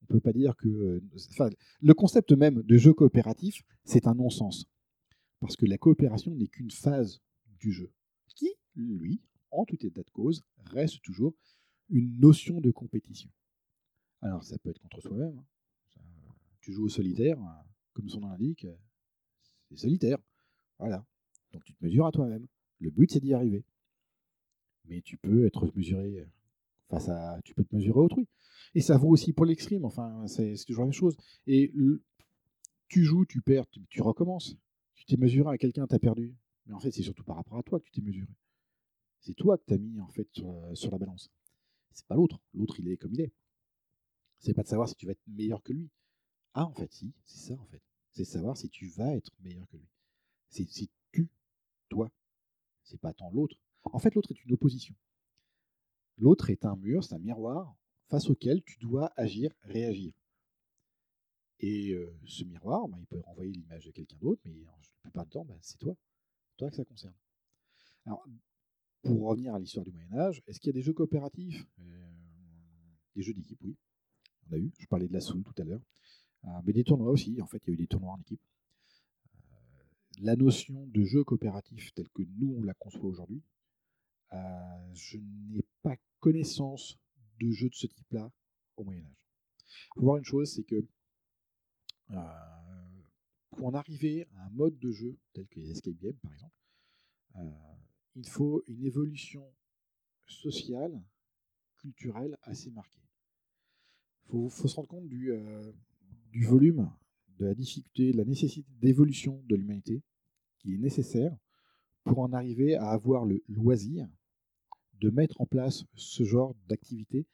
On 0.05 0.13
peut 0.15 0.21
pas 0.21 0.33
dire 0.33 0.57
que. 0.57 0.69
euh, 0.69 1.51
le 1.81 1.95
concept 1.95 2.33
même 2.33 2.63
de 2.63 2.77
jeu 2.77 2.93
coopératif, 2.93 3.63
c'est 3.85 4.07
un 4.07 4.15
non-sens. 4.15 4.67
Parce 5.41 5.57
que 5.57 5.67
la 5.67 5.79
coopération 5.79 6.35
n'est 6.35 6.49
qu'une 6.49 6.71
phase 6.71 7.21
du 7.59 7.73
jeu. 7.73 7.91
Qui, 8.37 8.51
lui, 8.77 9.21
en 9.51 9.65
tout 9.65 9.85
état 9.85 10.03
de 10.03 10.11
cause, 10.11 10.43
reste 10.73 11.03
toujours 11.03 11.35
une 11.91 12.19
notion 12.19 12.61
de 12.61 12.71
compétition. 12.71 13.31
Alors, 14.23 14.43
ça 14.43 14.59
peut 14.59 14.71
être 14.71 14.81
contre 14.81 15.01
soi-même. 15.01 15.39
hein. 15.39 15.45
Tu 16.61 16.73
joues 16.73 16.85
au 16.85 16.89
solitaire, 16.89 17.39
euh, 17.39 17.63
comme 17.93 18.09
son 18.09 18.21
nom 18.21 18.29
l'indique, 18.29 18.65
euh, 18.65 18.75
c'est 19.69 19.77
solitaire. 19.77 20.19
Voilà. 20.79 21.05
Donc 21.53 21.63
tu 21.65 21.75
te 21.75 21.85
mesures 21.85 22.07
à 22.07 22.11
toi-même. 22.13 22.47
Le 22.81 22.91
but, 22.91 23.11
c'est 23.13 23.21
d'y 23.21 23.35
arriver. 23.35 23.65
Mais 24.87 25.03
tu 25.03 25.17
peux 25.19 25.47
être 25.47 25.71
mesuré 25.77 26.21
euh, 26.21 26.27
face 26.89 27.09
à. 27.09 27.39
Tu 27.45 27.55
peux 27.55 27.65
te 27.65 27.75
mesurer 27.77 27.99
à 27.99 28.03
autrui. 28.03 28.27
Et 28.75 28.81
ça 28.81 28.97
vaut 28.97 29.09
aussi 29.09 29.33
pour 29.33 29.47
l'extrême. 29.47 29.85
Enfin, 29.85 30.27
c'est 30.27 30.57
toujours 30.67 30.83
la 30.83 30.87
même 30.87 30.93
chose. 30.93 31.17
Et 31.47 31.73
tu 32.89 33.05
joues, 33.05 33.25
tu 33.25 33.41
perds, 33.41 33.67
tu, 33.89 34.03
recommences. 34.03 34.57
Tu 34.95 35.05
t'es 35.05 35.17
mesuré 35.17 35.55
à 35.55 35.59
quelqu'un, 35.59 35.87
tu 35.87 35.95
as 35.95 35.99
perdu. 35.99 36.35
Mais 36.67 36.75
en 36.75 36.81
fait, 36.81 36.91
c'est 36.91 37.03
surtout 37.03 37.25
par 37.25 37.37
rapport 37.37 37.59
à 37.59 37.63
toi 37.63 37.79
que 37.79 37.85
tu 37.85 37.93
t'es 37.93 38.03
mesuré. 38.03 38.33
C'est 39.21 39.35
toi 39.35 39.59
que 39.59 39.65
tu 39.67 39.75
as 39.75 39.79
mis 39.79 40.01
en 40.01 40.09
fait 40.09 40.29
sur, 40.33 40.53
la- 40.53 40.75
sur 40.75 40.91
la 40.91 40.99
balance. 40.99 41.31
C'est 41.93 42.07
pas 42.07 42.17
l'autre. 42.17 42.41
L'autre, 42.53 42.81
il 42.81 42.89
est 42.89 42.97
comme 42.97 43.15
il 43.15 43.21
est. 43.21 43.33
C'est 44.39 44.55
pas 44.55 44.63
de 44.63 44.69
savoir 44.69 44.89
si 44.89 44.97
tu 44.97 45.07
vas 45.07 45.13
être 45.13 45.27
meilleur 45.27 45.63
que 45.63 45.73
lui. 45.73 45.89
Ah, 46.53 46.67
en 46.67 46.75
fait, 46.75 46.93
si, 46.93 47.13
c'est 47.25 47.49
ça 47.49 47.55
en 47.55 47.67
fait. 47.67 47.81
C'est 48.13 48.23
de 48.23 48.29
savoir 48.29 48.57
si 48.57 48.69
tu 48.69 48.89
vas 48.89 49.15
être 49.15 49.31
meilleur 49.41 49.67
que 49.69 49.77
lui. 49.77 49.89
C'est 50.49 50.69
si 50.69 50.91
tu, 51.13 51.29
toi. 51.89 52.11
C'est 52.83 53.01
pas 53.01 53.13
tant 53.13 53.31
l'autre. 53.31 53.57
En 53.85 53.99
fait, 53.99 54.15
l'autre 54.15 54.31
est 54.33 54.45
une 54.45 54.53
opposition. 54.53 54.95
L'autre 56.19 56.51
est 56.51 56.65
un 56.65 56.77
mur, 56.77 57.03
c'est 57.03 57.15
un 57.15 57.19
miroir 57.19 57.75
face 58.09 58.31
auquel 58.31 58.63
tu 58.63 58.79
dois 58.79 59.13
agir, 59.17 59.51
réagir. 59.63 60.13
Et 61.61 61.93
euh, 61.93 62.15
ce 62.27 62.45
miroir, 62.45 62.89
bah, 62.89 62.99
il 62.99 63.07
peut 63.07 63.21
renvoyer 63.21 63.53
l'image 63.53 63.87
de 63.87 63.91
quelqu'un 63.91 64.17
d'autre, 64.19 64.43
mais 64.45 64.55
la 64.65 64.73
plupart 65.03 65.25
du 65.25 65.31
temps, 65.31 65.45
bah, 65.45 65.57
c'est 65.63 65.79
toi. 65.79 65.97
Toi 66.57 66.71
que 66.71 66.77
ça 66.77 66.85
concerne. 66.85 67.15
Alors, 68.07 68.27
pour 69.03 69.23
revenir 69.29 69.55
à 69.55 69.59
l'histoire 69.59 69.85
du 69.85 69.93
Moyen-Âge, 69.93 70.43
est-ce 70.47 70.61
qu'il 70.61 70.69
y 70.69 70.71
a 70.71 70.73
des 70.75 70.83
jeux 70.83 70.93
coopératifs? 70.93 71.67
Euh, 71.81 72.11
Des 73.15 73.23
jeux 73.23 73.35
d'équipe, 73.35 73.61
oui. 73.63 73.77
On 74.49 74.55
a 74.55 74.59
eu. 74.59 74.73
Je 74.79 74.87
parlais 74.87 75.09
de 75.09 75.13
la 75.13 75.21
Soul 75.21 75.43
tout 75.43 75.55
à 75.63 75.65
l'heure. 75.65 75.83
Euh, 76.45 76.49
mais 76.65 76.73
des 76.73 76.85
tournois 76.85 77.11
aussi. 77.11 77.41
En 77.41 77.47
fait, 77.47 77.63
il 77.67 77.69
y 77.69 77.71
a 77.71 77.75
eu 77.75 77.77
des 77.77 77.87
tournois 77.87 78.13
en 78.13 78.21
équipe. 78.21 78.41
Euh, 79.37 79.47
la 80.21 80.37
notion 80.37 80.87
de 80.87 81.05
jeu 81.05 81.25
coopératif 81.25 81.93
tel 81.95 82.09
que 82.11 82.23
nous, 82.23 82.57
on 82.59 82.63
la 82.63 82.75
conçoit 82.75 83.09
aujourd'hui, 83.09 83.43
je 84.95 85.19
n'ai 85.19 85.63
pas 85.83 85.97
connaissance 86.19 86.99
de 87.45 87.51
jeux 87.51 87.69
de 87.69 87.75
ce 87.75 87.87
type-là 87.87 88.31
au 88.77 88.85
Moyen-Âge. 88.85 89.29
Il 89.97 90.01
faut 90.01 90.03
voir 90.03 90.17
une 90.17 90.25
chose, 90.25 90.53
c'est 90.53 90.65
que 90.65 90.87
euh, 92.11 93.03
pour 93.51 93.67
en 93.67 93.75
arriver 93.75 94.27
à 94.37 94.47
un 94.47 94.51
mode 94.51 94.79
de 94.79 94.93
jeu 94.93 95.19
tel 95.33 95.47
que 95.49 95.61
les 95.61 95.71
escape 95.71 95.95
games, 95.95 96.17
par 96.23 96.33
exemple, 96.33 96.55
euh, 97.37 97.51
il 98.17 98.29
faut 98.29 98.63
une 98.67 98.85
évolution 98.85 99.45
sociale, 100.27 101.03
culturelle 101.79 102.37
assez 102.43 102.71
marquée. 102.71 103.03
Il 104.27 104.31
faut, 104.31 104.69
se 104.69 104.75
rendre 104.77 104.89
compte 104.89 105.05
euh, 105.13 105.73
du 106.31 106.45
volume, 106.45 106.91
de 107.39 107.47
la 107.47 107.55
difficulté, 107.55 108.13
de 108.13 108.17
la 108.17 108.25
nécessité 108.25 108.67
d'évolution 108.81 109.43
de 109.47 109.57
l'humanité 109.57 110.03
qui 110.59 110.75
est 110.75 110.79
nécessaire 110.79 111.37
pour 112.05 112.21
en 112.21 112.33
arriver 112.33 112.77
à 112.77 112.91
avoir 112.91 113.25
le 113.27 113.43
loisir 113.49 114.09
de 115.01 115.11
mettre 115.11 115.41
en 115.41 115.47
place 115.47 115.85
ce 115.95 116.25
genre 116.25 116.55
d'activité 116.69 117.27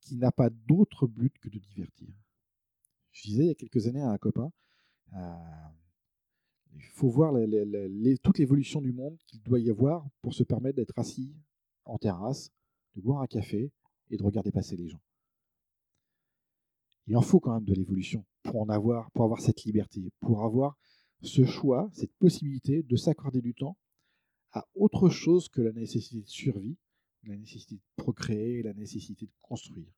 qui 0.00 0.16
n'a 0.16 0.32
pas 0.32 0.50
d'autre 0.50 1.06
but 1.06 1.36
que 1.38 1.48
de 1.48 1.58
divertir. 1.58 2.08
Je 3.12 3.22
disais 3.22 3.44
il 3.44 3.48
y 3.48 3.50
a 3.50 3.54
quelques 3.54 3.86
années 3.86 4.02
à 4.02 4.10
un 4.10 4.18
copain, 4.18 4.52
euh, 5.14 5.34
il 6.74 6.82
faut 6.82 7.08
voir 7.08 7.34
toute 8.22 8.38
l'évolution 8.38 8.80
du 8.80 8.92
monde 8.92 9.18
qu'il 9.26 9.42
doit 9.42 9.58
y 9.58 9.70
avoir 9.70 10.06
pour 10.22 10.34
se 10.34 10.44
permettre 10.44 10.76
d'être 10.76 10.98
assis 10.98 11.34
en 11.84 11.98
terrasse, 11.98 12.52
de 12.94 13.00
boire 13.00 13.22
un 13.22 13.26
café 13.26 13.72
et 14.10 14.16
de 14.16 14.22
regarder 14.22 14.52
passer 14.52 14.76
les 14.76 14.88
gens. 14.88 15.00
Il 17.06 17.16
en 17.16 17.22
faut 17.22 17.40
quand 17.40 17.54
même 17.54 17.64
de 17.64 17.74
l'évolution 17.74 18.24
pour 18.42 18.60
en 18.60 18.68
avoir, 18.68 19.10
pour 19.12 19.24
avoir 19.24 19.40
cette 19.40 19.64
liberté, 19.64 20.12
pour 20.20 20.44
avoir 20.44 20.76
ce 21.22 21.44
choix, 21.44 21.88
cette 21.92 22.12
possibilité 22.14 22.82
de 22.82 22.96
s'accorder 22.96 23.40
du 23.40 23.54
temps 23.54 23.76
à 24.52 24.66
autre 24.74 25.08
chose 25.08 25.48
que 25.48 25.60
la 25.60 25.72
nécessité 25.72 26.22
de 26.22 26.28
survie, 26.28 26.76
la 27.24 27.36
nécessité 27.36 27.76
de 27.76 27.82
procréer, 27.96 28.62
la 28.62 28.74
nécessité 28.74 29.26
de 29.26 29.32
construire. 29.42 29.92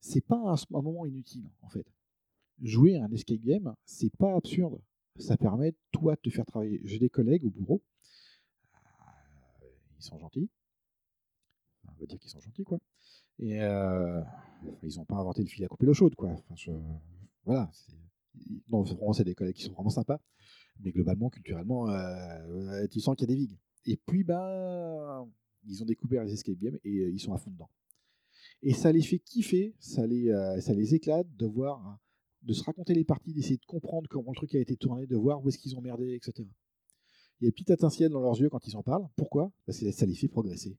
C'est 0.00 0.24
pas 0.24 0.36
un, 0.36 0.80
moment 0.82 1.06
inutile 1.06 1.50
en 1.62 1.68
fait. 1.68 1.86
Jouer 2.60 2.96
un 2.96 3.10
escape 3.10 3.40
game, 3.40 3.74
c'est 3.84 4.14
pas 4.16 4.34
absurde. 4.34 4.80
Ça 5.16 5.36
permet 5.36 5.74
toi 5.90 6.14
de 6.14 6.20
te 6.20 6.30
faire 6.30 6.46
travailler. 6.46 6.80
J'ai 6.84 6.98
des 6.98 7.08
collègues 7.08 7.44
au 7.44 7.50
bureau, 7.50 7.82
euh, 8.74 9.66
ils 9.98 10.02
sont 10.02 10.18
gentils. 10.18 10.48
On 11.88 12.00
va 12.00 12.06
dire 12.06 12.18
qu'ils 12.18 12.30
sont 12.30 12.40
gentils 12.40 12.64
quoi. 12.64 12.78
Et 13.40 13.60
euh, 13.60 14.22
ils 14.82 14.96
n'ont 14.96 15.04
pas 15.04 15.16
inventé 15.16 15.42
le 15.42 15.48
fil 15.48 15.64
à 15.64 15.68
couper 15.68 15.86
l'eau 15.86 15.94
chaude 15.94 16.14
quoi. 16.14 16.34
Voilà. 17.44 17.70
c'est 17.72 19.24
des 19.24 19.34
collègues 19.34 19.56
qui 19.56 19.62
sont 19.62 19.72
vraiment 19.72 19.90
sympas. 19.90 20.20
Mais 20.80 20.92
globalement, 20.92 21.28
culturellement, 21.28 21.88
euh, 21.88 22.86
tu 22.88 23.00
sens 23.00 23.16
qu'il 23.16 23.28
y 23.28 23.32
a 23.32 23.34
des 23.34 23.40
vigues. 23.40 23.58
Et 23.86 23.96
puis, 23.96 24.24
ben, 24.24 25.26
ils 25.64 25.82
ont 25.82 25.86
découvert 25.86 26.24
les 26.24 26.32
escape 26.32 26.56
games 26.56 26.78
et 26.84 26.98
euh, 27.00 27.10
ils 27.10 27.20
sont 27.20 27.32
à 27.32 27.38
fond 27.38 27.50
dedans. 27.50 27.70
Et 28.62 28.74
ça 28.74 28.90
les 28.90 29.02
fait 29.02 29.18
kiffer, 29.18 29.74
ça 29.78 30.06
les, 30.06 30.30
euh, 30.30 30.60
ça 30.60 30.74
les 30.74 30.94
éclate 30.94 31.28
de 31.36 31.46
voir, 31.46 31.86
hein, 31.86 31.98
de 32.42 32.52
se 32.52 32.62
raconter 32.64 32.94
les 32.94 33.04
parties, 33.04 33.32
d'essayer 33.32 33.56
de 33.56 33.66
comprendre 33.66 34.08
comment 34.08 34.32
le 34.32 34.36
truc 34.36 34.54
a 34.54 34.58
été 34.58 34.76
tourné, 34.76 35.06
de 35.06 35.16
voir 35.16 35.44
où 35.44 35.48
est-ce 35.48 35.58
qu'ils 35.58 35.76
ont 35.76 35.80
merdé, 35.80 36.14
etc. 36.14 36.48
Il 37.40 37.44
y 37.44 37.46
a 37.46 37.48
une 37.48 37.52
petite 37.52 37.70
étincelle 37.70 38.10
dans 38.10 38.20
leurs 38.20 38.40
yeux 38.40 38.48
quand 38.48 38.66
ils 38.66 38.76
en 38.76 38.82
parlent. 38.82 39.08
Pourquoi? 39.16 39.52
Parce 39.64 39.78
que 39.78 39.90
ça 39.92 40.06
les 40.06 40.14
fait 40.14 40.28
progresser. 40.28 40.76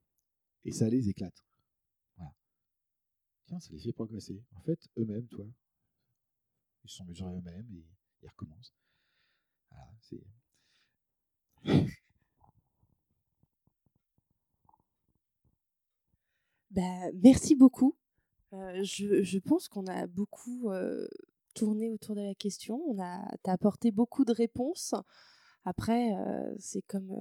Et 0.65 0.73
ça 0.73 0.89
les 0.89 1.07
éclate. 1.07 1.45
Voilà. 2.17 2.33
Tiens, 3.45 3.59
ça 3.61 3.71
les 3.71 3.79
fait 3.79 3.93
progresser. 3.93 4.43
En 4.55 4.61
fait, 4.61 4.79
eux-mêmes, 4.97 5.27
toi, 5.27 5.45
ils 6.83 6.89
se 6.89 6.97
sont 6.97 7.05
mesurés 7.05 7.33
eux-mêmes 7.33 7.67
et 7.71 7.85
ils 8.23 8.29
recommencent. 8.29 8.73
Voilà, 9.69 9.89
c'est. 10.01 10.21
Bah, 16.79 17.11
merci 17.21 17.55
beaucoup. 17.55 17.97
Euh, 18.53 18.81
je, 18.83 19.37
pense 19.39 19.67
qu'on 19.67 19.85
a 19.87 20.07
beaucoup 20.07 20.69
euh, 20.69 21.09
tourné 21.53 21.89
autour 21.89 22.15
de 22.15 22.21
la 22.21 22.33
question. 22.33 22.81
On 22.87 23.01
a, 23.01 23.29
t'as 23.43 23.51
apporté 23.51 23.91
beaucoup 23.91 24.23
de 24.23 24.31
réponses. 24.31 24.95
Après, 25.65 26.15
euh, 26.15 26.55
c'est 26.57 26.81
comme, 26.83 27.13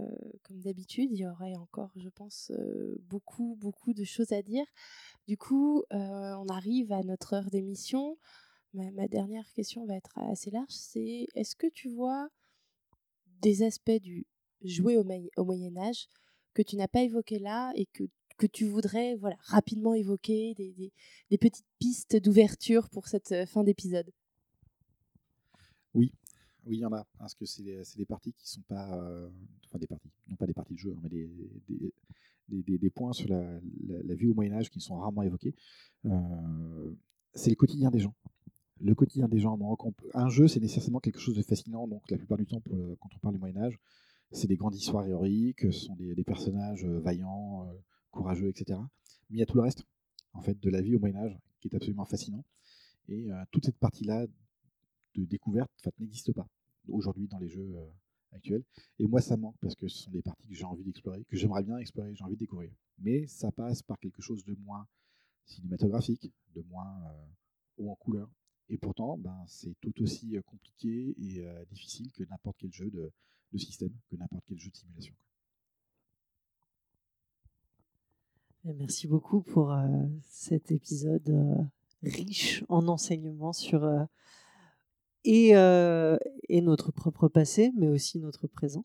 comme 0.44 0.60
d'habitude, 0.60 1.10
il 1.10 1.18
y 1.18 1.26
aurait 1.26 1.56
encore, 1.56 1.90
je 1.96 2.08
pense, 2.08 2.52
beaucoup, 3.08 3.56
beaucoup 3.58 3.94
de 3.94 4.04
choses 4.04 4.30
à 4.30 4.42
dire. 4.42 4.64
Du 5.26 5.36
coup, 5.36 5.82
on 5.90 6.46
arrive 6.46 6.92
à 6.92 7.02
notre 7.02 7.32
heure 7.32 7.50
d'émission. 7.50 8.16
Ma, 8.74 9.08
dernière 9.08 9.52
question 9.54 9.86
va 9.86 9.96
être 9.96 10.16
assez 10.18 10.52
large. 10.52 10.70
C'est 10.70 11.26
est-ce 11.34 11.56
que 11.56 11.66
tu 11.66 11.88
vois 11.88 12.28
des 13.40 13.64
aspects 13.64 13.90
du 14.00 14.24
jouer 14.62 14.96
au, 14.96 15.04
au 15.36 15.44
Moyen 15.44 15.76
Âge 15.78 16.08
que 16.54 16.62
tu 16.62 16.76
n'as 16.76 16.88
pas 16.88 17.02
évoqué 17.02 17.40
là 17.40 17.72
et 17.74 17.86
que, 17.86 18.04
que 18.38 18.46
tu 18.46 18.64
voudrais 18.66 19.16
voilà, 19.16 19.36
rapidement 19.40 19.94
évoquer, 19.94 20.54
des, 20.54 20.72
des- 21.30 21.38
petites 21.38 21.66
pistes 21.78 22.16
d'ouverture 22.16 22.88
pour 22.88 23.06
cette 23.08 23.32
euh, 23.32 23.44
fin 23.46 23.64
d'épisode? 23.64 24.10
Oui, 25.94 26.12
oui, 26.64 26.76
il 26.76 26.80
y 26.80 26.86
en 26.86 26.92
a. 26.92 27.04
Parce 27.18 27.34
que 27.34 27.44
c'est 27.44 27.62
des, 27.62 28.06
parties 28.06 28.32
qui 28.32 28.48
sont 28.48 28.62
pas. 28.62 28.94
euh, 28.96 29.28
enfin, 29.66 29.78
des 29.78 29.86
parties. 29.86 30.08
Non 30.28 30.36
pas 30.36 30.46
des 30.46 30.54
parties 30.54 30.74
de 30.74 30.78
jeu, 30.78 30.94
hein, 30.96 31.00
mais 31.02 31.08
des, 31.10 31.28
des, 31.68 32.62
des- 32.62 32.78
des- 32.78 32.90
points 32.90 33.12
sur 33.12 33.28
la, 33.28 33.60
la- 33.86 34.14
vie 34.14 34.28
au 34.28 34.34
Moyen-Âge 34.34 34.70
qui 34.70 34.80
sont 34.80 34.96
rarement 34.98 35.22
évoqués. 35.22 35.54
Euh, 36.06 36.90
c'est 37.34 37.50
le 37.50 37.56
quotidien 37.56 37.90
des 37.90 37.98
gens. 37.98 38.14
Le 38.80 38.94
quotidien 38.94 39.28
des 39.28 39.40
gens. 39.40 39.58
Un 40.14 40.28
jeu, 40.28 40.46
c'est 40.46 40.60
nécessairement 40.60 41.00
quelque 41.00 41.18
chose 41.18 41.34
de 41.34 41.42
fascinant. 41.42 41.88
Donc, 41.88 42.08
la 42.10 42.16
plupart 42.16 42.38
du 42.38 42.46
temps, 42.46 42.62
quand 43.00 43.08
on 43.14 43.18
parle 43.18 43.34
du 43.34 43.40
Moyen-Âge, 43.40 43.78
c'est 44.30 44.46
des 44.46 44.56
grandes 44.56 44.76
histoires 44.76 45.06
héroïques, 45.06 45.62
ce 45.62 45.86
sont 45.86 45.96
des, 45.96 46.22
personnages 46.22 46.84
vaillants, 46.84 47.66
courageux, 48.18 48.48
etc. 48.48 48.80
Mais 49.30 49.36
il 49.36 49.38
y 49.38 49.42
a 49.42 49.46
tout 49.46 49.56
le 49.56 49.62
reste, 49.62 49.84
en 50.32 50.42
fait, 50.42 50.58
de 50.58 50.70
la 50.70 50.82
vie 50.82 50.96
au 50.96 50.98
Moyen-Âge 50.98 51.38
qui 51.60 51.68
est 51.68 51.74
absolument 51.74 52.04
fascinant. 52.04 52.44
Et 53.08 53.30
euh, 53.30 53.44
toute 53.52 53.64
cette 53.64 53.78
partie-là 53.78 54.26
de 55.14 55.24
découverte 55.24 55.70
n'existe 55.98 56.32
pas 56.32 56.46
aujourd'hui 56.88 57.28
dans 57.28 57.38
les 57.38 57.48
jeux 57.48 57.72
euh, 57.76 57.90
actuels. 58.32 58.64
Et 58.98 59.06
moi, 59.06 59.20
ça 59.20 59.36
manque 59.36 59.56
parce 59.60 59.76
que 59.76 59.86
ce 59.86 60.02
sont 60.02 60.10
des 60.10 60.22
parties 60.22 60.48
que 60.48 60.54
j'ai 60.54 60.64
envie 60.64 60.82
d'explorer, 60.82 61.24
que 61.24 61.36
j'aimerais 61.36 61.62
bien 61.62 61.78
explorer, 61.78 62.14
j'ai 62.14 62.24
envie 62.24 62.34
de 62.34 62.40
découvrir. 62.40 62.72
Mais 62.98 63.26
ça 63.28 63.52
passe 63.52 63.82
par 63.82 63.98
quelque 64.00 64.20
chose 64.20 64.44
de 64.44 64.54
moins 64.64 64.86
cinématographique, 65.46 66.30
de 66.54 66.62
moins 66.62 66.92
haut 67.78 67.90
en 67.90 67.94
couleur. 67.94 68.28
Et 68.68 68.76
pourtant, 68.76 69.16
ben, 69.16 69.44
c'est 69.46 69.74
tout 69.80 70.02
aussi 70.02 70.36
compliqué 70.44 71.14
et 71.18 71.42
difficile 71.70 72.12
que 72.12 72.24
n'importe 72.24 72.56
quel 72.58 72.72
jeu 72.72 72.90
de 72.90 73.58
système, 73.58 73.92
que 74.10 74.16
n'importe 74.16 74.44
quel 74.46 74.58
jeu 74.58 74.70
de 74.70 74.76
simulation. 74.76 75.14
Merci 78.64 79.06
beaucoup 79.06 79.40
pour 79.40 79.74
cet 80.28 80.72
épisode 80.72 81.68
riche 82.02 82.64
en 82.68 82.88
enseignements 82.88 83.52
sur 83.52 83.88
et, 85.24 85.50
et, 85.50 86.60
notre 86.60 86.90
propre 86.90 87.28
passé, 87.28 87.72
mais 87.76 87.88
aussi 87.88 88.18
notre 88.18 88.46
présent 88.46 88.84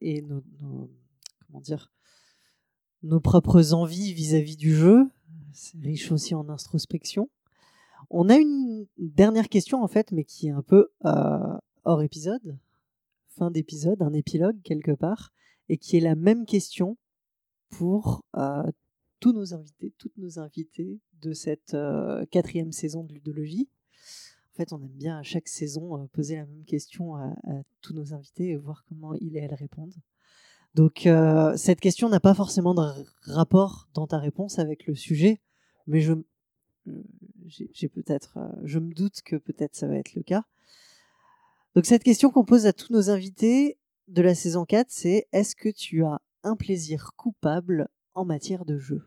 et 0.00 0.22
nos, 0.22 0.42
comment 1.46 1.60
dire 1.60 1.92
nos 3.02 3.20
propres 3.20 3.74
envies 3.74 4.12
vis-à-vis 4.12 4.56
du 4.56 4.74
jeu. 4.74 5.04
C'est 5.52 5.80
riche 5.80 6.10
aussi 6.10 6.34
en 6.34 6.48
introspection. 6.48 7.28
On 8.08 8.28
a 8.28 8.36
une 8.36 8.86
dernière 8.98 9.48
question 9.48 9.82
en 9.82 9.88
fait, 9.88 10.10
mais 10.10 10.24
qui 10.24 10.48
est 10.48 10.52
un 10.52 10.62
peu 10.62 10.88
hors 11.84 12.02
épisode, 12.02 12.58
fin 13.28 13.50
d'épisode, 13.50 14.02
un 14.02 14.14
épilogue 14.14 14.60
quelque 14.62 14.92
part, 14.92 15.32
et 15.68 15.76
qui 15.76 15.96
est 15.96 16.00
la 16.00 16.14
même 16.14 16.46
question 16.46 16.96
pour 17.70 18.24
tous 19.20 19.32
nos 19.32 19.54
invités, 19.54 19.92
toutes 19.98 20.16
nos 20.16 20.38
invités 20.38 21.00
de 21.20 21.32
cette 21.32 21.76
quatrième 22.30 22.72
saison 22.72 23.04
de 23.04 23.12
ludologie. 23.12 23.68
En 24.52 24.56
fait, 24.56 24.72
on 24.72 24.82
aime 24.82 24.88
bien 24.88 25.18
à 25.18 25.22
chaque 25.22 25.48
saison 25.48 26.06
poser 26.08 26.36
la 26.36 26.46
même 26.46 26.64
question 26.64 27.16
à, 27.16 27.32
tous 27.80 27.94
nos 27.94 28.12
invités 28.12 28.50
et 28.50 28.56
voir 28.56 28.84
comment 28.88 29.14
ils 29.14 29.36
et 29.36 29.40
elles 29.40 29.54
répondent. 29.54 29.94
Donc, 30.74 31.08
cette 31.56 31.80
question 31.80 32.08
n'a 32.08 32.20
pas 32.20 32.34
forcément 32.34 32.74
de 32.74 32.82
rapport 33.22 33.88
dans 33.94 34.06
ta 34.06 34.18
réponse 34.18 34.58
avec 34.58 34.86
le 34.86 34.94
sujet, 34.94 35.40
mais 35.86 36.00
je, 36.00 36.14
j'ai 37.48 37.88
peut-être, 37.88 38.38
je 38.64 38.78
me 38.78 38.92
doute 38.92 39.22
que 39.22 39.36
peut-être 39.36 39.74
ça 39.74 39.86
va 39.86 39.96
être 39.96 40.14
le 40.14 40.22
cas. 40.22 40.44
Donc, 41.74 41.86
cette 41.86 42.02
question 42.02 42.30
qu'on 42.30 42.44
pose 42.44 42.66
à 42.66 42.72
tous 42.72 42.92
nos 42.92 43.10
invités 43.10 43.78
de 44.08 44.22
la 44.22 44.34
saison 44.34 44.64
4, 44.64 44.86
c'est 44.90 45.28
est-ce 45.32 45.54
que 45.54 45.68
tu 45.68 46.04
as 46.04 46.20
un 46.42 46.56
plaisir 46.56 47.12
coupable 47.16 47.88
en 48.14 48.24
matière 48.24 48.64
de 48.64 48.78
jeu 48.78 49.02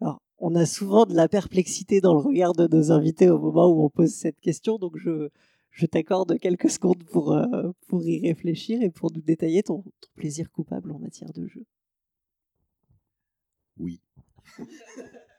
Alors, 0.00 0.22
on 0.38 0.54
a 0.54 0.66
souvent 0.66 1.06
de 1.06 1.14
la 1.14 1.28
perplexité 1.28 2.00
dans 2.00 2.14
le 2.14 2.20
regard 2.20 2.54
de 2.54 2.66
nos 2.66 2.90
invités 2.92 3.28
au 3.28 3.38
moment 3.38 3.68
où 3.68 3.84
on 3.84 3.90
pose 3.90 4.12
cette 4.12 4.40
question, 4.40 4.78
donc 4.78 4.96
je, 4.96 5.28
t'accorde 5.86 6.38
quelques 6.38 6.70
secondes 6.70 7.04
pour, 7.04 7.32
euh, 7.32 7.72
pour 7.88 8.04
y 8.04 8.20
réfléchir 8.26 8.82
et 8.82 8.90
pour 8.90 9.12
nous 9.12 9.22
détailler 9.22 9.62
ton, 9.62 9.84
plaisir 10.14 10.50
coupable 10.50 10.92
en 10.92 10.98
matière 10.98 11.32
de 11.32 11.46
jeu. 11.46 11.64
Oui. 13.78 14.00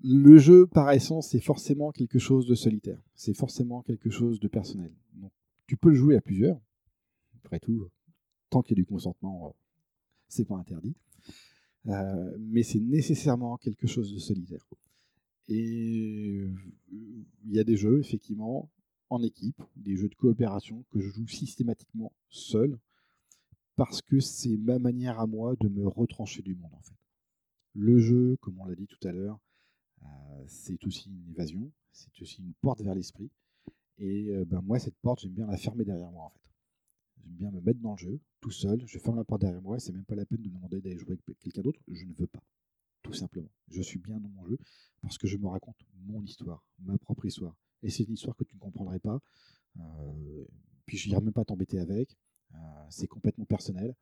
le 0.00 0.38
jeu, 0.38 0.66
par 0.66 0.90
essence, 0.92 1.30
c'est 1.30 1.40
forcément 1.40 1.90
quelque 1.90 2.18
chose 2.18 2.46
de 2.46 2.54
solitaire. 2.54 3.02
C'est 3.14 3.34
forcément 3.34 3.82
quelque 3.82 4.10
chose 4.10 4.38
de 4.38 4.48
personnel. 4.48 4.92
Donc, 5.14 5.32
tu 5.66 5.76
peux 5.76 5.88
le 5.88 5.96
jouer 5.96 6.16
à 6.16 6.20
plusieurs. 6.20 6.60
Après 7.44 7.58
tout, 7.58 7.88
tant 8.50 8.62
qu'il 8.62 8.76
y 8.76 8.80
a 8.80 8.82
du 8.82 8.86
consentement, 8.86 9.48
euh, 9.48 9.52
c'est 10.28 10.44
pas 10.44 10.56
interdit. 10.56 10.94
Euh, 11.86 12.36
mais 12.38 12.62
c'est 12.62 12.80
nécessairement 12.80 13.56
quelque 13.58 13.86
chose 13.86 14.12
de 14.12 14.18
solitaire. 14.18 14.64
Et 15.48 16.48
il 16.90 17.52
y 17.52 17.60
a 17.60 17.64
des 17.64 17.76
jeux, 17.76 18.00
effectivement, 18.00 18.68
en 19.08 19.22
équipe, 19.22 19.62
des 19.76 19.96
jeux 19.96 20.08
de 20.08 20.14
coopération 20.16 20.84
que 20.90 21.00
je 21.00 21.08
joue 21.08 21.28
systématiquement 21.28 22.12
seul, 22.28 22.78
parce 23.76 24.02
que 24.02 24.18
c'est 24.18 24.56
ma 24.56 24.80
manière 24.80 25.20
à 25.20 25.26
moi 25.26 25.54
de 25.60 25.68
me 25.68 25.86
retrancher 25.86 26.42
du 26.42 26.56
monde, 26.56 26.74
en 26.74 26.80
fait. 26.80 26.96
Le 27.74 27.98
jeu, 28.00 28.36
comme 28.40 28.58
on 28.58 28.64
l'a 28.64 28.74
dit 28.74 28.88
tout 28.88 29.06
à 29.06 29.12
l'heure, 29.12 29.38
euh, 30.02 30.06
c'est 30.48 30.84
aussi 30.86 31.10
une 31.10 31.30
évasion, 31.30 31.70
c'est 31.92 32.20
aussi 32.20 32.42
une 32.42 32.54
porte 32.54 32.80
vers 32.82 32.94
l'esprit. 32.94 33.30
Et 33.98 34.28
ben, 34.46 34.60
moi, 34.62 34.78
cette 34.78 34.98
porte, 34.98 35.20
j'aime 35.20 35.32
bien 35.32 35.46
la 35.46 35.56
fermer 35.56 35.84
derrière 35.84 36.10
moi, 36.10 36.24
en 36.24 36.30
fait. 36.30 36.46
Bien 37.28 37.50
me 37.50 37.60
mettre 37.60 37.80
dans 37.80 37.92
le 37.92 37.98
jeu, 37.98 38.20
tout 38.40 38.50
seul, 38.50 38.82
je 38.86 38.98
ferme 38.98 39.16
la 39.16 39.24
porte 39.24 39.42
derrière 39.42 39.60
moi, 39.60 39.78
c'est 39.78 39.92
même 39.92 40.04
pas 40.04 40.14
la 40.14 40.24
peine 40.24 40.40
de 40.40 40.48
demander 40.48 40.80
d'aller 40.80 40.96
jouer 40.96 41.12
avec 41.12 41.38
quelqu'un 41.40 41.62
d'autre, 41.62 41.80
je 41.88 42.04
ne 42.04 42.14
veux 42.14 42.26
pas. 42.26 42.42
Tout 43.02 43.12
simplement. 43.12 43.50
Je 43.68 43.82
suis 43.82 43.98
bien 43.98 44.18
dans 44.18 44.28
mon 44.28 44.46
jeu 44.46 44.58
parce 45.02 45.18
que 45.18 45.26
je 45.26 45.36
me 45.36 45.46
raconte 45.46 45.76
mon 46.06 46.22
histoire, 46.22 46.64
ma 46.80 46.96
propre 46.98 47.26
histoire. 47.26 47.56
Et 47.82 47.90
c'est 47.90 48.04
une 48.04 48.14
histoire 48.14 48.36
que 48.36 48.44
tu 48.44 48.54
ne 48.56 48.60
comprendrais 48.60 48.98
pas. 48.98 49.20
Euh, 49.78 50.44
puis 50.86 50.96
je 50.96 51.08
n'irai 51.08 51.20
même 51.20 51.32
pas 51.32 51.44
t'embêter 51.44 51.78
avec. 51.78 52.16
Euh, 52.54 52.58
c'est 52.90 53.06
complètement 53.06 53.44
personnel. 53.44 53.94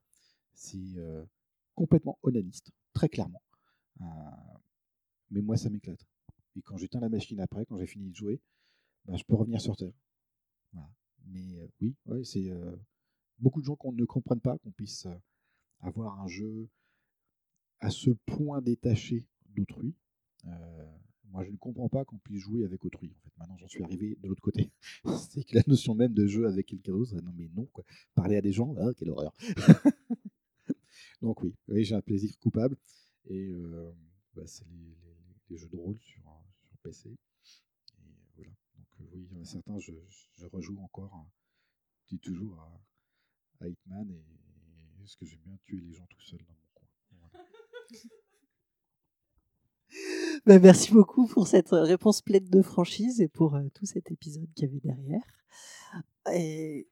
C'est 0.54 0.96
euh, 0.96 1.24
complètement 1.74 2.18
onaniste, 2.22 2.70
très 2.92 3.08
clairement. 3.08 3.42
mais 5.30 5.42
moi, 5.42 5.56
ça 5.56 5.68
m'éclate. 5.70 6.06
Et 6.56 6.62
quand 6.62 6.76
j'éteins 6.76 7.00
la 7.00 7.08
machine 7.08 7.40
après, 7.40 7.66
quand 7.66 7.76
j'ai 7.76 7.86
fini 7.86 8.10
de 8.10 8.14
jouer, 8.14 8.40
ben, 9.06 9.16
je 9.16 9.24
peux 9.24 9.34
revenir 9.34 9.60
sur 9.60 9.76
Terre. 9.76 9.92
Mais 11.26 11.58
oui, 11.80 12.24
c'est 12.24 12.50
beaucoup 13.38 13.60
de 13.60 13.66
gens 13.66 13.76
qu'on 13.76 13.92
ne 13.92 14.04
comprennent 14.04 14.40
pas 14.40 14.58
qu'on 14.58 14.70
puisse 14.70 15.06
avoir 15.80 16.20
un 16.20 16.26
jeu 16.26 16.68
à 17.80 17.90
ce 17.90 18.10
point 18.10 18.62
détaché 18.62 19.26
d'autrui. 19.54 19.94
moi, 21.24 21.44
je 21.44 21.50
ne 21.50 21.56
comprends 21.56 21.88
pas 21.88 22.04
qu'on 22.04 22.18
puisse 22.18 22.40
jouer 22.40 22.64
avec 22.64 22.84
autrui. 22.84 23.12
En 23.16 23.20
fait, 23.20 23.32
maintenant, 23.38 23.56
j'en 23.58 23.68
suis 23.68 23.82
arrivé 23.82 24.16
de 24.20 24.28
l'autre 24.28 24.42
côté. 24.42 24.70
c'est 25.30 25.44
que 25.44 25.54
la 25.54 25.62
notion 25.66 25.94
même 25.94 26.14
de 26.14 26.26
jeu 26.26 26.46
avec 26.46 26.66
quelqu'un 26.66 26.92
d'autre, 26.92 27.14
non 27.20 27.32
mais 27.36 27.48
non. 27.54 27.68
Parler 28.14 28.36
à 28.36 28.40
des 28.40 28.52
gens, 28.52 28.74
ah, 28.78 28.92
quelle 28.96 29.10
horreur. 29.10 29.34
Donc 31.22 31.42
oui, 31.42 31.54
oui 31.68 31.84
j'ai 31.84 31.94
un 31.94 32.02
plaisir 32.02 32.30
coupable. 32.38 32.76
Et 33.26 33.50
bah, 34.34 34.46
c'est 34.46 34.66
les, 35.48 35.56
jeux 35.56 35.68
de 35.68 35.76
rôle 35.76 35.98
sur, 36.00 36.22
PC. 36.82 37.08
Et 37.08 37.16
voilà. 38.36 38.52
Donc 38.76 38.86
oui, 39.12 39.26
il 39.30 39.32
y 39.32 39.38
en 39.38 39.42
a 39.42 39.44
certains, 39.44 39.78
je, 39.78 39.92
rejoue 40.52 40.78
encore, 40.80 41.14
hein. 41.14 42.18
toujours 42.20 42.58
Hitman 43.68 44.10
et, 44.10 44.24
est-ce 45.04 45.16
que 45.18 45.26
j'aime 45.26 45.40
bien 45.44 45.58
tuer 45.64 45.80
les 45.80 45.92
gens 45.92 46.06
tout 46.08 46.20
seul 46.22 46.40
dans 46.40 46.54
mon 46.54 46.68
coin? 46.74 47.40
Ben, 50.46 50.60
merci 50.60 50.92
beaucoup 50.92 51.26
pour 51.28 51.46
cette 51.46 51.70
réponse 51.70 52.20
pleine 52.20 52.48
de 52.48 52.62
franchise 52.62 53.20
et 53.20 53.28
pour 53.28 53.54
euh, 53.54 53.62
tout 53.74 53.86
cet 53.86 54.10
épisode 54.10 54.48
qu'il 54.54 54.64
y 54.66 54.70
avait 54.70 54.80
derrière. 54.80 55.22
Et 56.34 56.88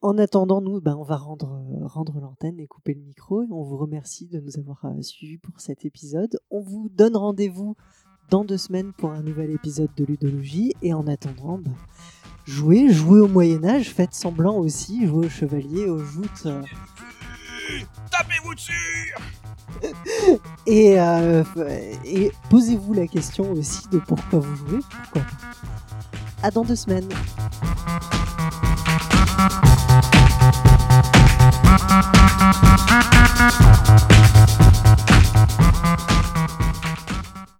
en 0.00 0.18
attendant, 0.18 0.60
nous, 0.60 0.80
ben, 0.80 0.96
on 0.96 1.02
va 1.02 1.16
rendre, 1.16 1.52
euh, 1.52 1.86
rendre 1.86 2.20
l'antenne 2.20 2.58
et 2.60 2.66
couper 2.66 2.94
le 2.94 3.00
micro. 3.00 3.42
Et 3.42 3.48
on 3.50 3.62
vous 3.62 3.76
remercie 3.76 4.28
de 4.28 4.40
nous 4.40 4.58
avoir 4.58 4.84
euh, 4.84 5.02
suivis 5.02 5.38
pour 5.38 5.60
cet 5.60 5.84
épisode. 5.84 6.38
On 6.50 6.60
vous 6.60 6.88
donne 6.90 7.16
rendez-vous 7.16 7.76
dans 8.30 8.44
deux 8.44 8.58
semaines 8.58 8.92
pour 8.92 9.10
un 9.10 9.22
nouvel 9.22 9.50
épisode 9.50 9.90
de 9.96 10.04
Ludologie. 10.04 10.72
Et 10.82 10.94
en 10.94 11.06
attendant, 11.06 11.58
ben, 11.58 11.74
jouez, 12.46 12.92
jouez 12.92 13.20
au 13.20 13.28
Moyen-Âge, 13.28 13.90
faites 13.90 14.14
semblant 14.14 14.56
aussi, 14.56 15.06
jouez 15.06 15.26
aux 15.26 15.30
chevaliers, 15.30 15.86
aux 15.86 16.04
joutes. 16.04 16.48
Tapez-vous 18.10 18.54
dessus 18.54 19.14
et, 20.66 21.00
euh, 21.00 21.42
posez-vous 22.50 22.94
la 22.94 23.06
question 23.06 23.50
aussi 23.52 23.88
de 23.90 23.98
pourquoi 23.98 24.38
vous 24.38 24.56
jouez, 24.56 24.80
pourquoi 24.90 25.22
À 26.42 26.50
dans 26.50 26.64
deux 26.64 26.76
semaines. 26.76 27.08